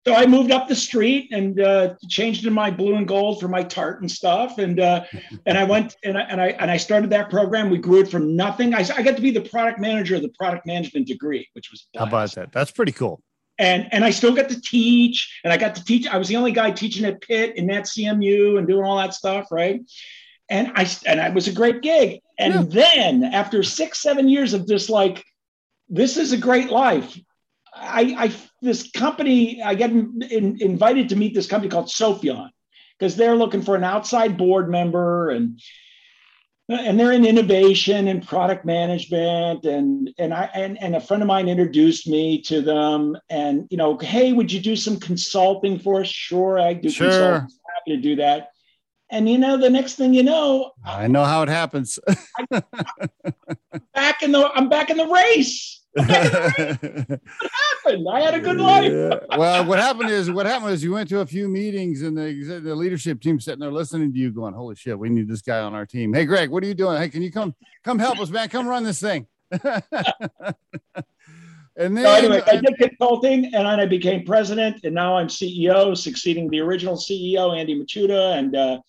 So 0.07 0.13
I 0.13 0.27
moved 0.27 0.51
up 0.51 0.67
the 0.67 0.75
street 0.75 1.29
and 1.31 1.59
uh, 1.59 1.95
changed 2.09 2.45
in 2.45 2.53
my 2.53 2.69
blue 2.69 2.95
and 2.95 3.07
gold 3.07 3.39
for 3.39 3.47
my 3.47 3.63
tartan 3.63 4.07
stuff, 4.07 4.59
and 4.59 4.79
uh, 4.79 5.03
and 5.47 5.57
I 5.57 5.63
went 5.63 5.95
and 6.03 6.15
I, 6.15 6.21
and 6.21 6.39
I 6.39 6.47
and 6.49 6.69
I 6.69 6.77
started 6.77 7.09
that 7.09 7.31
program. 7.31 7.71
We 7.71 7.79
grew 7.79 8.01
it 8.01 8.09
from 8.09 8.35
nothing. 8.35 8.75
I, 8.75 8.85
I 8.95 9.01
got 9.01 9.15
to 9.15 9.21
be 9.21 9.31
the 9.31 9.41
product 9.41 9.79
manager 9.79 10.15
of 10.15 10.21
the 10.21 10.29
product 10.29 10.67
management 10.67 11.07
degree, 11.07 11.49
which 11.53 11.71
was 11.71 11.87
how 11.97 12.05
about 12.05 12.35
that? 12.35 12.51
That's 12.51 12.69
pretty 12.69 12.91
cool. 12.91 13.23
And 13.57 13.91
and 13.91 14.05
I 14.05 14.11
still 14.11 14.35
got 14.35 14.47
to 14.49 14.61
teach, 14.61 15.39
and 15.43 15.51
I 15.51 15.57
got 15.57 15.73
to 15.73 15.83
teach. 15.83 16.05
I 16.07 16.17
was 16.17 16.27
the 16.27 16.35
only 16.35 16.51
guy 16.51 16.69
teaching 16.69 17.03
at 17.05 17.21
Pitt 17.21 17.57
in 17.57 17.65
that 17.67 17.85
CMU 17.85 18.59
and 18.59 18.67
doing 18.67 18.85
all 18.85 18.97
that 18.97 19.15
stuff, 19.15 19.47
right? 19.49 19.81
And 20.49 20.71
I 20.75 20.87
and 21.07 21.19
I 21.19 21.29
was 21.29 21.47
a 21.47 21.51
great 21.51 21.81
gig. 21.81 22.21
And 22.37 22.53
yeah. 22.53 22.61
then 22.83 23.23
after 23.23 23.63
six 23.63 24.03
seven 24.03 24.29
years 24.29 24.53
of 24.53 24.67
just 24.67 24.91
like, 24.91 25.23
this 25.89 26.15
is 26.15 26.31
a 26.31 26.37
great 26.37 26.69
life. 26.69 27.17
I, 27.75 28.15
I 28.17 28.35
this 28.61 28.89
company 28.91 29.61
I 29.61 29.75
get 29.75 29.91
in, 29.91 30.21
in, 30.29 30.61
invited 30.61 31.09
to 31.09 31.15
meet 31.15 31.33
this 31.33 31.47
company 31.47 31.69
called 31.69 31.87
Sopheon 31.87 32.49
because 32.97 33.15
they're 33.15 33.35
looking 33.35 33.61
for 33.61 33.75
an 33.75 33.83
outside 33.83 34.37
board 34.37 34.69
member 34.69 35.29
and 35.29 35.59
and 36.67 36.99
they're 36.99 37.11
in 37.11 37.25
innovation 37.25 38.07
and 38.07 38.25
product 38.25 38.65
management 38.65 39.65
and 39.65 40.09
and 40.17 40.33
I 40.33 40.49
and, 40.53 40.81
and 40.81 40.95
a 40.95 41.01
friend 41.01 41.21
of 41.21 41.27
mine 41.27 41.47
introduced 41.47 42.07
me 42.07 42.41
to 42.43 42.61
them 42.61 43.17
and 43.29 43.67
you 43.69 43.77
know 43.77 43.97
hey 43.97 44.33
would 44.33 44.51
you 44.51 44.61
do 44.61 44.75
some 44.75 44.99
consulting 44.99 45.77
for 45.77 46.01
us 46.01 46.07
sure 46.07 46.59
I 46.59 46.73
do 46.73 46.89
sure. 46.89 47.07
consulting 47.07 47.57
happy 47.75 47.95
to 47.95 47.97
do 47.97 48.15
that 48.15 48.49
and 49.11 49.29
you 49.29 49.37
know 49.37 49.57
the 49.57 49.69
next 49.69 49.95
thing 49.95 50.13
you 50.13 50.23
know 50.23 50.71
I 50.83 51.07
know 51.07 51.25
how 51.25 51.43
it 51.43 51.49
happens 51.49 51.99
I, 52.51 52.63
back 53.93 54.23
in 54.23 54.31
the 54.31 54.49
I'm 54.55 54.69
back 54.69 54.89
in 54.89 54.97
the 54.97 55.07
race. 55.07 55.84
What 55.95 56.09
happened? 56.09 57.19
I 58.11 58.21
had 58.21 58.33
a 58.33 58.39
good 58.39 58.57
life. 58.57 58.91
yeah. 58.91 59.37
Well, 59.37 59.65
what 59.65 59.79
happened 59.79 60.09
is 60.09 60.29
what 60.29 60.45
happened 60.45 60.71
is 60.71 60.83
you 60.83 60.91
went 60.91 61.09
to 61.09 61.19
a 61.21 61.25
few 61.25 61.47
meetings 61.47 62.01
and 62.01 62.17
the 62.17 62.61
the 62.63 62.75
leadership 62.75 63.21
team 63.21 63.39
sitting 63.39 63.59
there 63.59 63.71
listening 63.71 64.13
to 64.13 64.19
you, 64.19 64.31
going, 64.31 64.53
"Holy 64.53 64.75
shit, 64.75 64.97
we 64.97 65.09
need 65.09 65.27
this 65.27 65.41
guy 65.41 65.59
on 65.59 65.73
our 65.73 65.85
team." 65.85 66.13
Hey, 66.13 66.25
Greg, 66.25 66.49
what 66.49 66.63
are 66.63 66.67
you 66.67 66.73
doing? 66.73 66.97
Hey, 66.97 67.09
can 67.09 67.21
you 67.21 67.31
come 67.31 67.55
come 67.83 67.99
help 67.99 68.19
us, 68.19 68.29
man? 68.29 68.49
Come 68.49 68.67
run 68.67 68.83
this 68.83 68.99
thing. 68.99 69.27
And 71.77 71.95
then 71.95 72.05
so 72.05 72.11
anyway, 72.13 72.41
I 72.47 72.57
did 72.57 72.77
consulting 72.77 73.45
and 73.45 73.53
then 73.53 73.79
I 73.79 73.85
became 73.85 74.23
president 74.25 74.79
and 74.83 74.95
now 74.95 75.17
I'm 75.17 75.27
CEO, 75.27 75.95
succeeding 75.95 76.49
the 76.49 76.61
original 76.61 76.95
CEO, 76.95 77.57
Andy 77.57 77.77
Michuta. 77.77 78.37
And 78.37 78.55
uh, 78.55 78.79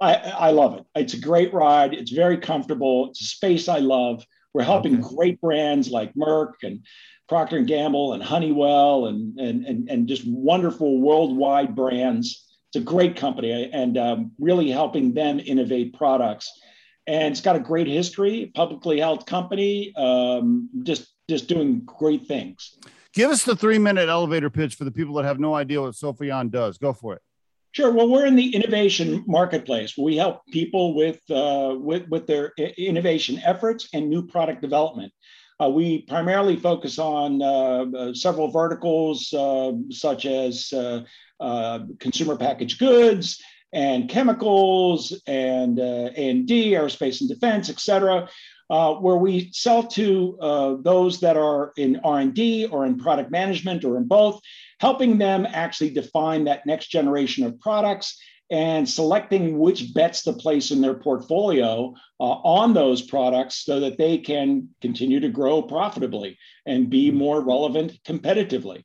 I, 0.00 0.14
I 0.14 0.50
love 0.50 0.76
it. 0.78 0.84
It's 0.96 1.14
a 1.14 1.20
great 1.20 1.54
ride. 1.54 1.94
It's 1.94 2.10
very 2.10 2.36
comfortable. 2.36 3.10
It's 3.10 3.20
a 3.20 3.26
space 3.26 3.68
I 3.68 3.78
love. 3.78 4.24
We're 4.54 4.62
helping 4.62 4.94
okay. 4.94 5.14
great 5.14 5.40
brands 5.40 5.90
like 5.90 6.14
Merck 6.14 6.54
and 6.62 6.84
Procter 7.28 7.56
and 7.56 7.66
Gamble 7.66 8.12
and 8.12 8.22
Honeywell 8.22 9.06
and, 9.06 9.38
and, 9.38 9.64
and, 9.64 9.88
and 9.88 10.06
just 10.06 10.26
wonderful 10.26 11.00
worldwide 11.00 11.74
brands. 11.74 12.46
It's 12.68 12.82
a 12.82 12.84
great 12.84 13.16
company 13.16 13.70
and 13.72 13.96
um, 13.98 14.32
really 14.38 14.70
helping 14.70 15.14
them 15.14 15.40
innovate 15.40 15.94
products. 15.94 16.50
And 17.06 17.32
it's 17.32 17.40
got 17.40 17.56
a 17.56 17.60
great 17.60 17.86
history, 17.86 18.52
publicly 18.54 19.00
held 19.00 19.26
company, 19.26 19.92
um, 19.96 20.68
just 20.84 21.08
just 21.28 21.48
doing 21.48 21.80
great 21.84 22.26
things. 22.26 22.76
Give 23.14 23.30
us 23.30 23.44
the 23.44 23.56
three 23.56 23.78
minute 23.78 24.08
elevator 24.08 24.50
pitch 24.50 24.74
for 24.74 24.84
the 24.84 24.90
people 24.90 25.14
that 25.14 25.24
have 25.24 25.40
no 25.40 25.54
idea 25.54 25.80
what 25.80 25.94
Sopheon 25.94 26.50
does. 26.50 26.78
Go 26.78 26.92
for 26.92 27.14
it. 27.14 27.22
Sure. 27.72 27.90
Well, 27.90 28.08
we're 28.08 28.26
in 28.26 28.36
the 28.36 28.54
innovation 28.54 29.24
marketplace. 29.26 29.96
We 29.96 30.16
help 30.16 30.42
people 30.52 30.94
with 30.94 31.18
uh, 31.30 31.74
with 31.78 32.06
with 32.08 32.26
their 32.26 32.52
innovation 32.76 33.40
efforts 33.42 33.88
and 33.94 34.10
new 34.10 34.26
product 34.26 34.60
development. 34.60 35.10
Uh, 35.58 35.70
we 35.70 36.02
primarily 36.02 36.56
focus 36.56 36.98
on 36.98 37.40
uh, 37.40 37.86
uh 37.96 38.14
several 38.14 38.50
verticals, 38.50 39.32
uh, 39.32 39.72
such 39.88 40.26
as 40.26 40.70
uh, 40.74 41.78
consumer 41.98 42.36
packaged 42.36 42.78
goods 42.78 43.40
and 43.72 44.10
chemicals 44.10 45.18
and 45.26 45.78
A&D, 45.78 46.72
aerospace 46.72 47.22
and 47.22 47.30
defense, 47.30 47.70
et 47.70 47.80
cetera 47.80 48.28
uh, 48.72 48.94
where 48.94 49.16
we 49.16 49.50
sell 49.52 49.82
to 49.82 50.38
uh, 50.40 50.76
those 50.80 51.20
that 51.20 51.36
are 51.36 51.72
in 51.76 52.00
R&D 52.02 52.66
or 52.72 52.86
in 52.86 52.96
product 52.96 53.30
management 53.30 53.84
or 53.84 53.98
in 53.98 54.08
both, 54.08 54.40
helping 54.82 55.16
them 55.16 55.46
actually 55.48 55.90
define 55.90 56.42
that 56.42 56.66
next 56.66 56.88
generation 56.88 57.46
of 57.46 57.60
products 57.60 58.20
and 58.50 58.86
selecting 58.86 59.60
which 59.60 59.94
bets 59.94 60.24
to 60.24 60.32
place 60.32 60.72
in 60.72 60.80
their 60.80 60.94
portfolio 60.94 61.94
uh, 62.18 62.24
on 62.24 62.74
those 62.74 63.00
products 63.00 63.64
so 63.64 63.78
that 63.78 63.96
they 63.96 64.18
can 64.18 64.68
continue 64.80 65.20
to 65.20 65.28
grow 65.28 65.62
profitably 65.62 66.36
and 66.66 66.90
be 66.90 67.12
more 67.12 67.40
relevant 67.40 67.96
competitively. 68.04 68.82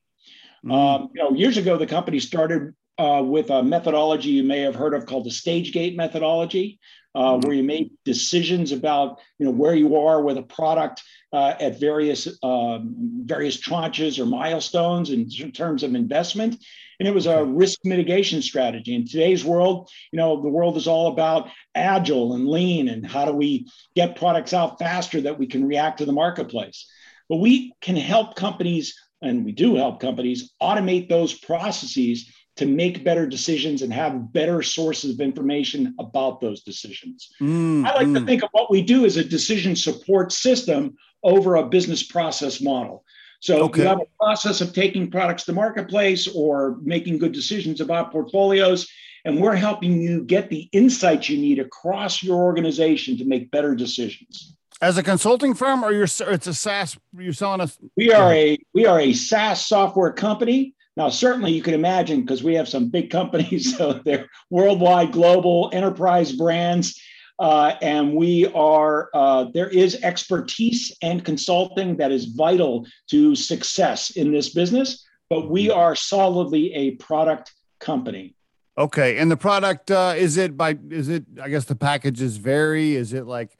Mm-hmm. 0.64 0.72
Um, 0.72 1.10
you 1.16 1.24
know, 1.24 1.32
years 1.32 1.58
ago, 1.58 1.78
the 1.78 1.88
company 1.88 2.20
started 2.20 2.76
uh, 2.98 3.22
with 3.24 3.50
a 3.50 3.64
methodology 3.64 4.30
you 4.30 4.44
may 4.44 4.62
have 4.62 4.76
heard 4.76 4.94
of 4.94 5.06
called 5.06 5.26
the 5.26 5.32
stage 5.32 5.72
gate 5.72 5.96
methodology, 5.96 6.80
uh, 7.16 7.34
mm-hmm. 7.34 7.48
where 7.48 7.56
you 7.56 7.64
make 7.64 7.92
decisions 8.06 8.72
about 8.72 9.20
you 9.40 9.46
know 9.46 9.52
where 9.52 9.76
you 9.76 9.98
are 9.98 10.22
with 10.22 10.38
a 10.38 10.44
product 10.44 11.04
uh, 11.34 11.54
at 11.60 11.80
various 11.80 12.28
um, 12.44 12.96
various 13.26 13.58
tranches 13.58 14.20
or 14.20 14.26
milestones 14.26 15.10
in 15.10 15.30
terms 15.52 15.84
of 15.84 15.96
investment. 15.96 16.64
And 17.00 17.08
it 17.08 17.14
was 17.14 17.28
a 17.28 17.44
risk 17.44 17.80
mitigation 17.84 18.42
strategy. 18.42 18.96
In 18.96 19.08
today's 19.08 19.46
world, 19.46 19.90
you 20.12 20.18
know, 20.18 20.42
the 20.42 20.50
world 20.50 20.78
is 20.78 20.88
all 20.88 21.12
about 21.12 21.50
agile 21.76 22.34
and 22.34 22.48
lean 22.48 22.90
and 22.90 23.06
how 23.06 23.26
do 23.26 23.34
we 23.34 23.68
get 23.96 24.16
products 24.16 24.52
out 24.52 24.80
faster 24.80 25.22
that 25.22 25.38
we 25.38 25.46
can 25.46 25.68
react 25.68 26.00
to 26.00 26.06
the 26.06 26.12
marketplace. 26.12 26.88
But 27.30 27.38
we 27.38 27.74
can 27.82 27.98
help 27.98 28.36
companies, 28.36 28.96
and 29.22 29.46
we 29.46 29.52
do 29.52 29.76
help 29.76 30.00
companies 30.00 30.54
automate 30.62 31.08
those 31.08 31.34
processes 31.38 32.32
to 32.58 32.66
make 32.66 33.04
better 33.04 33.28
decisions 33.28 33.84
and 33.84 33.94
have 33.94 34.34
better 34.34 34.62
sources 34.64 35.14
of 35.14 35.22
information 35.22 35.94
about 36.00 36.42
those 36.42 36.64
decisions. 36.64 37.30
Mm, 37.40 37.86
I 37.86 37.96
like 37.96 38.08
mm. 38.08 38.20
to 38.20 38.26
think 38.26 38.44
of 38.44 38.50
what 38.52 38.72
we 38.72 38.82
do 38.82 39.06
as 39.06 39.18
a 39.18 39.24
decision 39.24 39.76
support 39.76 40.32
system 40.32 40.98
over 41.24 41.56
a 41.56 41.68
business 41.68 42.04
process 42.04 42.60
model. 42.60 43.04
So 43.40 43.66
okay. 43.66 43.84
you 43.84 43.88
have 43.88 44.02
a 44.02 44.08
process 44.20 44.62
of 44.62 44.74
taking 44.74 45.12
products 45.12 45.46
to 45.46 45.54
marketplace 45.54 46.28
or 46.28 46.78
making 46.82 47.20
good 47.20 47.32
decisions 47.32 47.80
about 47.80 48.12
portfolios, 48.12 48.88
and 49.26 49.40
we're 49.40 49.56
helping 49.56 50.02
you 50.02 50.24
get 50.24 50.50
the 50.50 50.68
insights 50.72 51.30
you 51.30 51.38
need 51.38 51.60
across 51.60 52.24
your 52.24 52.38
organization 52.38 53.18
to 53.18 53.26
make 53.26 53.52
better 53.52 53.76
decisions. 53.76 54.56
As 54.82 54.98
a 54.98 55.04
consulting 55.04 55.54
firm, 55.54 55.84
or 55.84 55.92
you're 55.92 56.04
it's 56.06 56.48
a 56.48 56.54
SaaS, 56.54 56.98
you're 57.16 57.34
selling 57.34 57.62
us. 57.62 57.78
We 57.96 58.12
are 58.12 58.32
a 58.32 58.58
we 58.74 58.86
are 58.86 59.00
a 59.00 59.14
SaaS 59.14 59.66
software 59.66 60.14
company 60.14 60.76
now, 60.98 61.10
certainly 61.10 61.52
you 61.52 61.62
can 61.62 61.76
imagine 61.76 62.22
because 62.22 62.44
we 62.44 62.56
have 62.56 62.68
some 62.68 62.90
big 62.90 63.12
companies, 63.12 63.78
so 63.78 63.94
they're 64.04 64.28
worldwide, 64.50 65.12
global 65.12 65.70
enterprise 65.72 66.32
brands. 66.32 67.00
Uh, 67.40 67.76
and 67.84 68.16
we 68.16 68.48
are, 68.48 69.12
uh, 69.14 69.46
there 69.54 69.70
is 69.70 70.00
expertise 70.02 70.92
and 71.04 71.24
consulting 71.24 71.96
that 71.98 72.12
is 72.12 72.26
vital 72.26 72.88
to 73.08 73.36
success 73.36 74.10
in 74.10 74.32
this 74.32 74.50
business, 74.50 75.06
but 75.30 75.48
we 75.48 75.70
are 75.70 75.96
solidly 75.96 76.74
a 76.74 76.92
product 76.96 77.54
company. 77.80 78.34
Okay. 78.76 79.18
And 79.20 79.30
the 79.30 79.38
product, 79.38 79.92
uh, 79.92 80.16
is 80.18 80.38
it 80.38 80.58
by, 80.58 80.80
is 80.90 81.10
it, 81.10 81.26
I 81.40 81.50
guess 81.50 81.66
the 81.66 81.76
packages 81.76 82.38
vary. 82.38 82.96
Is 82.96 83.14
it 83.14 83.28
like, 83.28 83.56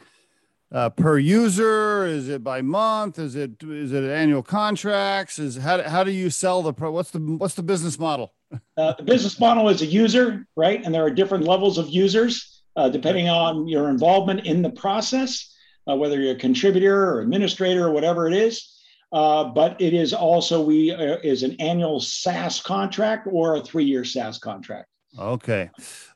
uh, 0.72 0.90
per 0.90 1.18
user? 1.18 2.06
Is 2.06 2.30
it 2.30 2.44
by 2.44 2.62
month? 2.62 3.20
Is 3.20 3.36
it 3.36 3.64
is 3.64 3.92
it 3.94 4.04
annual 4.04 4.44
contracts? 4.44 5.40
Is 5.40 5.58
how, 5.58 5.82
how 5.84 6.04
do 6.04 6.12
you 6.12 6.30
sell 6.30 6.62
the 6.62 6.74
pro? 6.74 6.92
What's 6.92 7.12
the 7.12 7.20
what's 7.20 7.56
the 7.56 7.64
business 7.64 7.98
model? 7.98 8.34
uh, 8.78 8.94
the 8.94 9.04
business 9.04 9.40
model 9.40 9.70
is 9.70 9.82
a 9.82 9.86
user, 9.86 10.48
right? 10.56 10.84
And 10.84 10.94
there 10.94 11.04
are 11.04 11.12
different 11.12 11.46
levels 11.46 11.78
of 11.78 11.90
users 11.90 12.58
uh, 12.78 12.88
depending 12.88 13.28
on 13.28 13.68
your 13.68 13.90
involvement 13.90 14.46
in 14.46 14.62
the 14.62 14.70
process, 14.70 15.54
uh, 15.90 15.96
whether 15.96 16.22
you're 16.22 16.34
a 16.34 16.40
contributor 16.40 17.10
or 17.10 17.22
administrator 17.22 17.88
or 17.88 17.92
whatever 17.92 18.28
it 18.28 18.34
is. 18.34 18.76
Uh, 19.12 19.46
but 19.46 19.80
it 19.82 19.94
is 19.94 20.14
also 20.14 20.62
we 20.62 20.92
uh, 20.92 21.18
is 21.24 21.44
an 21.44 21.56
annual 21.60 22.00
SaaS 22.00 22.62
contract 22.62 23.28
or 23.32 23.56
a 23.56 23.62
three-year 23.62 24.04
SaaS 24.04 24.38
contract. 24.38 24.88
Okay. 25.18 25.70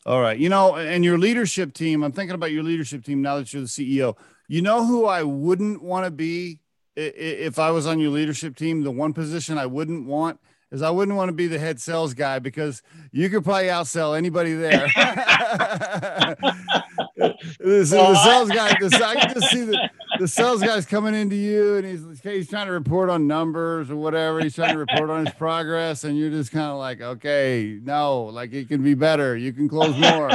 All 0.05 0.21
right. 0.21 0.37
You 0.37 0.49
know, 0.49 0.75
and 0.75 1.03
your 1.03 1.17
leadership 1.17 1.73
team, 1.73 2.03
I'm 2.03 2.11
thinking 2.11 2.35
about 2.35 2.51
your 2.51 2.63
leadership 2.63 3.03
team 3.03 3.21
now 3.21 3.37
that 3.37 3.51
you're 3.51 3.63
the 3.63 3.67
CEO. 3.67 4.15
You 4.51 4.61
know 4.61 4.85
who 4.85 5.05
I 5.05 5.23
wouldn't 5.23 5.81
want 5.81 6.03
to 6.03 6.11
be 6.11 6.59
if 6.97 7.57
I 7.57 7.71
was 7.71 7.87
on 7.87 7.99
your 7.99 8.09
leadership 8.09 8.57
team? 8.57 8.83
The 8.83 8.91
one 8.91 9.13
position 9.13 9.57
I 9.57 9.65
wouldn't 9.65 10.05
want 10.05 10.41
is 10.73 10.81
I 10.81 10.89
wouldn't 10.89 11.15
want 11.15 11.29
to 11.29 11.33
be 11.33 11.47
the 11.47 11.57
head 11.57 11.79
sales 11.79 12.13
guy 12.13 12.39
because 12.39 12.83
you 13.13 13.29
could 13.29 13.45
probably 13.45 13.67
outsell 13.67 14.17
anybody 14.17 14.53
there. 14.53 14.87
the, 17.15 17.33
the, 17.59 17.85
sales 17.85 18.49
guy, 18.49 18.75
the, 18.77 19.01
I 19.05 19.15
can 19.21 19.33
just 19.35 19.51
see 19.51 19.61
the, 19.61 19.89
the 20.21 20.27
sales 20.27 20.61
guy's 20.61 20.85
coming 20.85 21.15
into 21.15 21.35
you 21.35 21.77
and 21.77 21.85
he's 21.85 22.21
he's 22.21 22.47
trying 22.47 22.67
to 22.67 22.71
report 22.71 23.09
on 23.09 23.25
numbers 23.25 23.89
or 23.89 23.95
whatever. 23.95 24.39
He's 24.39 24.53
trying 24.53 24.73
to 24.73 24.77
report 24.77 25.09
on 25.09 25.25
his 25.25 25.33
progress, 25.33 26.03
and 26.03 26.15
you're 26.15 26.29
just 26.29 26.51
kind 26.51 26.67
of 26.67 26.77
like, 26.77 27.01
okay, 27.01 27.79
no, 27.81 28.25
like 28.25 28.53
it 28.53 28.67
can 28.67 28.83
be 28.83 28.93
better. 28.93 29.35
You 29.35 29.51
can 29.51 29.67
close 29.67 29.97
more. 29.97 30.29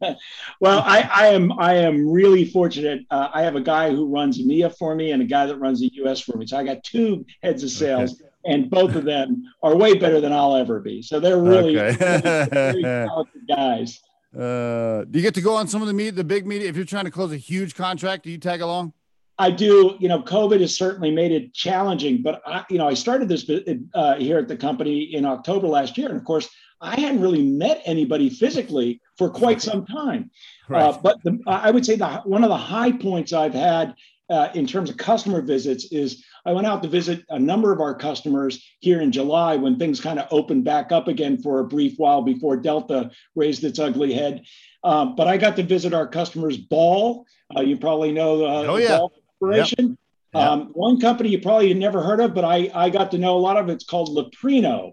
well, 0.60 0.80
I, 0.84 1.08
I 1.12 1.26
am 1.28 1.58
I 1.58 1.76
am 1.76 2.06
really 2.06 2.44
fortunate. 2.44 3.06
Uh, 3.10 3.28
I 3.32 3.40
have 3.42 3.56
a 3.56 3.62
guy 3.62 3.90
who 3.90 4.06
runs 4.06 4.38
EMEA 4.38 4.76
for 4.76 4.94
me 4.94 5.12
and 5.12 5.22
a 5.22 5.26
guy 5.26 5.46
that 5.46 5.56
runs 5.56 5.80
the 5.80 5.90
US 6.04 6.20
for 6.20 6.36
me. 6.36 6.46
So 6.46 6.58
I 6.58 6.64
got 6.64 6.84
two 6.84 7.24
heads 7.42 7.64
of 7.64 7.70
sales. 7.70 8.12
Okay 8.12 8.26
and 8.46 8.70
both 8.70 8.94
of 8.94 9.04
them 9.04 9.42
are 9.62 9.76
way 9.76 9.98
better 9.98 10.18
than 10.18 10.32
I'll 10.32 10.56
ever 10.56 10.80
be. 10.80 11.02
So 11.02 11.20
they're 11.20 11.36
really, 11.36 11.78
okay. 11.78 12.48
really, 12.50 12.72
really 12.72 12.82
talented 13.06 13.42
guys. 13.46 14.00
Uh, 14.34 15.04
do 15.04 15.18
you 15.18 15.20
get 15.20 15.34
to 15.34 15.42
go 15.42 15.54
on 15.56 15.68
some 15.68 15.82
of 15.82 15.88
the 15.88 15.92
meet, 15.92 16.16
the 16.16 16.24
big 16.24 16.46
meeting? 16.46 16.66
If 16.66 16.74
you're 16.74 16.86
trying 16.86 17.04
to 17.04 17.10
close 17.10 17.32
a 17.32 17.36
huge 17.36 17.74
contract, 17.74 18.24
do 18.24 18.30
you 18.30 18.38
tag 18.38 18.62
along? 18.62 18.94
I 19.40 19.50
do. 19.50 19.96
You 19.98 20.08
know, 20.08 20.20
COVID 20.22 20.60
has 20.60 20.76
certainly 20.76 21.10
made 21.10 21.32
it 21.32 21.54
challenging, 21.54 22.20
but 22.20 22.42
I, 22.46 22.62
you 22.68 22.76
know, 22.76 22.86
I 22.86 22.92
started 22.92 23.26
this 23.26 23.48
uh, 23.94 24.16
here 24.16 24.38
at 24.38 24.48
the 24.48 24.56
company 24.56 25.14
in 25.14 25.24
October 25.24 25.66
last 25.66 25.96
year, 25.96 26.08
and 26.08 26.18
of 26.18 26.24
course, 26.24 26.46
I 26.82 27.00
hadn't 27.00 27.22
really 27.22 27.42
met 27.42 27.80
anybody 27.86 28.28
physically 28.28 29.00
for 29.16 29.30
quite 29.30 29.62
some 29.62 29.86
time. 29.86 30.30
Uh, 30.68 30.72
right. 30.74 30.82
Uh, 30.82 30.98
but 31.02 31.22
the, 31.24 31.38
I 31.46 31.70
would 31.70 31.86
say 31.86 31.96
that 31.96 32.26
one 32.26 32.44
of 32.44 32.50
the 32.50 32.56
high 32.56 32.92
points 32.92 33.32
I've 33.32 33.54
had 33.54 33.94
uh, 34.28 34.48
in 34.54 34.66
terms 34.66 34.90
of 34.90 34.98
customer 34.98 35.40
visits 35.40 35.90
is 35.90 36.22
I 36.44 36.52
went 36.52 36.66
out 36.66 36.82
to 36.82 36.88
visit 36.88 37.24
a 37.30 37.38
number 37.38 37.72
of 37.72 37.80
our 37.80 37.94
customers 37.94 38.62
here 38.80 39.00
in 39.00 39.10
July 39.10 39.56
when 39.56 39.78
things 39.78 40.00
kind 40.00 40.18
of 40.18 40.28
opened 40.30 40.64
back 40.64 40.92
up 40.92 41.08
again 41.08 41.38
for 41.38 41.60
a 41.60 41.66
brief 41.66 41.94
while 41.96 42.20
before 42.20 42.56
Delta 42.56 43.10
raised 43.34 43.64
its 43.64 43.78
ugly 43.78 44.12
head. 44.12 44.44
Um, 44.84 45.16
but 45.16 45.28
I 45.28 45.38
got 45.38 45.56
to 45.56 45.62
visit 45.62 45.94
our 45.94 46.06
customers 46.06 46.58
Ball. 46.58 47.26
Uh, 47.54 47.62
you 47.62 47.76
probably 47.76 48.12
know 48.12 48.44
uh, 48.44 48.64
oh, 48.68 48.76
yeah. 48.76 48.98
Ball 48.98 49.12
Corporation. 49.40 49.98
Yep. 50.34 50.42
Um, 50.42 50.66
one 50.74 51.00
company 51.00 51.30
you 51.30 51.40
probably 51.40 51.74
never 51.74 52.02
heard 52.02 52.20
of, 52.20 52.34
but 52.34 52.44
I, 52.44 52.70
I 52.72 52.90
got 52.90 53.10
to 53.12 53.18
know 53.18 53.36
a 53.36 53.40
lot 53.40 53.56
of 53.56 53.68
it's 53.68 53.84
called 53.84 54.10
Leprino. 54.10 54.92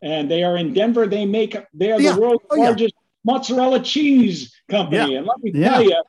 And 0.00 0.30
they 0.30 0.44
are 0.44 0.56
in 0.56 0.72
Denver. 0.72 1.08
They 1.08 1.26
make 1.26 1.56
they 1.74 1.90
are 1.90 1.98
the 2.00 2.20
world's 2.20 2.44
oh, 2.50 2.56
largest 2.56 2.94
yeah. 2.94 3.32
mozzarella 3.32 3.80
cheese 3.80 4.54
company. 4.70 5.16
And 5.16 5.26
let 5.26 5.42
me 5.42 5.50
tell 5.50 5.82
you, 5.82 6.00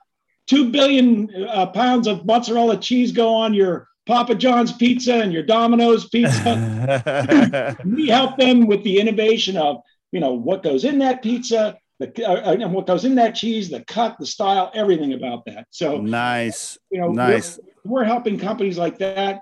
two 0.46 0.72
billion 0.72 1.30
uh, 1.48 1.66
pounds 1.68 2.06
of 2.06 2.24
mozzarella 2.26 2.78
cheese 2.78 3.12
go 3.12 3.34
on 3.34 3.56
your 3.56 3.88
Papa 4.06 4.36
John's 4.36 4.74
pizza 4.74 5.16
and 5.16 5.32
your 5.32 5.44
Domino's 5.44 6.10
pizza. 6.10 7.78
we 7.86 8.08
help 8.08 8.38
them 8.38 8.68
with 8.68 8.84
the 8.84 9.00
innovation 9.00 9.58
of, 9.58 9.82
you 10.12 10.20
know, 10.20 10.34
what 10.34 10.64
goes 10.64 10.84
in 10.84 11.00
that 11.00 11.22
pizza, 11.22 11.78
the, 12.00 12.26
uh, 12.28 12.54
and 12.54 12.74
what 12.74 12.88
goes 12.88 13.06
in 13.06 13.16
that 13.16 13.36
cheese, 13.36 13.70
the 13.70 13.84
cut, 13.86 14.18
the 14.20 14.26
style, 14.26 14.72
everything 14.74 15.14
about 15.14 15.46
that. 15.46 15.68
So 15.70 15.98
nice. 15.98 16.78
You 16.90 17.02
know, 17.02 17.12
nice. 17.12 17.60
We're, 17.86 18.04
helping 18.04 18.40
companies 18.40 18.78
like 18.78 19.00
that. 19.00 19.42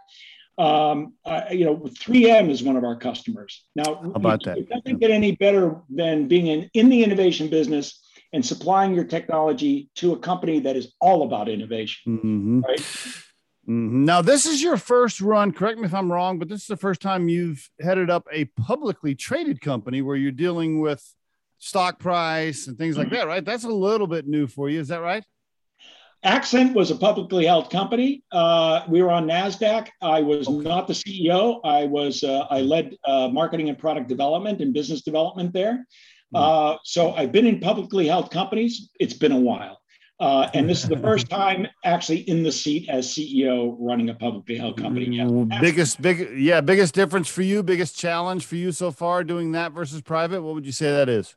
Um, 0.57 1.13
uh, 1.23 1.41
you 1.51 1.65
know, 1.65 1.77
3M 1.77 2.49
is 2.49 2.63
one 2.63 2.77
of 2.77 2.83
our 2.83 2.95
customers. 2.95 3.63
Now, 3.75 3.95
How 3.95 4.11
about 4.15 4.43
that? 4.43 4.57
It 4.57 4.69
doesn't 4.69 4.99
get 4.99 5.11
any 5.11 5.35
better 5.35 5.81
than 5.89 6.27
being 6.27 6.47
in, 6.47 6.69
in 6.73 6.89
the 6.89 7.03
innovation 7.03 7.47
business 7.49 7.99
and 8.33 8.45
supplying 8.45 8.93
your 8.93 9.03
technology 9.03 9.89
to 9.95 10.13
a 10.13 10.19
company 10.19 10.59
that 10.61 10.75
is 10.75 10.93
all 10.99 11.23
about 11.23 11.47
innovation. 11.47 12.19
Mm-hmm. 12.19 12.59
Right. 12.61 12.79
Mm-hmm. 12.79 14.05
Now, 14.05 14.21
this 14.21 14.45
is 14.45 14.61
your 14.61 14.77
first 14.77 15.21
run. 15.21 15.51
Correct 15.51 15.77
me 15.77 15.85
if 15.85 15.93
I'm 15.93 16.11
wrong, 16.11 16.39
but 16.39 16.47
this 16.47 16.61
is 16.61 16.67
the 16.67 16.77
first 16.77 17.01
time 17.01 17.27
you've 17.27 17.69
headed 17.81 18.09
up 18.09 18.25
a 18.31 18.45
publicly 18.45 19.13
traded 19.13 19.61
company 19.61 20.01
where 20.01 20.15
you're 20.15 20.31
dealing 20.31 20.79
with 20.79 21.03
stock 21.59 21.99
price 21.99 22.67
and 22.67 22.77
things 22.77 22.97
like 22.97 23.09
that, 23.09 23.27
right? 23.27 23.43
That's 23.43 23.65
a 23.65 23.69
little 23.69 24.07
bit 24.07 24.27
new 24.27 24.47
for 24.47 24.69
you. 24.69 24.79
Is 24.79 24.87
that 24.87 25.01
right? 25.01 25.23
Axent 26.27 26.73
was 26.73 26.91
a 26.91 26.95
publicly 26.95 27.45
held 27.45 27.69
company. 27.69 28.21
Uh, 28.33 28.81
we 28.89 29.01
were 29.01 29.11
on 29.11 29.25
Nasdaq. 29.25 29.87
I 30.01 30.21
was 30.21 30.47
okay. 30.47 30.67
not 30.67 30.87
the 30.87 30.93
CEO. 30.93 31.61
I 31.63 31.85
was 31.85 32.21
uh, 32.23 32.45
I 32.49 32.59
led 32.61 32.97
uh, 33.05 33.29
marketing 33.29 33.69
and 33.69 33.79
product 33.79 34.09
development 34.09 34.59
and 34.59 34.73
business 34.73 35.01
development 35.01 35.53
there. 35.53 35.85
Mm. 36.35 36.77
so 36.83 37.13
I've 37.13 37.31
been 37.31 37.47
in 37.47 37.61
publicly 37.61 38.07
held 38.07 38.29
companies. 38.31 38.89
It's 38.99 39.13
been 39.13 39.31
a 39.31 39.39
while. 39.39 39.79
Uh, 40.19 40.49
and 40.55 40.67
this 40.67 40.83
is 40.83 40.89
the 40.89 40.97
first 40.97 41.29
time 41.29 41.67
actually 41.85 42.21
in 42.21 42.41
the 42.41 42.51
seat 42.51 42.89
as 42.89 43.07
CEO 43.07 43.75
running 43.79 44.09
a 44.09 44.15
publicly 44.15 44.57
held 44.57 44.81
company. 44.81 45.05
Yeah. 45.05 45.59
Biggest, 45.61 46.01
big, 46.01 46.35
yeah, 46.35 46.59
biggest 46.59 46.95
difference 46.95 47.27
for 47.27 47.43
you, 47.43 47.61
biggest 47.61 47.97
challenge 47.97 48.45
for 48.45 48.55
you 48.55 48.71
so 48.71 48.89
far 48.89 49.23
doing 49.23 49.51
that 49.51 49.73
versus 49.73 50.01
private. 50.01 50.41
What 50.41 50.55
would 50.55 50.65
you 50.65 50.71
say 50.71 50.89
that 50.89 51.07
is? 51.07 51.35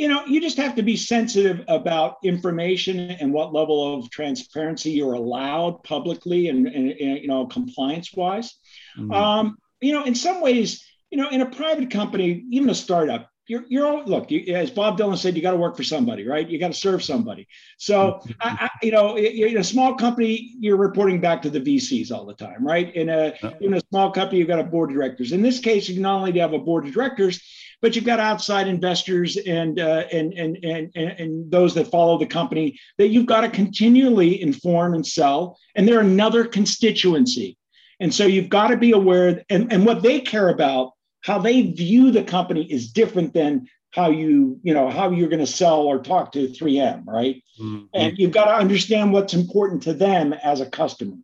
You 0.00 0.08
know, 0.08 0.24
you 0.24 0.40
just 0.40 0.56
have 0.56 0.76
to 0.76 0.82
be 0.82 0.96
sensitive 0.96 1.62
about 1.68 2.16
information 2.24 2.98
and 2.98 3.34
what 3.34 3.52
level 3.52 3.98
of 3.98 4.08
transparency 4.08 4.92
you're 4.92 5.12
allowed 5.12 5.84
publicly 5.84 6.48
and, 6.48 6.66
and, 6.66 6.88
and 6.92 7.18
you 7.18 7.28
know, 7.28 7.44
compliance 7.44 8.10
wise. 8.14 8.56
Mm-hmm. 8.96 9.12
Um, 9.12 9.58
you 9.82 9.92
know, 9.92 10.04
in 10.04 10.14
some 10.14 10.40
ways, 10.40 10.82
you 11.10 11.18
know, 11.18 11.28
in 11.28 11.42
a 11.42 11.50
private 11.50 11.90
company, 11.90 12.46
even 12.50 12.70
a 12.70 12.74
startup, 12.74 13.28
you're, 13.46 13.64
you're 13.68 13.86
all, 13.86 14.02
look, 14.06 14.30
you, 14.30 14.54
as 14.54 14.70
Bob 14.70 14.96
Dylan 14.96 15.18
said, 15.18 15.36
you 15.36 15.42
got 15.42 15.50
to 15.50 15.58
work 15.58 15.76
for 15.76 15.84
somebody, 15.84 16.26
right? 16.26 16.48
You 16.48 16.58
got 16.58 16.68
to 16.68 16.78
serve 16.78 17.04
somebody. 17.04 17.46
So, 17.76 18.22
I, 18.40 18.70
I, 18.70 18.70
you 18.82 18.92
know, 18.92 19.18
in 19.18 19.58
a 19.58 19.64
small 19.64 19.96
company, 19.96 20.54
you're 20.58 20.78
reporting 20.78 21.20
back 21.20 21.42
to 21.42 21.50
the 21.50 21.60
VCs 21.60 22.10
all 22.10 22.24
the 22.24 22.32
time, 22.32 22.66
right? 22.66 22.94
In 22.94 23.10
a, 23.10 23.34
in 23.60 23.74
a 23.74 23.80
small 23.90 24.12
company, 24.12 24.38
you've 24.38 24.48
got 24.48 24.60
a 24.60 24.64
board 24.64 24.88
of 24.90 24.96
directors. 24.96 25.32
In 25.32 25.42
this 25.42 25.58
case, 25.58 25.90
you 25.90 26.00
not 26.00 26.20
only 26.20 26.38
have 26.38 26.54
a 26.54 26.58
board 26.58 26.86
of 26.86 26.94
directors, 26.94 27.42
but 27.82 27.96
you've 27.96 28.04
got 28.04 28.20
outside 28.20 28.68
investors 28.68 29.36
and, 29.36 29.80
uh, 29.80 30.04
and, 30.12 30.32
and, 30.34 30.58
and, 30.64 30.94
and 30.94 31.50
those 31.50 31.74
that 31.74 31.90
follow 31.90 32.18
the 32.18 32.26
company 32.26 32.78
that 32.98 33.08
you've 33.08 33.26
got 33.26 33.40
to 33.40 33.48
continually 33.48 34.40
inform 34.40 34.94
and 34.94 35.06
sell. 35.06 35.58
And 35.74 35.86
they're 35.86 36.00
another 36.00 36.44
constituency. 36.44 37.56
And 38.00 38.14
so 38.14 38.26
you've 38.26 38.48
got 38.48 38.68
to 38.68 38.76
be 38.76 38.92
aware, 38.92 39.42
and, 39.50 39.72
and 39.72 39.84
what 39.84 40.02
they 40.02 40.20
care 40.20 40.48
about 40.48 40.92
how 41.22 41.38
they 41.38 41.62
view 41.62 42.10
the 42.10 42.24
company 42.24 42.70
is 42.70 42.90
different 42.90 43.34
than 43.34 43.68
how 43.92 44.10
you 44.10 44.58
you 44.62 44.72
know 44.72 44.88
how 44.88 45.10
you're 45.10 45.28
going 45.28 45.40
to 45.40 45.46
sell 45.46 45.80
or 45.80 46.00
talk 46.00 46.32
to 46.32 46.48
3m 46.48 47.04
right 47.06 47.42
mm-hmm. 47.60 47.84
and 47.92 48.18
you've 48.18 48.32
got 48.32 48.46
to 48.46 48.54
understand 48.54 49.12
what's 49.12 49.34
important 49.34 49.82
to 49.82 49.92
them 49.92 50.32
as 50.32 50.60
a 50.60 50.66
customer 50.66 51.16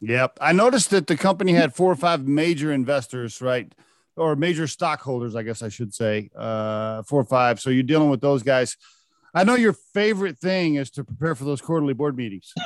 yep 0.00 0.36
i 0.40 0.52
noticed 0.52 0.90
that 0.90 1.06
the 1.06 1.16
company 1.16 1.52
had 1.52 1.74
four 1.74 1.92
or 1.92 1.96
five 1.96 2.26
major 2.26 2.72
investors 2.72 3.40
right 3.40 3.72
or 4.16 4.36
major 4.36 4.66
stockholders 4.66 5.34
i 5.36 5.42
guess 5.42 5.62
i 5.62 5.68
should 5.68 5.92
say 5.94 6.30
uh 6.36 7.02
four 7.02 7.20
or 7.20 7.24
five 7.24 7.60
so 7.60 7.70
you're 7.70 7.82
dealing 7.82 8.10
with 8.10 8.20
those 8.20 8.42
guys 8.42 8.76
i 9.34 9.44
know 9.44 9.54
your 9.54 9.74
favorite 9.94 10.38
thing 10.38 10.74
is 10.76 10.90
to 10.90 11.04
prepare 11.04 11.34
for 11.34 11.44
those 11.44 11.60
quarterly 11.60 11.94
board 11.94 12.16
meetings 12.16 12.52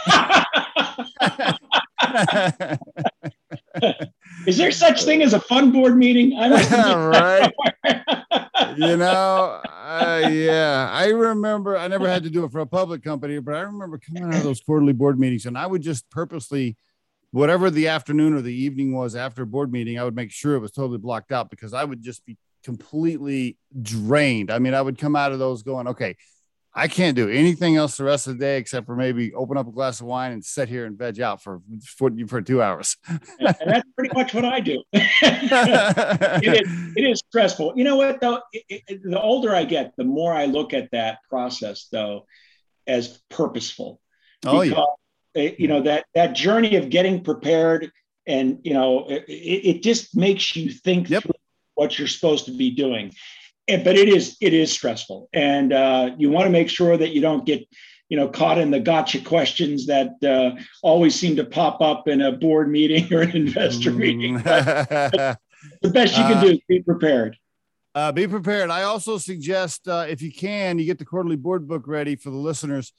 Is 4.46 4.56
there 4.56 4.70
such 4.70 5.04
thing 5.04 5.22
as 5.22 5.34
a 5.34 5.40
fun 5.40 5.72
board 5.72 5.96
meeting? 5.96 6.38
I 6.38 6.48
right. 7.10 7.52
you 8.76 8.96
know, 8.96 9.60
uh, 9.64 10.28
yeah. 10.30 10.88
I 10.92 11.08
remember 11.08 11.76
I 11.76 11.88
never 11.88 12.08
had 12.08 12.22
to 12.24 12.30
do 12.30 12.44
it 12.44 12.52
for 12.52 12.60
a 12.60 12.66
public 12.66 13.02
company, 13.02 13.38
but 13.38 13.54
I 13.54 13.60
remember 13.60 13.98
coming 13.98 14.24
out 14.24 14.34
of 14.34 14.42
those 14.42 14.60
quarterly 14.60 14.92
board 14.92 15.18
meetings, 15.18 15.46
and 15.46 15.58
I 15.58 15.66
would 15.66 15.82
just 15.82 16.08
purposely, 16.10 16.76
whatever 17.30 17.70
the 17.70 17.88
afternoon 17.88 18.34
or 18.34 18.42
the 18.42 18.54
evening 18.54 18.94
was 18.94 19.14
after 19.14 19.44
board 19.44 19.72
meeting, 19.72 19.98
I 19.98 20.04
would 20.04 20.16
make 20.16 20.30
sure 20.32 20.54
it 20.54 20.60
was 20.60 20.72
totally 20.72 20.98
blocked 20.98 21.32
out 21.32 21.50
because 21.50 21.74
I 21.74 21.84
would 21.84 22.02
just 22.02 22.24
be 22.24 22.36
completely 22.64 23.58
drained. 23.80 24.50
I 24.50 24.58
mean, 24.58 24.74
I 24.74 24.82
would 24.82 24.98
come 24.98 25.16
out 25.16 25.32
of 25.32 25.38
those 25.38 25.62
going, 25.62 25.88
okay, 25.88 26.16
I 26.78 26.88
can't 26.88 27.16
do 27.16 27.30
anything 27.30 27.76
else 27.76 27.96
the 27.96 28.04
rest 28.04 28.26
of 28.26 28.34
the 28.34 28.44
day 28.44 28.58
except 28.58 28.84
for 28.84 28.94
maybe 28.94 29.32
open 29.32 29.56
up 29.56 29.66
a 29.66 29.72
glass 29.72 30.00
of 30.00 30.06
wine 30.06 30.32
and 30.32 30.44
sit 30.44 30.68
here 30.68 30.84
and 30.84 30.98
veg 30.98 31.18
out 31.22 31.42
for 31.42 31.62
for, 31.96 32.10
for 32.28 32.42
two 32.42 32.60
hours. 32.60 32.98
and 33.08 33.56
that's 33.66 33.88
pretty 33.96 34.14
much 34.14 34.34
what 34.34 34.44
I 34.44 34.60
do. 34.60 34.82
it, 34.92 36.66
is, 36.66 36.92
it 36.96 37.00
is 37.00 37.22
stressful. 37.30 37.72
You 37.76 37.84
know 37.84 37.96
what 37.96 38.20
though? 38.20 38.42
It, 38.52 38.82
it, 38.88 39.00
the 39.02 39.18
older 39.18 39.54
I 39.54 39.64
get, 39.64 39.94
the 39.96 40.04
more 40.04 40.34
I 40.34 40.44
look 40.44 40.74
at 40.74 40.90
that 40.90 41.20
process 41.30 41.88
though 41.90 42.26
as 42.86 43.20
purposeful. 43.30 43.98
Oh 44.44 44.60
yeah. 44.60 44.82
Eh, 45.36 45.54
you 45.58 45.68
know 45.68 45.82
that 45.82 46.06
that 46.14 46.34
journey 46.34 46.76
of 46.76 46.90
getting 46.90 47.22
prepared 47.22 47.92
and 48.26 48.58
you 48.64 48.74
know 48.74 49.06
it, 49.08 49.24
it 49.28 49.82
just 49.82 50.16
makes 50.16 50.56
you 50.56 50.70
think 50.70 51.10
yep. 51.10 51.22
through 51.22 51.34
what 51.74 51.98
you're 51.98 52.08
supposed 52.08 52.46
to 52.46 52.56
be 52.56 52.70
doing 52.70 53.12
and, 53.68 53.84
but 53.84 53.96
it 53.96 54.08
is 54.08 54.36
it 54.40 54.52
is 54.52 54.72
stressful, 54.72 55.28
and 55.32 55.72
uh, 55.72 56.10
you 56.18 56.30
want 56.30 56.46
to 56.46 56.50
make 56.50 56.70
sure 56.70 56.96
that 56.96 57.10
you 57.10 57.20
don't 57.20 57.44
get 57.44 57.66
you 58.08 58.16
know 58.16 58.28
caught 58.28 58.58
in 58.58 58.70
the 58.70 58.80
gotcha 58.80 59.20
questions 59.20 59.86
that 59.86 60.12
uh, 60.24 60.60
always 60.82 61.14
seem 61.14 61.36
to 61.36 61.44
pop 61.44 61.80
up 61.80 62.08
in 62.08 62.20
a 62.20 62.32
board 62.32 62.70
meeting 62.70 63.12
or 63.12 63.22
an 63.22 63.32
investor 63.32 63.90
mm. 63.90 63.96
meeting. 63.96 64.34
the 64.38 65.38
best 65.92 66.16
you 66.16 66.24
can 66.24 66.42
do 66.42 66.50
is 66.52 66.60
be 66.68 66.82
prepared. 66.82 67.36
Uh, 67.94 68.12
be 68.12 68.28
prepared. 68.28 68.70
I 68.70 68.82
also 68.82 69.16
suggest 69.16 69.88
uh, 69.88 70.04
if 70.08 70.20
you 70.20 70.30
can, 70.30 70.78
you 70.78 70.84
get 70.84 70.98
the 70.98 71.04
quarterly 71.04 71.36
board 71.36 71.66
book 71.66 71.84
ready 71.86 72.14
for 72.14 72.30
the 72.30 72.36
listeners. 72.36 72.92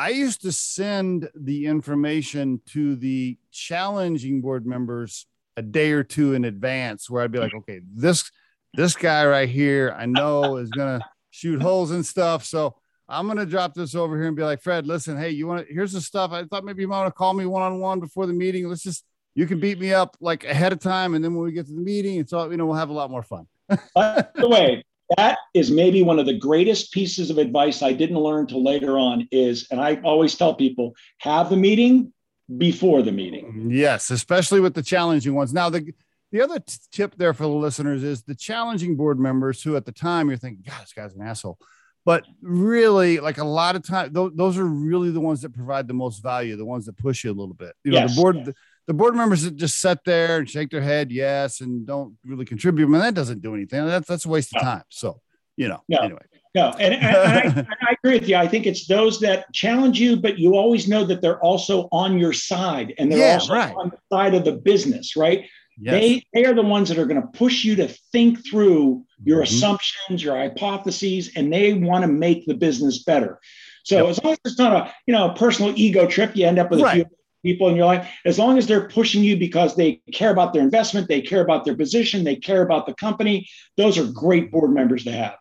I 0.00 0.08
used 0.08 0.40
to 0.42 0.52
send 0.52 1.28
the 1.34 1.66
information 1.66 2.62
to 2.68 2.96
the 2.96 3.36
challenging 3.52 4.40
board 4.40 4.64
members 4.64 5.26
a 5.58 5.62
day 5.62 5.92
or 5.92 6.02
two 6.02 6.32
in 6.32 6.46
advance, 6.46 7.10
where 7.10 7.22
I'd 7.22 7.30
be 7.30 7.38
like, 7.38 7.52
okay, 7.54 7.82
this 7.94 8.30
this 8.72 8.96
guy 8.96 9.26
right 9.26 9.46
here, 9.48 9.94
I 9.94 10.06
know 10.06 10.56
is 10.56 10.70
gonna 10.70 11.00
shoot 11.28 11.60
holes 11.60 11.90
and 11.90 12.06
stuff. 12.06 12.46
So 12.46 12.76
I'm 13.10 13.26
gonna 13.26 13.44
drop 13.44 13.74
this 13.74 13.94
over 13.94 14.16
here 14.16 14.28
and 14.28 14.34
be 14.34 14.42
like, 14.42 14.62
Fred, 14.62 14.86
listen, 14.86 15.18
hey, 15.18 15.30
you 15.30 15.46
want 15.46 15.68
to 15.68 15.74
here's 15.74 15.92
the 15.92 16.00
stuff. 16.00 16.32
I 16.32 16.44
thought 16.44 16.64
maybe 16.64 16.80
you 16.80 16.88
might 16.88 17.02
want 17.02 17.08
to 17.08 17.18
call 17.18 17.34
me 17.34 17.44
one 17.44 17.60
on 17.60 17.78
one 17.78 18.00
before 18.00 18.24
the 18.24 18.32
meeting. 18.32 18.66
Let's 18.70 18.82
just 18.82 19.04
you 19.34 19.46
can 19.46 19.60
beat 19.60 19.78
me 19.78 19.92
up 19.92 20.16
like 20.18 20.44
ahead 20.44 20.72
of 20.72 20.78
time, 20.78 21.12
and 21.12 21.22
then 21.22 21.34
when 21.34 21.44
we 21.44 21.52
get 21.52 21.66
to 21.66 21.74
the 21.74 21.78
meeting, 21.78 22.18
it's 22.18 22.32
all 22.32 22.50
you 22.50 22.56
know, 22.56 22.64
we'll 22.64 22.76
have 22.76 22.88
a 22.88 22.94
lot 22.94 23.10
more 23.10 23.22
fun. 23.22 23.46
By 23.94 24.26
the 24.34 24.48
way, 24.48 24.82
that 25.16 25.38
is 25.54 25.70
maybe 25.70 26.02
one 26.02 26.18
of 26.18 26.26
the 26.26 26.38
greatest 26.38 26.92
pieces 26.92 27.30
of 27.30 27.38
advice 27.38 27.82
I 27.82 27.92
didn't 27.92 28.18
learn 28.18 28.46
till 28.46 28.62
later 28.62 28.98
on 28.98 29.28
is, 29.30 29.66
and 29.70 29.80
I 29.80 29.96
always 30.04 30.36
tell 30.36 30.54
people, 30.54 30.94
have 31.18 31.50
the 31.50 31.56
meeting 31.56 32.12
before 32.58 33.02
the 33.02 33.12
meeting. 33.12 33.68
Yes, 33.70 34.10
especially 34.10 34.60
with 34.60 34.74
the 34.74 34.82
challenging 34.82 35.34
ones. 35.34 35.52
Now 35.52 35.70
the 35.70 35.92
the 36.32 36.42
other 36.42 36.60
t- 36.60 36.76
tip 36.92 37.16
there 37.16 37.34
for 37.34 37.42
the 37.42 37.48
listeners 37.48 38.04
is 38.04 38.22
the 38.22 38.36
challenging 38.36 38.96
board 38.96 39.18
members 39.18 39.62
who 39.62 39.76
at 39.76 39.84
the 39.84 39.92
time 39.92 40.28
you're 40.28 40.38
thinking, 40.38 40.62
God, 40.64 40.82
this 40.82 40.92
guy's 40.92 41.14
an 41.14 41.22
asshole. 41.22 41.58
But 42.04 42.24
really, 42.40 43.18
like 43.18 43.38
a 43.38 43.44
lot 43.44 43.76
of 43.76 43.86
time, 43.86 44.14
th- 44.14 44.32
those 44.34 44.56
are 44.56 44.64
really 44.64 45.10
the 45.10 45.20
ones 45.20 45.42
that 45.42 45.52
provide 45.52 45.88
the 45.88 45.94
most 45.94 46.22
value, 46.22 46.56
the 46.56 46.64
ones 46.64 46.86
that 46.86 46.96
push 46.96 47.24
you 47.24 47.30
a 47.30 47.32
little 47.32 47.54
bit. 47.54 47.74
You 47.84 47.92
know, 47.92 47.98
yes. 47.98 48.14
the 48.14 48.20
board, 48.20 48.44
the, 48.44 48.54
the, 48.90 48.94
board 48.94 49.14
members 49.14 49.42
that 49.42 49.56
just 49.56 49.80
sit 49.80 50.00
there 50.04 50.38
and 50.38 50.50
shake 50.50 50.70
their 50.70 50.80
head, 50.80 51.12
yes, 51.12 51.60
and 51.60 51.86
don't 51.86 52.16
really 52.24 52.44
contribute. 52.44 52.86
I 52.86 52.88
mean, 52.88 53.00
that 53.00 53.14
doesn't 53.14 53.40
do 53.40 53.54
anything. 53.54 53.86
That's 53.86 54.08
that's 54.08 54.24
a 54.24 54.28
waste 54.28 54.54
of 54.56 54.62
time. 54.62 54.82
So, 54.88 55.20
you 55.56 55.68
know, 55.68 55.80
no. 55.88 55.98
anyway. 55.98 56.22
No, 56.52 56.70
and, 56.80 56.94
and, 56.94 57.16
I, 57.16 57.40
and, 57.44 57.66
I, 57.80 57.94
agree 58.02 58.18
with 58.18 58.28
you. 58.28 58.34
I 58.34 58.48
think 58.48 58.66
it's 58.66 58.88
those 58.88 59.20
that 59.20 59.52
challenge 59.52 60.00
you, 60.00 60.16
but 60.16 60.36
you 60.36 60.56
always 60.56 60.88
know 60.88 61.04
that 61.04 61.22
they're 61.22 61.40
also 61.40 61.88
on 61.92 62.18
your 62.18 62.32
side 62.32 62.92
and 62.98 63.12
they're 63.12 63.20
yeah, 63.20 63.34
also 63.34 63.54
right. 63.54 63.72
on 63.76 63.90
the 63.90 63.98
side 64.12 64.34
of 64.34 64.44
the 64.44 64.52
business, 64.52 65.14
right? 65.14 65.46
Yes. 65.78 65.92
They 65.92 66.24
they 66.34 66.44
are 66.44 66.54
the 66.54 66.62
ones 66.62 66.88
that 66.88 66.98
are 66.98 67.06
going 67.06 67.22
to 67.22 67.28
push 67.28 67.62
you 67.62 67.76
to 67.76 67.86
think 68.10 68.44
through 68.44 69.04
your 69.22 69.38
mm-hmm. 69.38 69.54
assumptions, 69.54 70.24
your 70.24 70.36
hypotheses, 70.36 71.30
and 71.36 71.52
they 71.52 71.72
want 71.72 72.02
to 72.02 72.08
make 72.08 72.46
the 72.46 72.54
business 72.54 73.04
better. 73.04 73.38
So 73.84 73.98
yep. 73.98 74.10
as 74.10 74.24
long 74.24 74.32
as 74.32 74.38
it's 74.44 74.58
not 74.58 74.72
a 74.72 74.94
you 75.06 75.14
know 75.14 75.30
a 75.30 75.34
personal 75.34 75.72
ego 75.76 76.06
trip, 76.06 76.36
you 76.36 76.46
end 76.46 76.58
up 76.58 76.70
with 76.70 76.80
right. 76.80 77.02
a 77.02 77.04
few 77.04 77.16
people 77.42 77.68
in 77.68 77.76
your 77.76 77.86
life. 77.86 78.08
As 78.24 78.38
long 78.38 78.58
as 78.58 78.66
they're 78.66 78.88
pushing 78.88 79.22
you 79.22 79.36
because 79.36 79.76
they 79.76 80.00
care 80.12 80.30
about 80.30 80.52
their 80.52 80.62
investment, 80.62 81.08
they 81.08 81.20
care 81.20 81.42
about 81.42 81.64
their 81.64 81.76
position, 81.76 82.24
they 82.24 82.36
care 82.36 82.62
about 82.62 82.86
the 82.86 82.94
company. 82.94 83.48
Those 83.76 83.98
are 83.98 84.04
great 84.04 84.50
board 84.50 84.72
members 84.72 85.04
to 85.04 85.12
have. 85.12 85.36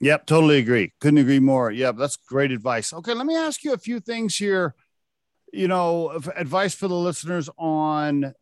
Yep, 0.00 0.26
totally 0.26 0.58
agree. 0.58 0.92
Couldn't 1.00 1.18
agree 1.18 1.40
more. 1.40 1.70
Yep, 1.70 1.96
that's 1.96 2.16
great 2.16 2.52
advice. 2.52 2.92
Okay, 2.92 3.14
let 3.14 3.26
me 3.26 3.36
ask 3.36 3.64
you 3.64 3.72
a 3.72 3.78
few 3.78 4.00
things 4.00 4.36
here 4.36 4.74
you 5.56 5.68
know, 5.68 6.10
advice 6.36 6.74
for 6.74 6.88
the 6.88 6.94
listeners 6.94 7.48
on 7.58 8.34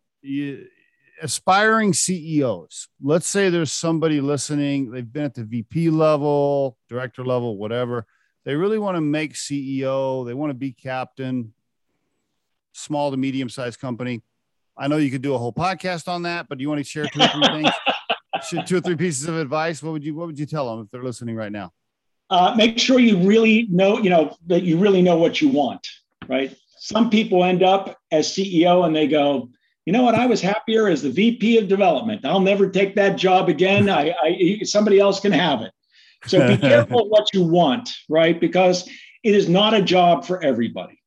aspiring 1.23 1.93
CEOs. 1.93 2.89
Let's 3.01 3.29
say 3.29 3.49
there's 3.49 3.73
somebody 3.73 4.21
listening, 4.21 4.91
they've 4.91 5.11
been 5.11 5.25
at 5.25 5.35
the 5.35 5.45
VP 5.45 5.91
level, 5.91 6.77
director 6.89 7.25
level, 7.25 7.57
whatever. 7.57 8.07
They 8.45 8.57
really 8.57 8.79
want 8.79 8.97
to 8.97 9.01
make 9.01 9.35
CEO, 9.35 10.27
they 10.27 10.35
want 10.35 10.51
to 10.51 10.55
be 10.55 10.73
captain, 10.73 11.55
small 12.75 13.11
to 13.11 13.17
medium 13.17 13.49
sized 13.49 13.81
company. 13.81 14.23
I 14.77 14.89
know 14.89 14.97
you 14.97 15.11
could 15.11 15.23
do 15.23 15.35
a 15.35 15.39
whole 15.39 15.53
podcast 15.53 16.09
on 16.09 16.23
that, 16.23 16.49
but 16.49 16.59
do 16.59 16.63
you 16.63 16.69
want 16.69 16.81
to 16.81 16.85
share 16.85 17.07
two 17.07 17.21
or 17.21 17.29
three 17.29 17.47
things? 17.63 17.71
two 18.67 18.77
or 18.77 18.81
three 18.81 18.97
pieces 18.97 19.29
of 19.29 19.37
advice. 19.37 19.83
What 19.83 19.93
would 19.93 20.05
you 20.05 20.15
what 20.15 20.27
would 20.27 20.39
you 20.39 20.47
tell 20.47 20.69
them 20.71 20.85
if 20.85 20.91
they're 20.91 21.03
listening 21.03 21.37
right 21.37 21.53
now? 21.53 21.73
Uh, 22.31 22.55
make 22.57 22.79
sure 22.79 22.99
you 22.99 23.19
really 23.19 23.67
know, 23.71 23.99
you 23.99 24.11
know, 24.11 24.37
that 24.47 24.63
you 24.63 24.79
really 24.79 25.03
know 25.03 25.17
what 25.17 25.41
you 25.41 25.49
want, 25.49 25.87
right? 26.27 26.57
Some 26.79 27.11
people 27.11 27.45
end 27.45 27.63
up 27.63 27.97
as 28.11 28.29
CEO 28.29 28.87
and 28.87 28.97
they 28.97 29.07
go, 29.07 29.51
you 29.85 29.93
know 29.93 30.03
what? 30.03 30.15
I 30.15 30.27
was 30.27 30.41
happier 30.41 30.89
as 30.89 31.03
the 31.03 31.11
VP 31.11 31.59
of 31.59 31.69
development. 31.69 32.25
I'll 32.25 32.41
never 32.41 32.69
take 32.69 32.95
that 32.97 33.17
job 33.17 33.49
again. 33.49 33.89
I, 33.89 34.15
I 34.23 34.61
somebody 34.65 34.99
else 34.99 35.21
can 35.21 35.33
have 35.33 35.63
it. 35.63 35.73
So 36.27 36.47
be 36.49 36.57
careful 36.61 37.09
what 37.09 37.29
you 37.35 37.45
want, 37.45 37.95
right? 38.09 38.39
Because 38.39 38.89
it 39.23 39.35
is 39.35 39.49
not 39.49 39.75
a 39.75 39.83
job 39.83 40.25
for 40.25 40.43
everybody. 40.43 40.99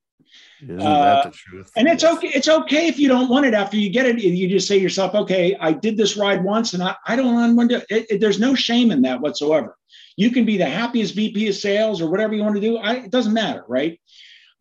Isn't 0.62 0.82
uh, 0.82 1.24
that 1.24 1.24
the 1.24 1.32
truth? 1.32 1.72
And 1.76 1.88
it's 1.88 2.04
okay. 2.04 2.30
It's 2.30 2.48
okay 2.48 2.88
if 2.88 2.98
you 2.98 3.08
don't 3.08 3.30
want 3.30 3.46
it 3.46 3.54
after 3.54 3.78
you 3.78 3.90
get 3.90 4.06
it. 4.06 4.20
You 4.20 4.48
just 4.48 4.68
say 4.68 4.78
to 4.78 4.82
yourself, 4.82 5.14
okay, 5.14 5.56
I 5.60 5.72
did 5.72 5.98
this 5.98 6.18
ride 6.18 6.44
once 6.44 6.74
and 6.74 6.82
I, 6.82 6.96
I 7.06 7.16
don't 7.16 7.56
want 7.56 7.70
to. 7.72 7.86
It, 7.90 8.06
it, 8.10 8.22
there's 8.22 8.40
no 8.40 8.56
shame 8.56 8.92
in 8.92 9.02
that 9.04 9.22
whatsoever. 9.22 9.78
You 10.16 10.32
can 10.32 10.46
be 10.46 10.58
the 10.58 10.66
happiest 10.66 11.16
VP 11.16 11.48
of 11.48 11.56
sales 11.56 12.02
or 12.02 12.10
whatever 12.10 12.34
you 12.34 12.42
want 12.42 12.56
to 12.56 12.62
do. 12.62 12.78
I, 12.78 12.96
it 12.96 13.12
doesn't 13.12 13.34
matter, 13.34 13.64
right? 13.68 14.00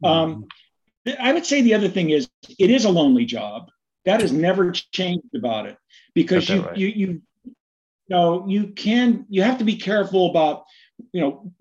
Mm-hmm. 0.05 0.07
Um, 0.07 0.47
I 1.21 1.33
would 1.33 1.47
say 1.47 1.63
the 1.63 1.75
other 1.75 1.89
thing 1.89 2.11
is 2.11 2.29
it 2.59 2.71
is 2.71 2.85
a 2.85 2.91
lonely 2.91 3.25
job. 3.25 3.71
That 4.05 4.21
has 4.21 4.33
never 4.33 4.71
changed 4.71 5.35
about 5.35 5.67
it 5.67 5.77
because 6.15 6.49
you, 6.49 6.63
right. 6.63 6.77
you 6.77 6.87
you 6.89 7.23
you 7.45 7.53
know 8.09 8.47
you 8.47 8.69
can 8.69 9.27
you 9.29 9.43
have 9.43 9.59
to 9.59 9.65
be 9.65 9.77
careful 9.77 10.31
about 10.31 10.65
you 11.13 11.21
know 11.21 11.53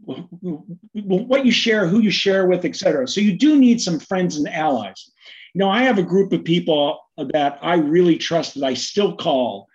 what 0.94 1.46
you 1.46 1.52
share 1.52 1.88
who 1.88 2.00
you 2.00 2.12
share 2.12 2.48
with 2.48 2.66
etc 2.66 3.08
so 3.08 3.22
you 3.22 3.38
do 3.38 3.58
need 3.58 3.82
some 3.82 4.00
friends 4.00 4.38
and 4.38 4.48
allies. 4.48 5.12
You 5.54 5.60
know 5.60 5.70
i 5.70 5.84
have 5.84 5.98
a 5.98 6.04
group 6.04 6.32
of 6.34 6.44
people 6.44 7.00
that 7.18 7.60
i 7.62 7.76
really 7.76 8.18
trust 8.18 8.56
that 8.56 8.64
i 8.64 8.74
still 8.74 9.16
call 9.16 9.68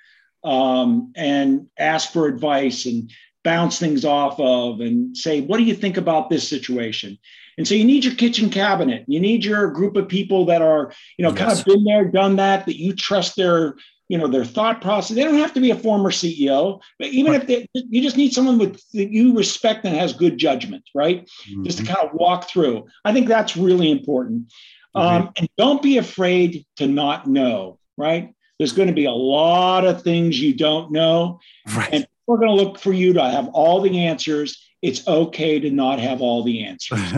um, 0.45 1.13
and 1.17 1.67
ask 1.79 2.13
for 2.13 2.27
advice 2.27 2.87
and 2.87 3.11
bounce 3.43 3.79
things 3.79 4.05
off 4.05 4.39
of 4.39 4.81
and 4.81 5.17
say 5.17 5.41
what 5.41 5.57
do 5.59 5.65
you 5.65 5.75
think 5.75 5.97
about 5.97 6.31
this 6.31 6.49
situation? 6.49 7.19
And 7.59 7.67
so 7.67 7.75
you 7.75 7.85
need 7.85 8.05
your 8.05 8.15
kitchen 8.15 8.51
cabinet. 8.51 9.05
You 9.07 9.21
need 9.21 9.45
your 9.45 9.71
group 9.71 9.97
of 9.97 10.09
people 10.09 10.47
that 10.47 10.63
are 10.63 10.93
you 11.17 11.25
know 11.25 11.31
yes. 11.31 11.39
kind 11.39 11.59
of 11.59 11.65
been 11.65 11.85
there 11.85 12.05
done 12.07 12.37
that 12.37 12.67
that 12.67 12.79
you 12.79 12.95
trust 12.95 13.37
their 13.37 13.77
you 14.11 14.19
know 14.19 14.27
their 14.27 14.45
thought 14.45 14.81
process 14.81 15.15
they 15.15 15.23
don't 15.23 15.39
have 15.39 15.55
to 15.55 15.61
be 15.61 15.71
a 15.71 15.77
former 15.77 16.11
ceo 16.11 16.81
but 16.99 17.09
even 17.09 17.33
right. 17.33 17.43
if 17.43 17.47
they 17.47 17.69
you 17.73 18.03
just 18.03 18.17
need 18.17 18.33
someone 18.33 18.59
with 18.59 18.83
that 18.91 19.11
you 19.11 19.37
respect 19.37 19.85
and 19.85 19.97
has 19.97 20.13
good 20.13 20.37
judgment 20.37 20.83
right 20.95 21.31
mm-hmm. 21.49 21.63
just 21.63 21.79
to 21.79 21.85
kind 21.85 22.07
of 22.07 22.13
walk 22.13 22.49
through 22.49 22.85
i 23.05 23.13
think 23.13 23.29
that's 23.29 23.57
really 23.57 23.91
important 23.91 24.53
mm-hmm. 24.95 25.01
um, 25.01 25.31
and 25.37 25.49
don't 25.57 25.81
be 25.81 25.97
afraid 25.99 26.67
to 26.77 26.89
not 26.89 27.29
know 27.29 27.79
right 27.97 28.35
there's 28.59 28.73
going 28.73 28.89
to 28.89 28.95
be 28.95 29.07
a 29.07 29.13
lot 29.13 29.87
of 29.87 30.03
things 30.03 30.39
you 30.41 30.53
don't 30.55 30.91
know 30.91 31.39
right. 31.77 31.91
and 31.93 32.07
we're 32.27 32.37
going 32.37 32.49
to 32.49 32.63
look 32.65 32.79
for 32.79 32.93
you 32.93 33.13
to 33.13 33.23
have 33.23 33.49
all 33.49 33.81
the 33.81 34.07
answers 34.07 34.67
it's 34.83 35.07
okay 35.07 35.61
to 35.61 35.71
not 35.71 36.01
have 36.01 36.21
all 36.21 36.43
the 36.43 36.65
answers 36.65 36.99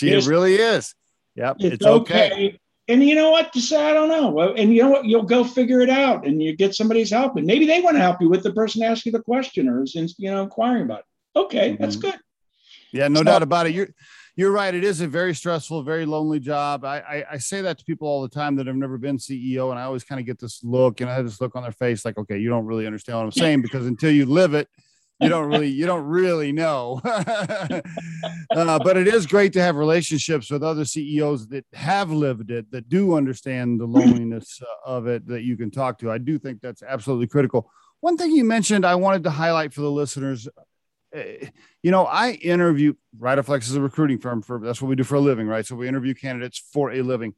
it 0.00 0.26
really 0.26 0.54
is 0.54 0.94
yep 1.34 1.56
it's, 1.60 1.74
it's 1.74 1.86
okay. 1.86 2.32
okay 2.32 2.58
and 2.92 3.02
you 3.02 3.14
know 3.14 3.30
what? 3.30 3.52
To 3.54 3.60
say 3.60 3.82
i 3.82 3.94
don't 3.94 4.08
know. 4.08 4.54
And 4.54 4.74
you 4.74 4.82
know 4.82 4.90
what? 4.90 5.06
You'll 5.06 5.22
go 5.22 5.44
figure 5.44 5.80
it 5.80 5.90
out 5.90 6.26
and 6.26 6.42
you 6.42 6.54
get 6.54 6.74
somebody's 6.74 7.10
help. 7.10 7.36
And 7.36 7.46
maybe 7.46 7.66
they 7.66 7.80
want 7.80 7.96
to 7.96 8.00
help 8.00 8.20
you 8.20 8.28
with 8.28 8.42
the 8.42 8.52
person 8.52 8.82
asking 8.82 9.12
the 9.12 9.22
question 9.22 9.68
or 9.68 9.82
is 9.82 9.94
you 9.94 10.30
know 10.30 10.42
inquiring 10.42 10.82
about 10.82 11.00
it. 11.00 11.38
Okay 11.38 11.70
mm-hmm. 11.72 11.82
that's 11.82 11.96
good. 11.96 12.18
Yeah 12.92 13.08
no 13.08 13.20
so, 13.20 13.24
doubt 13.24 13.42
about 13.42 13.66
it. 13.66 13.74
You're 13.74 13.88
you're 14.36 14.50
right. 14.50 14.74
It 14.74 14.84
is 14.84 15.00
a 15.00 15.08
very 15.08 15.34
stressful 15.34 15.82
very 15.82 16.04
lonely 16.04 16.38
job. 16.38 16.84
I, 16.84 16.98
I, 16.98 17.24
I 17.32 17.38
say 17.38 17.62
that 17.62 17.78
to 17.78 17.84
people 17.84 18.08
all 18.08 18.22
the 18.22 18.28
time 18.28 18.56
that 18.56 18.66
have 18.66 18.76
never 18.76 18.98
been 18.98 19.18
ceo 19.18 19.70
and 19.70 19.78
i 19.78 19.82
always 19.82 20.04
kind 20.04 20.20
of 20.20 20.26
get 20.26 20.38
this 20.38 20.62
look 20.62 21.00
and 21.00 21.10
i 21.10 21.14
have 21.14 21.24
this 21.24 21.40
look 21.40 21.56
on 21.56 21.62
their 21.62 21.72
face 21.72 22.04
like 22.04 22.18
okay 22.18 22.38
you 22.38 22.48
don't 22.48 22.66
really 22.66 22.86
understand 22.86 23.18
what 23.18 23.24
i'm 23.24 23.32
saying 23.32 23.62
because 23.62 23.86
until 23.86 24.10
you 24.10 24.26
live 24.26 24.54
it 24.54 24.68
you 25.22 25.28
don't 25.28 25.48
really 25.48 25.68
you 25.68 25.86
don't 25.86 26.04
really 26.04 26.52
know. 26.52 27.00
Uh, 28.54 28.78
but 28.78 28.98
it 28.98 29.08
is 29.08 29.26
great 29.26 29.50
to 29.54 29.62
have 29.62 29.76
relationships 29.76 30.50
with 30.50 30.62
other 30.62 30.84
ceos 30.84 31.48
that 31.48 31.64
have 31.72 32.10
lived 32.10 32.50
it 32.50 32.70
that 32.70 32.86
do 32.86 33.14
understand 33.14 33.80
the 33.80 33.86
loneliness 33.86 34.60
uh, 34.62 34.90
of 34.90 35.06
it 35.06 35.26
that 35.26 35.42
you 35.42 35.56
can 35.56 35.70
talk 35.70 35.98
to. 35.98 36.10
I 36.10 36.18
do 36.18 36.38
think 36.38 36.60
that's 36.60 36.82
absolutely 36.82 37.28
critical. 37.28 37.70
One 38.00 38.18
thing 38.18 38.32
you 38.32 38.44
mentioned 38.44 38.84
i 38.84 38.94
wanted 38.94 39.24
to 39.24 39.30
highlight 39.30 39.72
for 39.72 39.80
the 39.80 39.90
listeners 39.90 40.48
uh, 41.16 41.20
you 41.82 41.90
know 41.90 42.04
i 42.04 42.32
interview 42.32 42.92
riderflex 43.18 43.62
is 43.62 43.74
a 43.74 43.80
recruiting 43.80 44.18
firm 44.18 44.42
for 44.42 44.60
that's 44.60 44.82
what 44.82 44.88
we 44.88 44.96
do 44.96 45.04
for 45.04 45.14
a 45.14 45.20
living 45.20 45.46
right? 45.46 45.64
So 45.64 45.74
we 45.76 45.88
interview 45.88 46.14
candidates 46.14 46.62
for 46.72 46.92
a 46.92 47.00
living. 47.00 47.34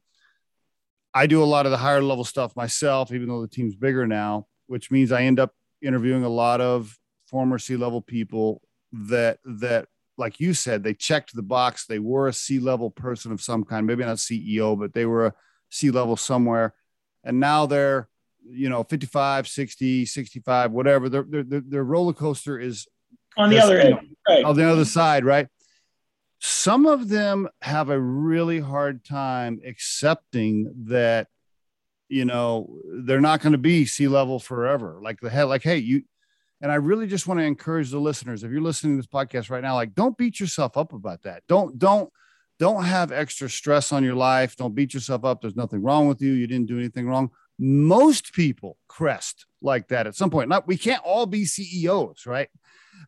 I 1.13 1.27
do 1.27 1.41
a 1.41 1.45
lot 1.45 1.65
of 1.65 1.71
the 1.71 1.77
higher 1.77 2.01
level 2.01 2.25
stuff 2.25 2.55
myself 2.57 3.13
even 3.13 3.29
though 3.29 3.41
the 3.41 3.47
team's 3.47 3.75
bigger 3.75 4.05
now 4.05 4.47
which 4.67 4.91
means 4.91 5.13
i 5.13 5.23
end 5.23 5.39
up 5.39 5.53
interviewing 5.81 6.25
a 6.25 6.29
lot 6.29 6.59
of 6.59 6.97
former 7.27 7.59
C-level 7.59 8.01
people 8.01 8.61
that 8.91 9.39
that 9.43 9.87
like 10.17 10.39
you 10.39 10.53
said 10.53 10.83
they 10.83 10.93
checked 10.93 11.35
the 11.35 11.41
box. 11.41 11.85
They 11.85 11.99
were 11.99 12.27
a 12.27 12.33
C-level 12.33 12.91
person 12.91 13.31
of 13.31 13.41
some 13.41 13.63
kind 13.63 13.85
maybe 13.85 14.05
not 14.05 14.17
ceo 14.17 14.77
but 14.77 14.93
they 14.93 15.05
were 15.05 15.27
a 15.27 15.33
C-level 15.69 16.17
somewhere. 16.17 16.73
And 17.23 17.39
now 17.39 17.65
they're 17.65 18.07
you 18.47 18.69
know 18.69 18.83
55 18.83 19.47
60 19.47 20.05
65 20.05 20.71
whatever. 20.71 21.09
Their 21.09 21.23
their, 21.23 21.43
their 21.43 21.83
roller 21.83 22.13
coaster 22.13 22.59
is 22.59 22.87
on 23.37 23.49
the 23.49 23.59
other 23.59 23.79
end 23.79 24.15
right. 24.27 24.45
on 24.45 24.55
the 24.55 24.69
other 24.69 24.85
side 24.85 25.25
right? 25.25 25.47
Some 26.39 26.85
of 26.85 27.09
them 27.09 27.49
have 27.61 27.89
a 27.89 27.99
really 27.99 28.59
hard 28.59 29.03
time 29.03 29.61
accepting 29.65 30.71
that 30.89 31.27
you 32.07 32.25
know 32.25 32.77
they're 33.03 33.19
not 33.19 33.41
going 33.41 33.53
to 33.53 33.57
be 33.57 33.85
C-level 33.85 34.39
forever. 34.39 34.99
Like 35.01 35.19
the 35.19 35.29
head 35.29 35.45
like 35.45 35.63
hey 35.63 35.77
you 35.77 36.03
and 36.61 36.71
I 36.71 36.75
really 36.75 37.07
just 37.07 37.27
want 37.27 37.39
to 37.39 37.45
encourage 37.45 37.91
the 37.91 37.99
listeners, 37.99 38.43
if 38.43 38.51
you're 38.51 38.61
listening 38.61 38.93
to 38.93 38.97
this 38.97 39.07
podcast 39.07 39.49
right 39.49 39.61
now, 39.61 39.75
like 39.75 39.93
don't 39.93 40.17
beat 40.17 40.39
yourself 40.39 40.77
up 40.77 40.93
about 40.93 41.23
that. 41.23 41.43
Don't, 41.47 41.77
don't, 41.77 42.09
don't 42.57 42.85
have 42.85 43.11
extra 43.11 43.49
stress 43.49 43.91
on 43.91 44.03
your 44.03 44.15
life. 44.15 44.55
Don't 44.55 44.75
beat 44.75 44.93
yourself 44.93 45.25
up. 45.25 45.41
There's 45.41 45.57
nothing 45.57 45.81
wrong 45.81 46.07
with 46.07 46.21
you. 46.21 46.31
You 46.31 46.47
didn't 46.47 46.67
do 46.67 46.77
anything 46.79 47.07
wrong. 47.07 47.31
Most 47.59 48.33
people 48.33 48.77
crest 48.87 49.45
like 49.61 49.89
that 49.89 50.07
at 50.07 50.15
some 50.15 50.29
point. 50.29 50.49
Not 50.49 50.67
we 50.67 50.77
can't 50.77 51.03
all 51.03 51.25
be 51.25 51.45
CEOs, 51.45 52.25
right? 52.25 52.49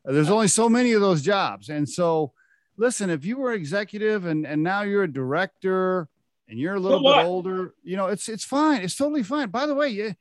There's 0.04 0.30
only 0.30 0.50
so 0.50 0.68
many 0.68 0.94
of 0.94 1.02
those 1.02 1.22
jobs. 1.22 1.70
And 1.70 1.88
so 1.88 2.34
listen, 2.78 3.10
if 3.10 3.26
you 3.26 3.38
were 3.38 3.54
executive 3.54 4.26
and, 4.26 4.46
and 4.46 4.64
now 4.64 4.84
you're 4.84 5.04
a 5.04 5.12
director 5.12 6.08
and 6.48 6.60
you're 6.60 6.76
a 6.76 6.80
little 6.80 7.02
bit 7.02 7.26
older, 7.26 7.74
you 7.84 7.98
know, 7.98 8.08
it's 8.08 8.30
it's 8.30 8.46
fine. 8.46 8.82
It's 8.82 8.96
totally 8.96 9.24
fine. 9.24 9.50
By 9.50 9.66
the 9.66 9.76
way, 9.76 9.90
you, 9.90 10.16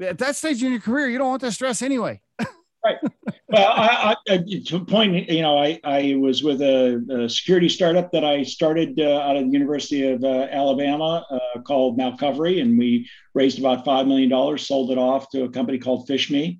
at 0.00 0.18
that 0.18 0.36
stage 0.36 0.62
in 0.62 0.72
your 0.72 0.80
career, 0.80 1.08
you 1.08 1.18
don't 1.18 1.28
want 1.28 1.42
that 1.42 1.52
stress 1.52 1.82
anyway 1.82 2.20
right. 2.88 3.12
Well, 3.50 3.66
I, 3.66 4.16
I, 4.28 4.44
to 4.66 4.84
point, 4.84 5.28
you 5.30 5.42
know, 5.42 5.58
I, 5.58 5.80
I 5.82 6.16
was 6.16 6.42
with 6.42 6.60
a, 6.60 7.24
a 7.24 7.28
security 7.28 7.68
startup 7.68 8.12
that 8.12 8.24
I 8.24 8.42
started 8.42 9.00
uh, 9.00 9.20
out 9.20 9.36
of 9.36 9.44
the 9.44 9.50
University 9.50 10.06
of 10.10 10.22
uh, 10.22 10.48
Alabama 10.50 11.24
uh, 11.30 11.60
called 11.62 11.98
Malcovery, 11.98 12.60
and 12.60 12.78
we 12.78 13.08
raised 13.34 13.58
about 13.58 13.84
$5 13.84 14.06
million, 14.06 14.58
sold 14.58 14.90
it 14.90 14.98
off 14.98 15.30
to 15.30 15.44
a 15.44 15.50
company 15.50 15.78
called 15.78 16.08
PhishMe. 16.08 16.58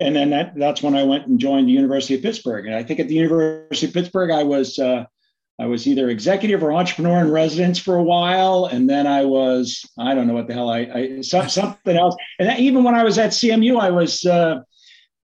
And 0.00 0.14
then 0.16 0.30
that, 0.30 0.54
that's 0.56 0.82
when 0.82 0.96
I 0.96 1.04
went 1.04 1.26
and 1.26 1.38
joined 1.38 1.68
the 1.68 1.72
University 1.72 2.16
of 2.16 2.22
Pittsburgh. 2.22 2.66
And 2.66 2.74
I 2.74 2.82
think 2.82 2.98
at 2.98 3.06
the 3.06 3.14
University 3.14 3.86
of 3.86 3.92
Pittsburgh, 3.92 4.32
I 4.32 4.42
was 4.42 4.78
uh, 4.78 5.04
I 5.58 5.66
was 5.66 5.86
either 5.86 6.10
executive 6.10 6.64
or 6.64 6.72
entrepreneur 6.72 7.20
in 7.20 7.30
residence 7.30 7.78
for 7.78 7.94
a 7.94 8.02
while, 8.02 8.64
and 8.64 8.90
then 8.90 9.06
I 9.06 9.24
was 9.24 9.88
I 9.96 10.14
don't 10.14 10.26
know 10.26 10.34
what 10.34 10.48
the 10.48 10.54
hell 10.54 10.68
I, 10.68 10.78
I 10.80 11.20
something 11.20 11.96
else. 11.96 12.16
And 12.40 12.58
even 12.58 12.82
when 12.82 12.96
I 12.96 13.04
was 13.04 13.18
at 13.18 13.30
CMU, 13.30 13.80
I 13.80 13.90
was 13.90 14.24
uh, 14.26 14.62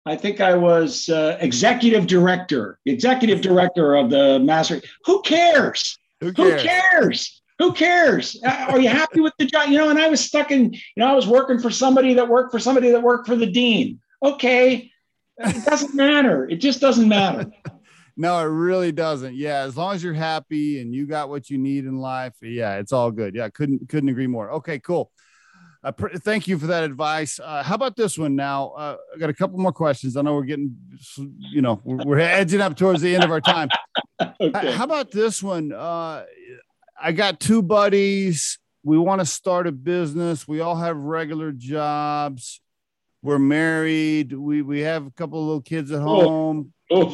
I 0.09 0.17
think 0.17 0.41
I 0.41 0.55
was 0.55 1.11
uh, 1.11 1.37
executive 1.41 2.07
director, 2.07 2.79
executive 2.87 3.43
director 3.43 3.95
of 3.95 4.09
the 4.09 4.39
master. 4.39 4.81
Who 5.05 5.21
cares? 5.21 5.99
Who 6.21 6.33
cares? 6.33 6.63
Who 6.63 6.69
cares? 6.69 7.43
Who 7.59 7.73
cares? 7.75 8.41
Uh, 8.43 8.67
are 8.71 8.81
you 8.81 8.89
happy 8.89 9.21
with 9.21 9.35
the 9.39 9.45
job? 9.45 9.69
You 9.69 9.77
know, 9.77 9.91
and 9.91 9.99
I 9.99 10.09
was 10.09 10.25
stuck 10.25 10.51
in, 10.51 10.73
you 10.73 10.81
know, 10.97 11.07
I 11.07 11.13
was 11.13 11.27
working 11.27 11.59
for 11.59 11.71
somebody 11.71 12.15
that 12.15 12.27
worked 12.27 12.53
for 12.53 12.59
somebody 12.59 12.91
that 12.91 13.03
worked 13.03 13.27
for 13.27 13.37
the 13.37 13.51
dean. 13.51 14.01
Okay. 14.23 14.91
It 15.39 15.65
doesn't 15.67 15.95
matter. 15.95 16.49
It 16.49 16.57
just 16.57 16.81
doesn't 16.81 17.09
matter. 17.09 17.51
no, 18.17 18.39
it 18.39 18.45
really 18.45 18.93
doesn't. 18.93 19.35
Yeah. 19.35 19.61
As 19.61 19.77
long 19.77 19.95
as 19.95 20.03
you're 20.03 20.15
happy 20.15 20.81
and 20.81 20.95
you 20.95 21.07
got 21.07 21.29
what 21.29 21.51
you 21.51 21.59
need 21.59 21.85
in 21.85 21.99
life. 21.99 22.35
Yeah. 22.41 22.77
It's 22.77 22.93
all 22.93 23.11
good. 23.11 23.35
Yeah. 23.35 23.51
Couldn't, 23.51 23.89
couldn't 23.91 24.09
agree 24.09 24.27
more. 24.27 24.53
Okay, 24.53 24.79
cool. 24.79 25.11
Uh, 25.89 25.93
pr- 25.93 26.17
thank 26.19 26.47
you 26.47 26.59
for 26.59 26.67
that 26.67 26.85
advice. 26.85 27.41
Uh, 27.43 27.63
how 27.63 27.75
about 27.75 27.97
this 27.97 28.19
one 28.19 28.37
now? 28.37 28.69
Uh, 28.77 28.97
I 29.15 29.19
got 29.19 29.31
a 29.31 29.35
couple 29.35 29.59
more 29.59 29.73
questions. 29.73 30.19
I 30.19 30.23
know 30.23 30.35
we're 30.35 30.43
getting, 30.43 30.77
you 31.51 31.63
know, 31.63 31.81
we're, 31.83 32.05
we're 32.05 32.19
edging 32.19 32.61
up 32.61 32.77
towards 32.77 33.01
the 33.01 33.15
end 33.15 33.25
of 33.25 33.31
our 33.31 33.41
time. 33.41 33.71
okay. 34.41 34.73
How 34.73 34.85
about 34.85 35.11
this 35.11 35.43
one? 35.43 35.73
Uh, 35.73 36.27
I 37.03 37.13
got 37.13 37.41
two 37.41 37.63
buddies. 37.63 38.59
We 38.83 38.99
want 38.99 39.23
to 39.23 39.25
start 39.27 39.67
a 39.67 39.73
business. 39.73 40.47
We 40.47 40.61
all 40.61 40.77
have 40.77 40.99
regular 40.99 41.53
jobs. 41.53 42.61
We're 43.23 43.39
married. 43.39 44.35
We 44.35 44.61
we 44.61 44.81
have 44.81 45.07
a 45.07 45.11
couple 45.13 45.41
of 45.41 45.47
little 45.47 45.63
kids 45.63 45.91
at 45.91 46.03
oh. 46.03 46.05
home. 46.05 46.73
Oh. 46.91 47.07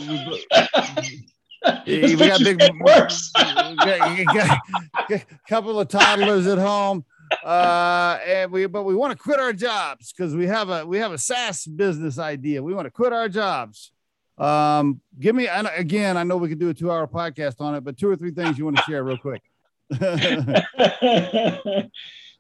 we 1.87 2.17
got 2.17 2.41
big 2.41 2.61
worse. 2.81 3.31
a 3.39 5.23
couple 5.49 5.79
of 5.79 5.87
toddlers 5.87 6.49
at 6.49 6.59
home 6.59 7.05
uh 7.43 8.19
and 8.27 8.53
we 8.53 8.67
but 8.67 8.85
we 8.85 8.95
want 8.95 9.11
to 9.13 9.19
quit 9.19 9.41
our 9.41 9.53
jobs 9.53 10.13
because 10.13 10.35
we 10.35 10.47
have 10.47 10.69
a 10.69 10.87
we 10.87 10.99
have 10.99 11.13
a 11.13 11.19
SaaS 11.19 11.67
business 11.67 12.19
idea. 12.19 12.63
We 12.63 12.75
want 12.75 12.87
to 12.87 12.91
quit 12.91 13.13
our 13.13 13.29
jobs. 13.29 13.93
Um, 14.37 15.01
give 15.19 15.35
me 15.35 15.47
and 15.49 15.69
again, 15.75 16.17
I 16.17 16.25
know 16.25 16.37
we 16.37 16.49
could 16.49 16.59
do 16.59 16.69
a 16.69 16.75
two-hour 16.75 17.07
podcast 17.07 17.61
on 17.61 17.75
it, 17.75 17.85
but 17.85 17.97
two 17.97 18.11
or 18.11 18.17
three 18.17 18.33
things 18.33 18.59
you 18.59 18.65
want 18.65 18.77
to 18.77 18.83
share 18.83 19.05
real 19.05 19.19
quick. 19.19 19.43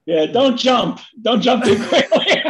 yeah, 0.06 0.26
don't 0.26 0.56
jump. 0.56 1.00
Don't 1.22 1.40
jump 1.40 1.64
too 1.64 1.76
quickly. 1.88 2.42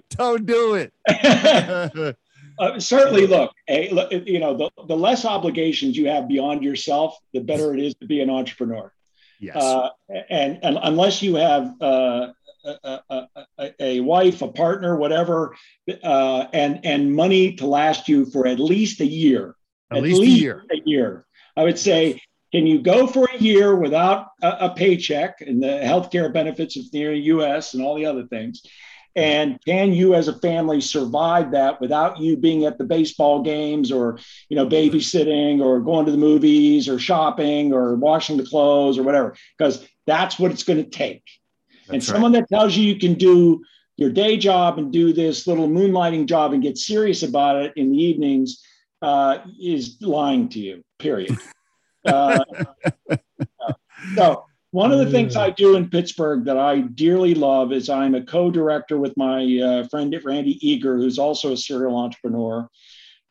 don't 0.10 0.46
do 0.46 0.74
it. 0.74 0.92
Uh, 2.58 2.80
certainly, 2.80 3.26
look, 3.26 3.52
you 3.68 4.38
know, 4.38 4.56
the, 4.56 4.70
the 4.86 4.96
less 4.96 5.24
obligations 5.24 5.96
you 5.96 6.08
have 6.08 6.28
beyond 6.28 6.62
yourself, 6.62 7.16
the 7.32 7.40
better 7.40 7.74
it 7.74 7.80
is 7.80 7.94
to 7.96 8.06
be 8.06 8.20
an 8.20 8.30
entrepreneur. 8.30 8.92
Yes. 9.40 9.56
Uh, 9.56 9.90
and, 10.30 10.58
and 10.62 10.78
unless 10.82 11.22
you 11.22 11.34
have 11.36 11.74
uh, 11.80 12.28
a, 12.64 13.00
a, 13.58 13.74
a, 13.80 14.00
wife, 14.00 14.42
a 14.42 14.48
partner, 14.48 14.96
whatever, 14.96 15.54
uh, 16.02 16.46
and 16.52 16.84
and 16.84 17.14
money 17.14 17.54
to 17.54 17.66
last 17.66 18.08
you 18.08 18.26
for 18.26 18.46
at 18.46 18.58
least 18.58 19.00
a 19.00 19.06
year. 19.06 19.54
At, 19.90 19.98
at 19.98 20.02
least, 20.02 20.20
least, 20.20 20.38
a 20.38 20.40
year. 20.40 20.64
A 20.72 20.80
year. 20.84 21.26
I 21.56 21.64
would 21.64 21.78
say, 21.78 22.20
can 22.52 22.66
you 22.66 22.80
go 22.80 23.06
for 23.06 23.28
a 23.32 23.38
year 23.38 23.74
without 23.76 24.28
a, 24.42 24.66
a 24.66 24.74
paycheck 24.74 25.40
and 25.40 25.62
the 25.62 25.80
healthcare 25.84 26.32
benefits 26.32 26.76
of 26.76 26.90
the 26.90 26.98
U.S. 26.98 27.74
and 27.74 27.82
all 27.82 27.94
the 27.94 28.06
other 28.06 28.26
things? 28.26 28.62
And 29.16 29.58
can 29.64 29.94
you 29.94 30.14
as 30.14 30.28
a 30.28 30.38
family 30.40 30.80
survive 30.80 31.50
that 31.52 31.80
without 31.80 32.20
you 32.20 32.36
being 32.36 32.66
at 32.66 32.76
the 32.76 32.84
baseball 32.84 33.42
games 33.42 33.90
or 33.90 34.18
you 34.50 34.56
know 34.56 34.66
babysitting 34.66 35.60
or 35.60 35.80
going 35.80 36.04
to 36.04 36.12
the 36.12 36.18
movies 36.18 36.86
or 36.86 36.98
shopping 36.98 37.72
or 37.72 37.96
washing 37.96 38.36
the 38.36 38.44
clothes 38.44 38.98
or 38.98 39.02
whatever? 39.02 39.34
Because 39.56 39.86
that's 40.06 40.38
what 40.38 40.50
it's 40.50 40.62
going 40.62 40.84
to 40.84 40.88
take. 40.88 41.24
That's 41.86 41.92
and 41.92 42.04
someone 42.04 42.32
that 42.32 42.48
tells 42.48 42.76
you 42.76 42.84
you 42.84 42.98
can 42.98 43.14
do 43.14 43.64
your 43.96 44.10
day 44.10 44.36
job 44.36 44.78
and 44.78 44.92
do 44.92 45.14
this 45.14 45.46
little 45.46 45.68
moonlighting 45.68 46.26
job 46.26 46.52
and 46.52 46.62
get 46.62 46.76
serious 46.76 47.22
about 47.22 47.56
it 47.56 47.72
in 47.76 47.90
the 47.92 47.96
evenings 47.96 48.62
uh, 49.00 49.38
is 49.58 49.96
lying 50.02 50.48
to 50.50 50.60
you 50.60 50.82
period. 50.98 51.36
Uh, 52.06 52.38
so 54.14 54.44
one 54.76 54.92
of 54.92 54.98
the 54.98 55.10
things 55.10 55.36
I 55.36 55.48
do 55.48 55.74
in 55.76 55.88
Pittsburgh 55.88 56.44
that 56.44 56.58
I 56.58 56.82
dearly 56.82 57.34
love 57.34 57.72
is 57.72 57.88
I'm 57.88 58.14
a 58.14 58.22
co-director 58.22 58.98
with 58.98 59.16
my 59.16 59.58
uh, 59.58 59.88
friend 59.88 60.14
Randy 60.22 60.58
Eager, 60.60 60.98
who's 60.98 61.18
also 61.18 61.54
a 61.54 61.56
serial 61.56 61.96
entrepreneur, 61.96 62.68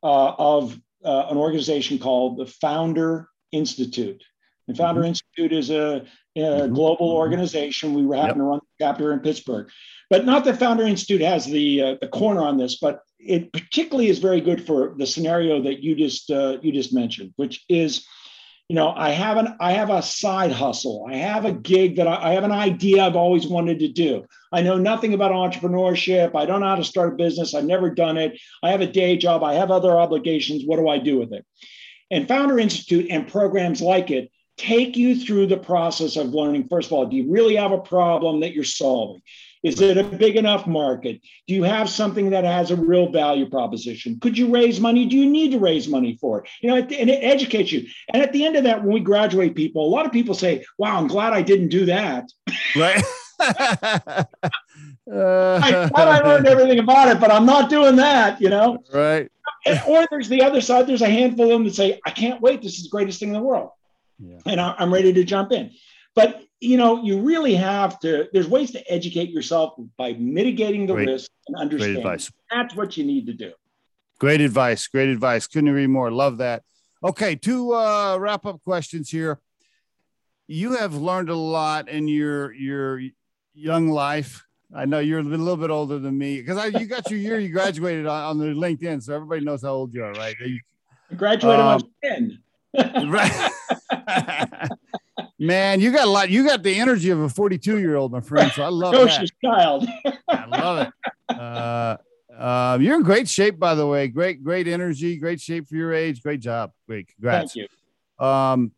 uh, 0.02 0.34
of 0.40 0.76
uh, 1.06 1.28
an 1.30 1.38
organization 1.38 2.00
called 2.00 2.38
the 2.38 2.48
Founder 2.48 3.30
Institute. 3.52 4.24
The 4.68 4.74
Founder 4.74 5.02
mm-hmm. 5.02 5.10
Institute 5.10 5.54
is 5.54 5.70
a, 5.70 6.08
a 6.36 6.40
mm-hmm. 6.40 6.74
global 6.74 7.10
mm-hmm. 7.10 7.18
organization. 7.18 7.94
We 7.94 8.18
happen 8.18 8.30
yep. 8.30 8.38
to 8.38 8.44
run 8.44 8.60
the 8.60 8.84
chapter 8.84 9.14
in 9.14 9.20
Pittsburgh, 9.20 9.70
but 10.10 10.26
not 10.26 10.46
that 10.46 10.58
Founder 10.58 10.86
Institute 10.86 11.22
has 11.22 11.46
the 11.46 11.80
uh, 11.80 11.96
the 12.02 12.08
corner 12.08 12.42
on 12.42 12.58
this, 12.58 12.80
but 12.80 13.02
it 13.20 13.54
particularly 13.54 14.10
is 14.10 14.18
very 14.18 14.42
good 14.42 14.66
for 14.66 14.96
the 14.98 15.06
scenario 15.06 15.62
that 15.62 15.84
you 15.84 15.94
just 15.94 16.32
uh, 16.32 16.58
you 16.64 16.72
just 16.72 16.92
mentioned, 16.92 17.34
which 17.36 17.64
is 17.70 18.04
you 18.70 18.76
know 18.76 18.92
i 18.96 19.12
have 19.12 19.38
an 19.38 19.56
i 19.60 19.74
have 19.74 19.90
a 19.90 20.02
side 20.02 20.52
hustle. 20.52 21.06
I 21.10 21.16
have 21.16 21.46
a 21.46 21.52
gig 21.52 21.98
that 21.98 22.08
I, 22.08 22.32
I, 22.32 22.34
have 22.34 22.44
an 22.44 22.52
idea 22.52 23.04
i've 23.04 23.16
always 23.16 23.48
wanted 23.48 23.80
to 23.80 23.88
do. 23.88 24.26
I 24.52 24.62
know 24.62 24.78
nothing 24.78 25.14
about 25.14 25.32
entrepreneurship. 25.32 26.36
I 26.36 26.46
don't 26.46 26.62
know 26.62 26.68
how 26.68 26.76
to 26.76 26.84
start 26.84 27.14
a 27.14 27.16
business. 27.16 27.54
I've 27.54 27.66
never 27.66 27.90
done 27.90 28.18
it. 28.18 28.40
I 28.64 28.72
have 28.72 28.82
a 28.82 28.88
day 28.88 29.18
job. 29.18 29.44
I 29.44 29.54
have 29.54 29.72
other 29.72 29.92
obligations. 29.92 30.64
What 30.66 30.78
do 30.78 30.88
i 30.88 30.98
do 30.98 31.20
with 31.20 31.34
it? 31.34 31.46
And 32.10 32.28
founder 32.28 32.60
institute 32.60 33.08
and 33.10 33.28
programs 33.28 33.82
like 33.82 34.12
it 34.12 34.32
take 34.58 34.96
you 34.96 35.20
through 35.20 35.48
the 35.48 35.58
process 35.58 36.16
of 36.16 36.34
learning. 36.34 36.68
First 36.70 36.88
of 36.88 36.94
all 36.94 37.06
do 37.06 37.16
you 37.16 37.32
really 37.32 37.56
have 37.58 37.72
a 37.72 37.80
problem 37.80 38.40
that 38.40 38.54
you're 38.54 38.64
solving 38.64 39.22
is 39.66 39.82
it 39.82 39.98
a 39.98 40.04
big 40.04 40.36
enough 40.36 40.68
market? 40.68 41.20
Do 41.48 41.56
you 41.56 41.64
have 41.64 41.90
something 41.90 42.30
that 42.30 42.44
has 42.44 42.70
a 42.70 42.76
real 42.76 43.12
value 43.12 43.50
proposition? 43.50 44.20
Could 44.20 44.38
you 44.38 44.54
raise 44.54 44.80
money? 44.80 45.08
Do 45.08 45.18
you 45.18 45.28
need 45.28 45.52
to 45.54 45.60
raise 45.60 45.88
money 45.88 46.20
for 46.22 46.40
it? 46.40 46.50
You 46.62 46.70
know, 46.70 46.76
and 46.76 47.10
it 47.10 47.24
educates 47.24 47.72
you. 47.72 47.88
And 48.14 48.22
at 48.22 48.32
the 48.32 48.46
end 48.46 48.56
of 48.58 48.64
that, 48.66 48.84
when 48.84 48.94
we 48.94 49.00
graduate 49.00 49.56
people, 49.56 49.84
a 49.84 49.90
lot 49.90 50.06
of 50.06 50.12
people 50.12 50.36
say, 50.36 50.64
wow, 50.78 50.96
I'm 50.96 51.08
glad 51.08 51.34
I 51.34 51.42
didn't 51.42 51.70
do 51.70 51.86
that. 51.88 52.32
Right. 52.76 53.04
I 53.40 54.26
thought 55.08 55.98
I 55.98 56.20
learned 56.20 56.46
everything 56.48 56.78
about 56.78 57.08
it, 57.08 57.20
but 57.20 57.32
I'm 57.32 57.48
not 57.48 57.68
doing 57.68 57.96
that, 57.96 58.40
you 58.40 58.50
know? 58.50 58.84
Right. 58.94 59.32
or 59.88 60.06
there's 60.12 60.30
the 60.30 60.44
other 60.44 60.62
side. 60.62 60.86
There's 60.86 61.02
a 61.02 61.10
handful 61.10 61.46
of 61.46 61.52
them 61.52 61.64
that 61.64 61.74
say, 61.74 62.00
I 62.06 62.12
can't 62.12 62.40
wait. 62.40 62.62
This 62.62 62.78
is 62.78 62.84
the 62.84 62.90
greatest 62.90 63.20
thing 63.20 63.30
in 63.30 63.34
the 63.34 63.42
world. 63.42 63.72
Yeah. 64.20 64.38
And 64.46 64.62
I'm 64.62 64.94
ready 64.94 65.12
to 65.12 65.24
jump 65.24 65.52
in. 65.52 65.72
But 66.14 66.45
you 66.60 66.78
know, 66.78 67.04
you 67.04 67.22
really 67.22 67.56
have 67.56 68.00
to. 68.00 68.28
There's 68.34 68.48
ways 68.48 68.72
to 68.72 68.92
educate 68.92 69.30
yourself 69.30 69.76
by 69.98 70.14
mitigating 70.14 70.86
the 70.86 70.94
great, 70.94 71.08
risk 71.08 71.32
and 71.48 71.58
understanding. 71.58 72.20
That's 72.50 72.76
what 72.76 72.98
you 72.98 73.04
need 73.04 73.26
to 73.28 73.34
do. 73.34 73.52
Great 74.20 74.42
advice. 74.42 74.88
Great 74.88 75.10
advice. 75.10 75.48
Couldn't 75.48 75.70
agree 75.70 75.88
more. 75.88 76.12
Love 76.12 76.38
that. 76.38 76.64
Okay, 77.04 77.36
two 77.36 77.74
uh, 77.74 78.18
wrap 78.18 78.46
up 78.46 78.64
questions 78.64 79.10
here. 79.10 79.40
You 80.48 80.78
have 80.78 80.96
learned 80.96 81.30
a 81.30 81.36
lot 81.36 81.90
in 81.90 82.08
your 82.08 82.54
your 82.54 83.02
young 83.54 83.90
life. 83.90 84.46
I 84.74 84.86
know 84.86 85.00
you're 85.00 85.20
a 85.20 85.24
little 85.24 85.58
bit 85.58 85.70
older 85.70 86.00
than 86.00 86.18
me 86.18 86.42
because 86.42 86.74
you 86.74 86.86
got 86.88 87.10
your 87.10 87.20
year 87.20 87.40
you 87.40 87.50
graduated 87.50 88.08
on, 88.08 88.24
on 88.24 88.38
the 88.40 88.46
LinkedIn, 88.48 89.04
so 89.04 89.14
everybody 89.14 89.44
knows 89.44 89.62
how 89.62 89.70
old 89.70 89.94
you 89.94 90.04
are, 90.04 90.14
right? 90.14 90.36
You, 90.40 90.60
graduated 91.16 91.60
um, 91.60 91.74
was 91.74 91.84
10. 92.04 92.40
right. 93.10 93.52
Man, 95.38 95.82
you 95.82 95.92
got 95.92 96.06
a 96.06 96.10
lot. 96.10 96.30
You 96.30 96.46
got 96.46 96.64
the 96.64 96.76
energy 96.76 97.10
of 97.10 97.20
a 97.20 97.28
42 97.28 97.80
year 97.80 97.96
old, 97.96 98.12
my 98.12 98.22
friend. 98.22 98.52
So 98.54 98.64
I 98.64 98.70
love 98.70 98.94
Precocious 98.94 99.32
that. 99.44 99.50
child. 99.50 99.88
I 100.30 100.46
love 100.46 100.88
it. 100.88 100.94
Uh, 101.38 101.98
uh, 102.34 102.78
you're 102.80 102.96
in 102.96 103.04
great 103.04 103.28
shape, 103.28 103.60
by 103.60 103.76
the 103.76 103.86
way. 103.86 104.08
Great, 104.08 104.44
great 104.44 104.68
energy, 104.68 105.18
great 105.18 105.42
shape 105.42 105.68
for 105.68 105.76
your 105.76 105.94
age. 105.94 106.22
Great 106.22 106.40
job. 106.40 106.72
Great. 106.88 107.10
Congrats. 107.10 107.54
Thank 107.54 107.70
you. 108.20 108.26
Um, 108.26 108.72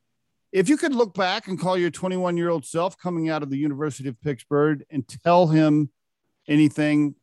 if 0.52 0.70
you 0.70 0.78
could 0.78 0.96
look 0.96 1.14
back 1.14 1.48
and 1.48 1.60
call 1.60 1.78
your 1.78 1.92
21 1.92 2.38
year 2.38 2.50
old 2.50 2.66
self 2.66 2.98
coming 2.98 3.30
out 3.30 3.44
of 3.44 3.50
the 3.52 3.58
University 3.58 4.10
of 4.10 4.20
Pittsburgh 4.22 4.84
and 4.90 5.08
tell 5.08 5.48
him 5.48 5.92
anything, 6.48 7.14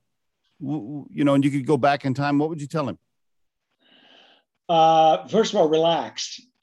you 0.61 1.25
know, 1.25 1.35
and 1.35 1.45
you 1.45 1.51
could 1.51 1.67
go 1.67 1.77
back 1.77 2.05
in 2.05 2.15
time, 2.15 2.39
what 2.39 2.49
would 2.51 2.61
you 2.61 2.69
tell 2.69 2.89
him? 2.89 2.99
Uh, 4.69 5.27
first 5.27 5.53
of 5.53 5.61
all, 5.61 5.69
relax. 5.69 6.41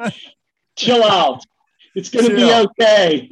Chill 0.76 1.04
out. 1.04 1.44
It's 1.94 2.08
going 2.08 2.28
to 2.28 2.36
be 2.36 2.52
okay. 2.52 3.28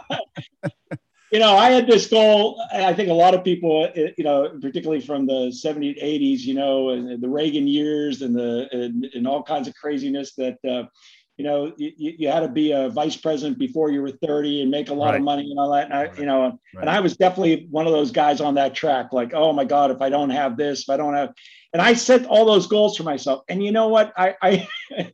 you 1.31 1.39
know, 1.39 1.55
I 1.55 1.69
had 1.69 1.87
this 1.87 2.07
goal. 2.07 2.61
I 2.73 2.93
think 2.93 3.09
a 3.09 3.13
lot 3.13 3.33
of 3.33 3.43
people, 3.43 3.89
you 3.95 4.23
know, 4.23 4.57
particularly 4.61 5.01
from 5.01 5.27
the 5.27 5.51
70s, 5.51 6.03
80s, 6.03 6.39
you 6.39 6.55
know, 6.55 6.89
and 6.89 7.21
the 7.21 7.29
Reagan 7.29 7.67
years 7.67 8.21
and 8.21 8.35
the 8.35 8.67
and, 8.71 9.05
and 9.13 9.27
all 9.27 9.43
kinds 9.43 9.67
of 9.67 9.75
craziness 9.75 10.33
that, 10.35 10.57
uh, 10.67 10.83
you 11.39 11.45
know, 11.45 11.71
you, 11.77 11.93
you, 11.95 12.27
had 12.27 12.41
to 12.41 12.49
be 12.49 12.73
a 12.73 12.89
vice 12.89 13.15
president 13.15 13.57
before 13.57 13.89
you 13.91 14.01
were 14.01 14.11
30 14.11 14.61
and 14.61 14.69
make 14.69 14.89
a 14.89 14.93
lot 14.93 15.11
right. 15.11 15.15
of 15.15 15.21
money 15.21 15.49
and 15.49 15.57
all 15.57 15.71
that. 15.71 15.85
And 15.85 15.93
I, 15.93 16.11
you 16.17 16.25
know, 16.25 16.41
right. 16.41 16.81
and 16.81 16.89
I 16.89 16.99
was 16.99 17.15
definitely 17.15 17.65
one 17.71 17.87
of 17.87 17.93
those 17.93 18.11
guys 18.11 18.41
on 18.41 18.55
that 18.55 18.75
track. 18.75 19.13
Like, 19.13 19.33
oh 19.33 19.53
my 19.53 19.63
God, 19.63 19.89
if 19.89 20.01
I 20.01 20.09
don't 20.09 20.31
have 20.31 20.57
this, 20.57 20.81
if 20.81 20.89
I 20.89 20.97
don't 20.97 21.13
have, 21.13 21.33
and 21.71 21.81
I 21.81 21.93
set 21.93 22.25
all 22.25 22.43
those 22.43 22.67
goals 22.67 22.97
for 22.97 23.03
myself. 23.03 23.45
And 23.47 23.63
you 23.63 23.71
know 23.71 23.87
what? 23.87 24.11
I, 24.17 24.35
I 24.41 24.67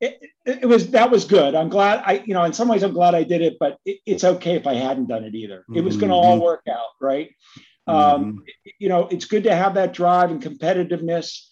it, 0.00 0.18
it, 0.46 0.66
was 0.66 0.90
that 0.92 1.10
was 1.10 1.26
good. 1.26 1.54
I'm 1.54 1.68
glad 1.68 2.02
I, 2.06 2.22
you 2.24 2.32
know, 2.32 2.44
in 2.44 2.54
some 2.54 2.68
ways 2.68 2.82
I'm 2.82 2.94
glad 2.94 3.14
I 3.14 3.24
did 3.24 3.42
it, 3.42 3.58
but 3.60 3.76
it, 3.84 3.98
it's 4.06 4.24
okay 4.24 4.54
if 4.54 4.66
I 4.66 4.72
hadn't 4.72 5.08
done 5.08 5.24
it 5.24 5.34
either. 5.34 5.66
It 5.74 5.82
was 5.82 5.98
going 5.98 6.08
to 6.08 6.14
all 6.14 6.36
mm-hmm. 6.36 6.44
work 6.44 6.62
out, 6.70 6.92
right? 6.98 7.28
Um, 7.86 7.94
mm-hmm. 7.94 8.24
Um, 8.24 8.44
you 8.78 8.88
know, 8.88 9.06
it's 9.08 9.26
good 9.26 9.44
to 9.44 9.54
have 9.54 9.74
that 9.74 9.92
drive 9.92 10.30
and 10.30 10.42
competitiveness. 10.42 11.44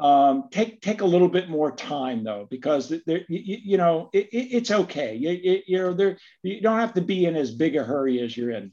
Um, 0.00 0.48
take 0.50 0.80
take 0.80 1.02
a 1.02 1.06
little 1.06 1.28
bit 1.28 1.50
more 1.50 1.70
time 1.70 2.24
though, 2.24 2.46
because 2.50 2.88
there, 2.88 3.20
you, 3.28 3.58
you 3.62 3.76
know 3.76 4.08
it, 4.12 4.28
it's 4.32 4.70
okay. 4.70 5.14
You, 5.14 5.62
you 5.66 5.78
know 5.78 5.92
there 5.92 6.16
you 6.42 6.60
don't 6.62 6.78
have 6.78 6.94
to 6.94 7.02
be 7.02 7.26
in 7.26 7.36
as 7.36 7.50
big 7.50 7.76
a 7.76 7.84
hurry 7.84 8.20
as 8.20 8.36
you're 8.36 8.50
in. 8.50 8.72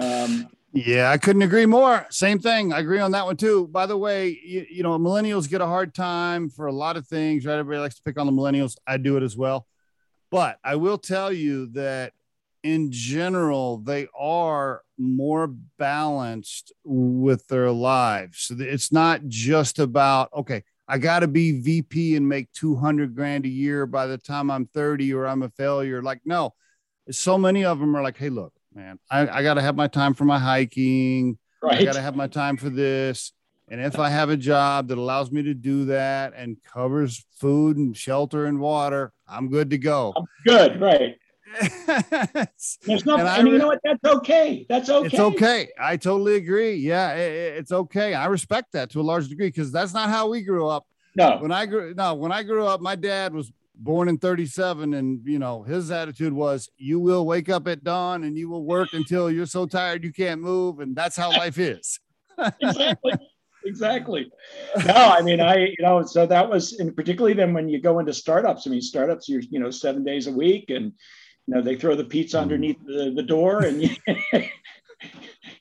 Um, 0.00 0.48
yeah, 0.72 1.10
I 1.10 1.18
couldn't 1.18 1.42
agree 1.42 1.66
more. 1.66 2.06
Same 2.08 2.38
thing. 2.38 2.72
I 2.72 2.78
agree 2.78 3.00
on 3.00 3.10
that 3.10 3.26
one 3.26 3.36
too. 3.36 3.68
By 3.68 3.84
the 3.84 3.98
way, 3.98 4.40
you, 4.42 4.64
you, 4.70 4.82
know, 4.82 4.98
millennials 4.98 5.48
get 5.48 5.60
a 5.60 5.66
hard 5.66 5.94
time 5.94 6.48
for 6.48 6.66
a 6.66 6.72
lot 6.72 6.96
of 6.96 7.06
things, 7.06 7.44
right? 7.44 7.58
Everybody 7.58 7.82
likes 7.82 7.96
to 7.96 8.02
pick 8.02 8.18
on 8.18 8.24
the 8.24 8.32
millennials. 8.32 8.76
I 8.86 8.96
do 8.96 9.18
it 9.18 9.22
as 9.22 9.36
well. 9.36 9.66
But 10.30 10.58
I 10.64 10.76
will 10.76 10.96
tell 10.96 11.30
you 11.30 11.66
that 11.72 12.14
in 12.62 12.92
general, 12.92 13.78
they 13.78 14.06
are 14.18 14.82
more 14.98 15.48
balanced 15.78 16.72
with 16.84 17.46
their 17.48 17.70
lives. 17.70 18.44
So 18.44 18.56
it's 18.58 18.92
not 18.92 19.26
just 19.26 19.78
about, 19.78 20.30
okay, 20.32 20.62
I 20.88 20.98
got 20.98 21.20
to 21.20 21.28
be 21.28 21.60
VP 21.60 22.16
and 22.16 22.28
make 22.28 22.52
200 22.52 23.14
grand 23.14 23.46
a 23.46 23.48
year 23.48 23.86
by 23.86 24.06
the 24.06 24.18
time 24.18 24.50
I'm 24.50 24.66
30 24.66 25.12
or 25.14 25.26
I'm 25.26 25.42
a 25.42 25.48
failure. 25.50 26.02
Like, 26.02 26.20
no, 26.24 26.54
so 27.10 27.38
many 27.38 27.64
of 27.64 27.78
them 27.78 27.96
are 27.96 28.02
like, 28.02 28.16
hey, 28.16 28.28
look, 28.28 28.52
man, 28.74 28.98
I, 29.10 29.28
I 29.28 29.42
got 29.42 29.54
to 29.54 29.62
have 29.62 29.76
my 29.76 29.88
time 29.88 30.14
for 30.14 30.24
my 30.24 30.38
hiking. 30.38 31.38
Right. 31.62 31.80
I 31.80 31.84
got 31.84 31.94
to 31.94 32.00
have 32.00 32.16
my 32.16 32.26
time 32.26 32.56
for 32.56 32.70
this. 32.70 33.32
And 33.68 33.80
if 33.80 33.98
I 33.98 34.10
have 34.10 34.28
a 34.28 34.36
job 34.36 34.88
that 34.88 34.98
allows 34.98 35.32
me 35.32 35.42
to 35.44 35.54
do 35.54 35.86
that 35.86 36.34
and 36.36 36.58
covers 36.62 37.24
food 37.40 37.76
and 37.78 37.96
shelter 37.96 38.46
and 38.46 38.60
water, 38.60 39.12
I'm 39.26 39.48
good 39.48 39.70
to 39.70 39.78
go. 39.78 40.12
I'm 40.16 40.26
good, 40.44 40.80
right? 40.80 41.16
There's 42.86 43.04
nothing, 43.04 43.26
and, 43.26 43.28
and 43.28 43.48
you 43.48 43.58
know 43.58 43.68
what? 43.68 43.80
That's 43.84 44.04
okay. 44.04 44.66
That's 44.68 44.88
okay. 44.88 45.06
It's 45.06 45.18
okay. 45.18 45.68
I 45.78 45.96
totally 45.96 46.36
agree. 46.36 46.74
Yeah, 46.74 47.14
it, 47.14 47.58
it's 47.58 47.72
okay. 47.72 48.14
I 48.14 48.26
respect 48.26 48.72
that 48.72 48.90
to 48.90 49.00
a 49.00 49.02
large 49.02 49.28
degree 49.28 49.48
because 49.48 49.72
that's 49.72 49.92
not 49.92 50.08
how 50.08 50.28
we 50.28 50.42
grew 50.42 50.68
up. 50.68 50.86
No, 51.14 51.38
when 51.38 51.52
I 51.52 51.66
grew 51.66 51.94
no, 51.94 52.14
when 52.14 52.32
I 52.32 52.42
grew 52.42 52.66
up, 52.66 52.80
my 52.80 52.96
dad 52.96 53.34
was 53.34 53.52
born 53.74 54.08
in 54.08 54.18
37 54.18 54.94
and 54.94 55.20
you 55.24 55.38
know 55.38 55.62
his 55.62 55.90
attitude 55.90 56.32
was 56.32 56.68
you 56.76 57.00
will 57.00 57.26
wake 57.26 57.48
up 57.48 57.66
at 57.66 57.82
dawn 57.82 58.24
and 58.24 58.36
you 58.36 58.48
will 58.48 58.64
work 58.64 58.92
until 58.92 59.30
you're 59.30 59.46
so 59.46 59.66
tired 59.66 60.04
you 60.04 60.12
can't 60.12 60.40
move 60.40 60.80
and 60.80 60.94
that's 60.94 61.16
how 61.16 61.30
life 61.30 61.58
is 61.58 61.98
exactly 62.60 63.12
exactly 63.64 64.30
no 64.86 64.94
i 64.94 65.22
mean 65.22 65.40
i 65.40 65.56
you 65.56 65.74
know 65.80 66.02
so 66.04 66.26
that 66.26 66.48
was 66.48 66.74
and 66.74 66.94
particularly 66.94 67.34
then 67.34 67.54
when 67.54 67.68
you 67.68 67.80
go 67.80 67.98
into 67.98 68.12
startups 68.12 68.66
i 68.66 68.70
mean 68.70 68.80
startups 68.80 69.28
you're 69.28 69.42
you 69.50 69.58
know 69.58 69.70
seven 69.70 70.04
days 70.04 70.26
a 70.26 70.32
week 70.32 70.66
and 70.68 70.92
you 71.46 71.54
know 71.54 71.62
they 71.62 71.76
throw 71.76 71.94
the 71.94 72.04
pizza 72.04 72.38
mm. 72.38 72.42
underneath 72.42 72.78
the, 72.84 73.12
the 73.14 73.22
door 73.22 73.64
and 73.64 73.82
you 73.82 73.90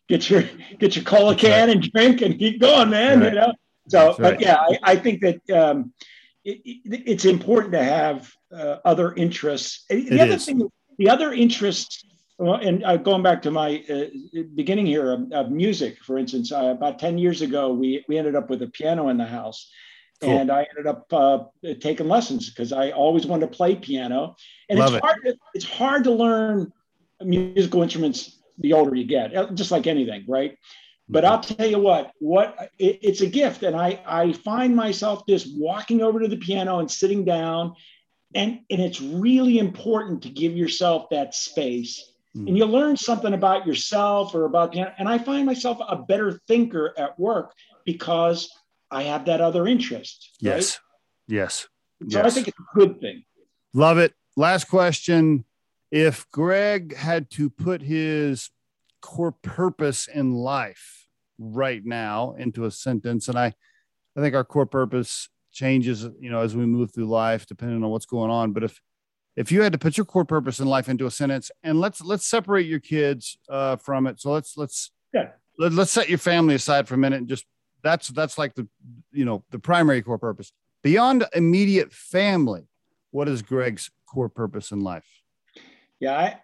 get 0.10 0.30
your 0.30 0.44
get 0.80 0.96
your 0.96 1.06
cola 1.06 1.36
can 1.36 1.70
and 1.70 1.92
drink 1.92 2.22
and 2.22 2.38
keep 2.38 2.60
going 2.60 2.90
man 2.90 3.20
right. 3.20 3.34
you 3.34 3.40
know 3.40 3.54
so 3.88 4.08
right. 4.08 4.18
but 4.20 4.42
yeah 4.42 4.58
I, 4.58 4.80
I 4.84 4.96
think 4.96 5.22
that 5.22 5.50
um 5.50 5.94
it, 6.44 6.62
it, 6.66 7.04
it's 7.06 7.26
important 7.26 7.74
to 7.74 7.84
have 7.84 8.32
uh, 8.54 8.78
other 8.86 9.14
interests. 9.14 9.86
The 9.90 10.08
it 10.08 10.20
other 10.20 10.34
is. 10.34 10.46
thing, 10.46 10.70
the 10.98 11.10
other 11.10 11.34
interests, 11.34 12.04
and 12.40 12.84
uh, 12.84 12.98
going 12.98 13.22
back 13.22 13.42
to 13.44 13.52
my 13.52 13.84
uh, 13.90 14.06
beginning 14.56 14.88
here 14.88 15.12
of, 15.12 15.32
of, 15.32 15.52
music, 15.52 16.00
for 16.04 16.18
instance, 16.18 16.52
uh, 16.52 16.74
about 16.76 16.98
10 16.98 17.18
years 17.18 17.42
ago, 17.42 17.72
we, 17.72 18.04
we 18.08 18.18
ended 18.18 18.36
up 18.36 18.50
with 18.50 18.62
a 18.64 18.68
piano 18.68 19.10
in 19.10 19.18
the 19.18 19.26
house. 19.26 19.70
Cool. 20.22 20.38
And 20.38 20.52
I 20.52 20.68
ended 20.70 20.86
up 20.86 21.12
uh, 21.12 21.40
taking 21.80 22.08
lessons 22.08 22.50
because 22.50 22.72
I 22.72 22.92
always 22.92 23.26
wanted 23.26 23.48
to 23.50 23.58
play 23.58 23.76
piano. 23.76 24.36
And 24.70 24.78
Love 24.78 24.94
it's 24.94 25.04
hard, 25.04 25.24
to, 25.24 25.38
it's 25.56 25.66
hard 25.66 26.04
to 26.04 26.12
learn 26.12 26.72
musical 27.22 27.82
instruments 27.82 28.38
the 28.60 28.74
older 28.74 28.96
you 28.96 29.06
get, 29.06 29.36
uh, 29.36 29.52
just 29.52 29.72
like 29.72 29.88
anything, 29.88 30.26
right? 30.28 30.58
But 31.10 31.26
I'll 31.26 31.42
tell 31.42 31.68
you 31.68 31.80
what, 31.80 32.12
what 32.20 32.72
it, 32.78 33.00
it's 33.02 33.22
a 33.22 33.28
gift. 33.28 33.64
And 33.64 33.76
I, 33.76 34.00
I 34.06 34.34
find 34.34 34.76
myself 34.76 35.24
just 35.28 35.48
walking 35.58 36.02
over 36.02 36.20
to 36.20 36.28
the 36.28 36.38
piano 36.38 36.80
and 36.80 36.90
sitting 36.90 37.26
down. 37.26 37.74
And, 38.36 38.60
and 38.70 38.80
it's 38.80 39.02
really 39.02 39.58
important 39.58 40.22
to 40.24 40.30
give 40.30 40.56
yourself 40.56 41.10
that 41.10 41.34
space. 41.34 42.14
Mm. 42.38 42.48
And 42.48 42.58
you 42.58 42.66
learn 42.66 42.96
something 42.96 43.34
about 43.34 43.66
yourself 43.66 44.36
or 44.36 44.46
about, 44.46 44.76
and 44.76 45.10
I 45.10 45.18
find 45.18 45.48
myself 45.48 45.80
a 45.86 45.98
better 45.98 46.40
thinker 46.48 46.94
at 46.96 47.20
work 47.20 47.54
because 47.86 48.50
I 48.92 49.04
have 49.04 49.26
that 49.26 49.42
other 49.42 49.68
interest. 49.68 50.32
Yes. 50.40 50.80
Right? 51.30 51.36
Yes. 51.38 51.68
So 52.10 52.20
yes. 52.20 52.26
I 52.26 52.30
think 52.30 52.48
it's 52.50 52.60
a 52.60 52.78
good 52.78 53.00
thing. 53.00 53.24
Love 53.74 53.98
it. 53.98 54.14
Last 54.36 54.66
question. 54.66 55.46
If 55.92 56.30
Greg 56.32 56.96
had 56.96 57.30
to 57.32 57.50
put 57.50 57.82
his 57.82 58.50
core 59.02 59.32
purpose 59.32 60.08
in 60.08 60.34
life 60.34 61.08
right 61.38 61.84
now 61.84 62.36
into 62.38 62.66
a 62.66 62.72
sentence. 62.72 63.28
And 63.28 63.38
I, 63.38 63.54
I 64.16 64.22
think 64.22 64.36
our 64.36 64.44
core 64.44 64.66
purpose 64.66 65.28
changes, 65.52 66.04
you 66.20 66.30
know, 66.30 66.42
as 66.42 66.56
we 66.56 66.66
move 66.66 66.94
through 66.94 67.08
life, 67.08 67.46
depending 67.46 67.84
on 67.84 67.90
what's 67.90 68.06
going 68.06 68.32
on. 68.32 68.54
But 68.54 68.64
if, 68.64 68.80
if 69.36 69.52
you 69.52 69.62
had 69.64 69.74
to 69.74 69.80
put 69.80 69.98
your 69.98 70.06
core 70.06 70.26
purpose 70.26 70.60
in 70.60 70.68
life 70.68 70.88
into 70.88 71.06
a 71.06 71.12
sentence 71.12 71.52
and 71.64 71.80
let's, 71.80 72.02
let's 72.02 72.26
separate 72.26 72.68
your 72.68 72.80
kids 72.80 73.38
uh, 73.50 73.76
from 73.78 74.08
it. 74.08 74.22
So 74.22 74.32
let's, 74.32 74.56
let's, 74.56 74.92
yeah. 75.14 75.30
let, 75.58 75.74
let's 75.74 75.92
set 75.92 76.10
your 76.10 76.20
family 76.20 76.56
aside 76.56 76.88
for 76.88 76.96
a 76.96 76.98
minute 76.98 77.20
and 77.20 77.28
just, 77.28 77.46
that's, 77.84 78.10
that's 78.10 78.38
like 78.38 78.56
the, 78.56 78.68
you 79.12 79.26
know, 79.26 79.44
the 79.52 79.60
primary 79.60 80.02
core 80.02 80.18
purpose 80.18 80.52
beyond 80.84 81.26
immediate 81.34 81.92
family. 81.92 82.68
What 83.12 83.28
is 83.28 83.42
Greg's 83.42 83.92
core 84.06 84.30
purpose 84.30 84.72
in 84.72 84.82
life? 84.82 85.06
Yeah, 86.00 86.18
I, 86.18 86.38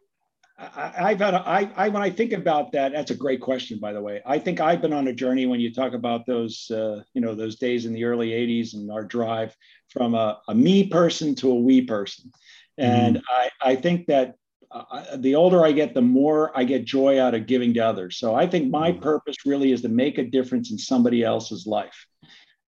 I, 0.60 1.10
have 1.10 1.20
had 1.20 1.34
a, 1.34 1.48
I, 1.48 1.70
I 1.76 1.90
when 1.90 2.02
I 2.02 2.10
think 2.10 2.34
about 2.34 2.72
that, 2.72 2.92
that's 2.92 3.12
a 3.12 3.16
great 3.16 3.42
question, 3.42 3.80
by 3.80 3.94
the 3.94 4.02
way. 4.02 4.22
I 4.26 4.40
think 4.40 4.60
I've 4.60 4.82
been 4.82 4.94
on 4.94 5.08
a 5.08 5.14
journey 5.14 5.46
when 5.46 5.60
you 5.60 5.74
talk 5.74 5.94
about 5.94 6.26
those, 6.26 6.70
uh, 6.72 7.04
you 7.14 7.22
know, 7.22 7.36
those 7.36 7.58
days 7.58 7.86
in 7.86 7.94
the 7.94 8.04
early 8.04 8.30
'80s 8.30 8.74
and 8.74 8.92
our 8.92 9.04
drive 9.04 9.56
from 9.90 10.16
a, 10.16 10.40
a 10.48 10.56
me 10.56 10.88
person 10.88 11.36
to 11.36 11.52
a 11.52 11.56
we 11.56 11.82
person, 11.82 12.32
and 12.78 13.18
mm. 13.18 13.22
I, 13.30 13.50
I 13.62 13.76
think 13.76 14.08
that 14.08 14.36
uh, 14.72 15.18
the 15.18 15.36
older 15.36 15.66
I 15.66 15.72
get, 15.72 15.94
the 15.94 16.02
more 16.02 16.52
I 16.58 16.64
get 16.64 16.86
joy 16.86 17.22
out 17.22 17.34
of 17.34 17.48
giving 17.48 17.74
to 17.76 17.80
others. 17.80 18.18
So 18.18 18.36
I 18.36 18.48
think 18.48 18.70
my 18.70 18.92
mm. 18.92 19.02
purpose 19.02 19.38
really 19.46 19.72
is 19.72 19.82
to 19.84 19.90
make 19.90 20.18
a 20.18 20.24
difference 20.24 20.72
in 20.72 20.78
somebody 20.78 21.24
else's 21.24 21.66
life, 21.66 22.06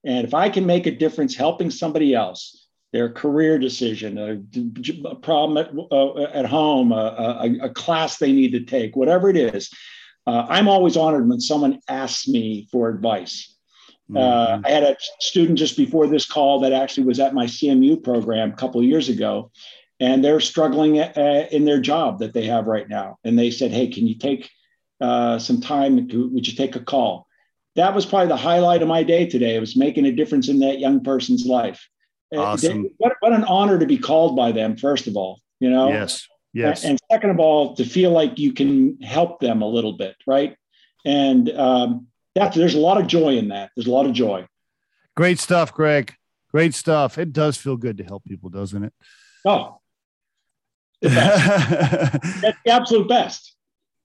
and 0.05 0.27
if 0.27 0.35
I 0.35 0.49
can 0.49 0.65
make 0.65 0.87
a 0.87 0.91
difference 0.91 1.35
helping 1.35 1.71
somebody 1.71 2.15
else, 2.15 2.69
their 2.93 3.11
career 3.11 3.59
decision, 3.59 4.19
a, 4.19 5.09
a 5.09 5.15
problem 5.17 5.59
at, 5.59 5.71
uh, 5.93 6.23
at 6.23 6.47
home, 6.47 6.93
a, 6.93 6.95
a, 6.95 7.67
a, 7.67 7.71
class 7.71 8.17
they 8.17 8.33
need 8.33 8.53
to 8.53 8.61
take, 8.61 8.97
whatever 8.97 9.29
it 9.29 9.37
is. 9.37 9.71
Uh, 10.27 10.47
I'm 10.49 10.69
always 10.69 10.97
honored 10.97 11.29
when 11.29 11.41
someone 11.41 11.81
asks 11.89 12.29
me 12.29 12.69
for 12.73 12.89
advice. 12.89 13.55
Uh, 14.11 14.19
mm-hmm. 14.19 14.67
I 14.67 14.71
had 14.71 14.83
a 14.85 14.97
student 15.21 15.59
just 15.59 15.77
before 15.77 16.07
this 16.07 16.25
call 16.25 16.61
that 16.61 16.73
actually 16.73 17.07
was 17.07 17.21
at 17.21 17.35
my 17.35 17.45
CMU 17.45 18.03
program 18.03 18.53
a 18.53 18.57
couple 18.57 18.83
years 18.83 19.11
ago, 19.11 19.51
and 20.01 20.25
they're 20.25 20.41
struggling 20.41 21.01
uh, 21.01 21.47
in 21.51 21.65
their 21.65 21.81
job 21.81 22.21
that 22.21 22.33
they 22.33 22.47
have 22.47 22.67
right 22.67 22.89
now. 22.89 23.19
And 23.25 23.39
they 23.39 23.51
said, 23.51 23.71
"Hey, 23.71 23.89
can 23.89 24.07
you 24.07 24.17
take 24.19 24.51
uh, 25.01 25.39
some 25.39 25.61
time? 25.61 26.09
To, 26.09 26.29
would 26.29 26.47
you 26.47 26.55
take 26.55 26.77
a 26.77 26.81
call?" 26.81 27.27
That 27.77 27.95
was 27.95 28.07
probably 28.07 28.29
the 28.29 28.37
highlight 28.37 28.83
of 28.83 28.89
my 28.89 29.05
day 29.05 29.27
today. 29.27 29.55
It 29.55 29.61
was 29.61 29.77
making 29.77 30.07
a 30.07 30.13
difference 30.13 30.49
in 30.49 30.59
that 30.61 30.81
young 30.81 31.05
person's 31.05 31.47
life. 31.47 31.89
Awesome. 32.37 32.83
They, 32.83 32.89
what, 32.99 33.13
what 33.21 33.33
an 33.33 33.45
honor 33.45 33.79
to 33.79 33.87
be 33.87 33.99
called 33.99 34.37
by 34.37 34.53
them, 34.53 34.77
first 34.77 35.07
of 35.07 35.17
all, 35.17 35.41
you 35.61 35.71
know? 35.71 35.89
Yes. 35.89 36.27
Yes. 36.53 36.85
And, 36.85 36.99
second 37.11 37.31
of 37.31 37.39
all, 37.39 37.77
to 37.77 37.85
feel 37.85 38.11
like 38.11 38.39
you 38.39 38.53
can 38.53 39.01
help 39.01 39.41
them 39.41 39.63
a 39.63 39.67
little 39.67 39.93
bit, 39.93 40.17
right? 40.27 40.57
And 41.05 41.49
um, 41.51 42.09
that, 42.35 42.53
there's 42.55 42.75
a 42.75 42.81
lot 42.81 43.01
of 43.01 43.07
joy 43.07 43.37
in 43.37 43.49
that. 43.49 43.71
There's 43.77 43.87
a 43.87 43.93
lot 43.93 44.07
of 44.07 44.13
joy. 44.13 44.47
Great 45.17 45.39
stuff, 45.39 45.73
Greg. 45.73 46.15
Great 46.51 46.75
stuff. 46.75 47.17
It 47.17 47.33
does 47.33 47.57
feel 47.57 47.77
good 47.77 47.99
to 47.99 48.05
help 48.05 48.25
people, 48.25 48.51
doesn't 48.51 48.83
it? 48.83 48.93
Oh, 49.45 49.78
the 51.01 51.09
that's 52.43 52.59
the 52.65 52.71
absolute 52.71 53.09
best. 53.09 53.55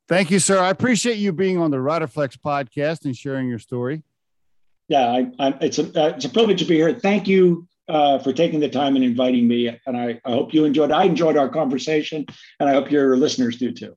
Thank 0.08 0.32
you, 0.32 0.40
sir. 0.40 0.60
I 0.60 0.70
appreciate 0.70 1.18
you 1.18 1.32
being 1.32 1.58
on 1.58 1.72
the 1.72 1.78
Riderflex 1.78 2.38
podcast 2.38 3.06
and 3.06 3.16
sharing 3.16 3.48
your 3.48 3.60
story. 3.60 4.04
Yeah, 4.90 5.08
I, 5.08 5.32
I, 5.40 5.58
it's 5.62 5.80
a 5.80 5.84
uh, 5.84 6.10
it's 6.10 6.26
a 6.26 6.30
privilege 6.30 6.60
to 6.60 6.66
be 6.66 6.76
here. 6.76 6.94
Thank 6.94 7.28
you 7.28 7.68
uh, 7.88 8.20
for 8.20 8.34
taking 8.34 8.60
the 8.60 8.70
time 8.70 8.96
and 8.96 9.04
inviting 9.04 9.48
me. 9.48 9.80
And 9.86 9.98
I, 9.98 10.20
I 10.26 10.32
hope 10.32 10.54
you 10.54 10.66
enjoyed. 10.66 10.92
I 10.92 11.06
enjoyed 11.06 11.38
our 11.38 11.50
conversation, 11.50 12.26
and 12.60 12.70
I 12.70 12.74
hope 12.74 12.92
your 12.92 13.18
listeners 13.18 13.58
do 13.58 13.72
too. 13.72 13.96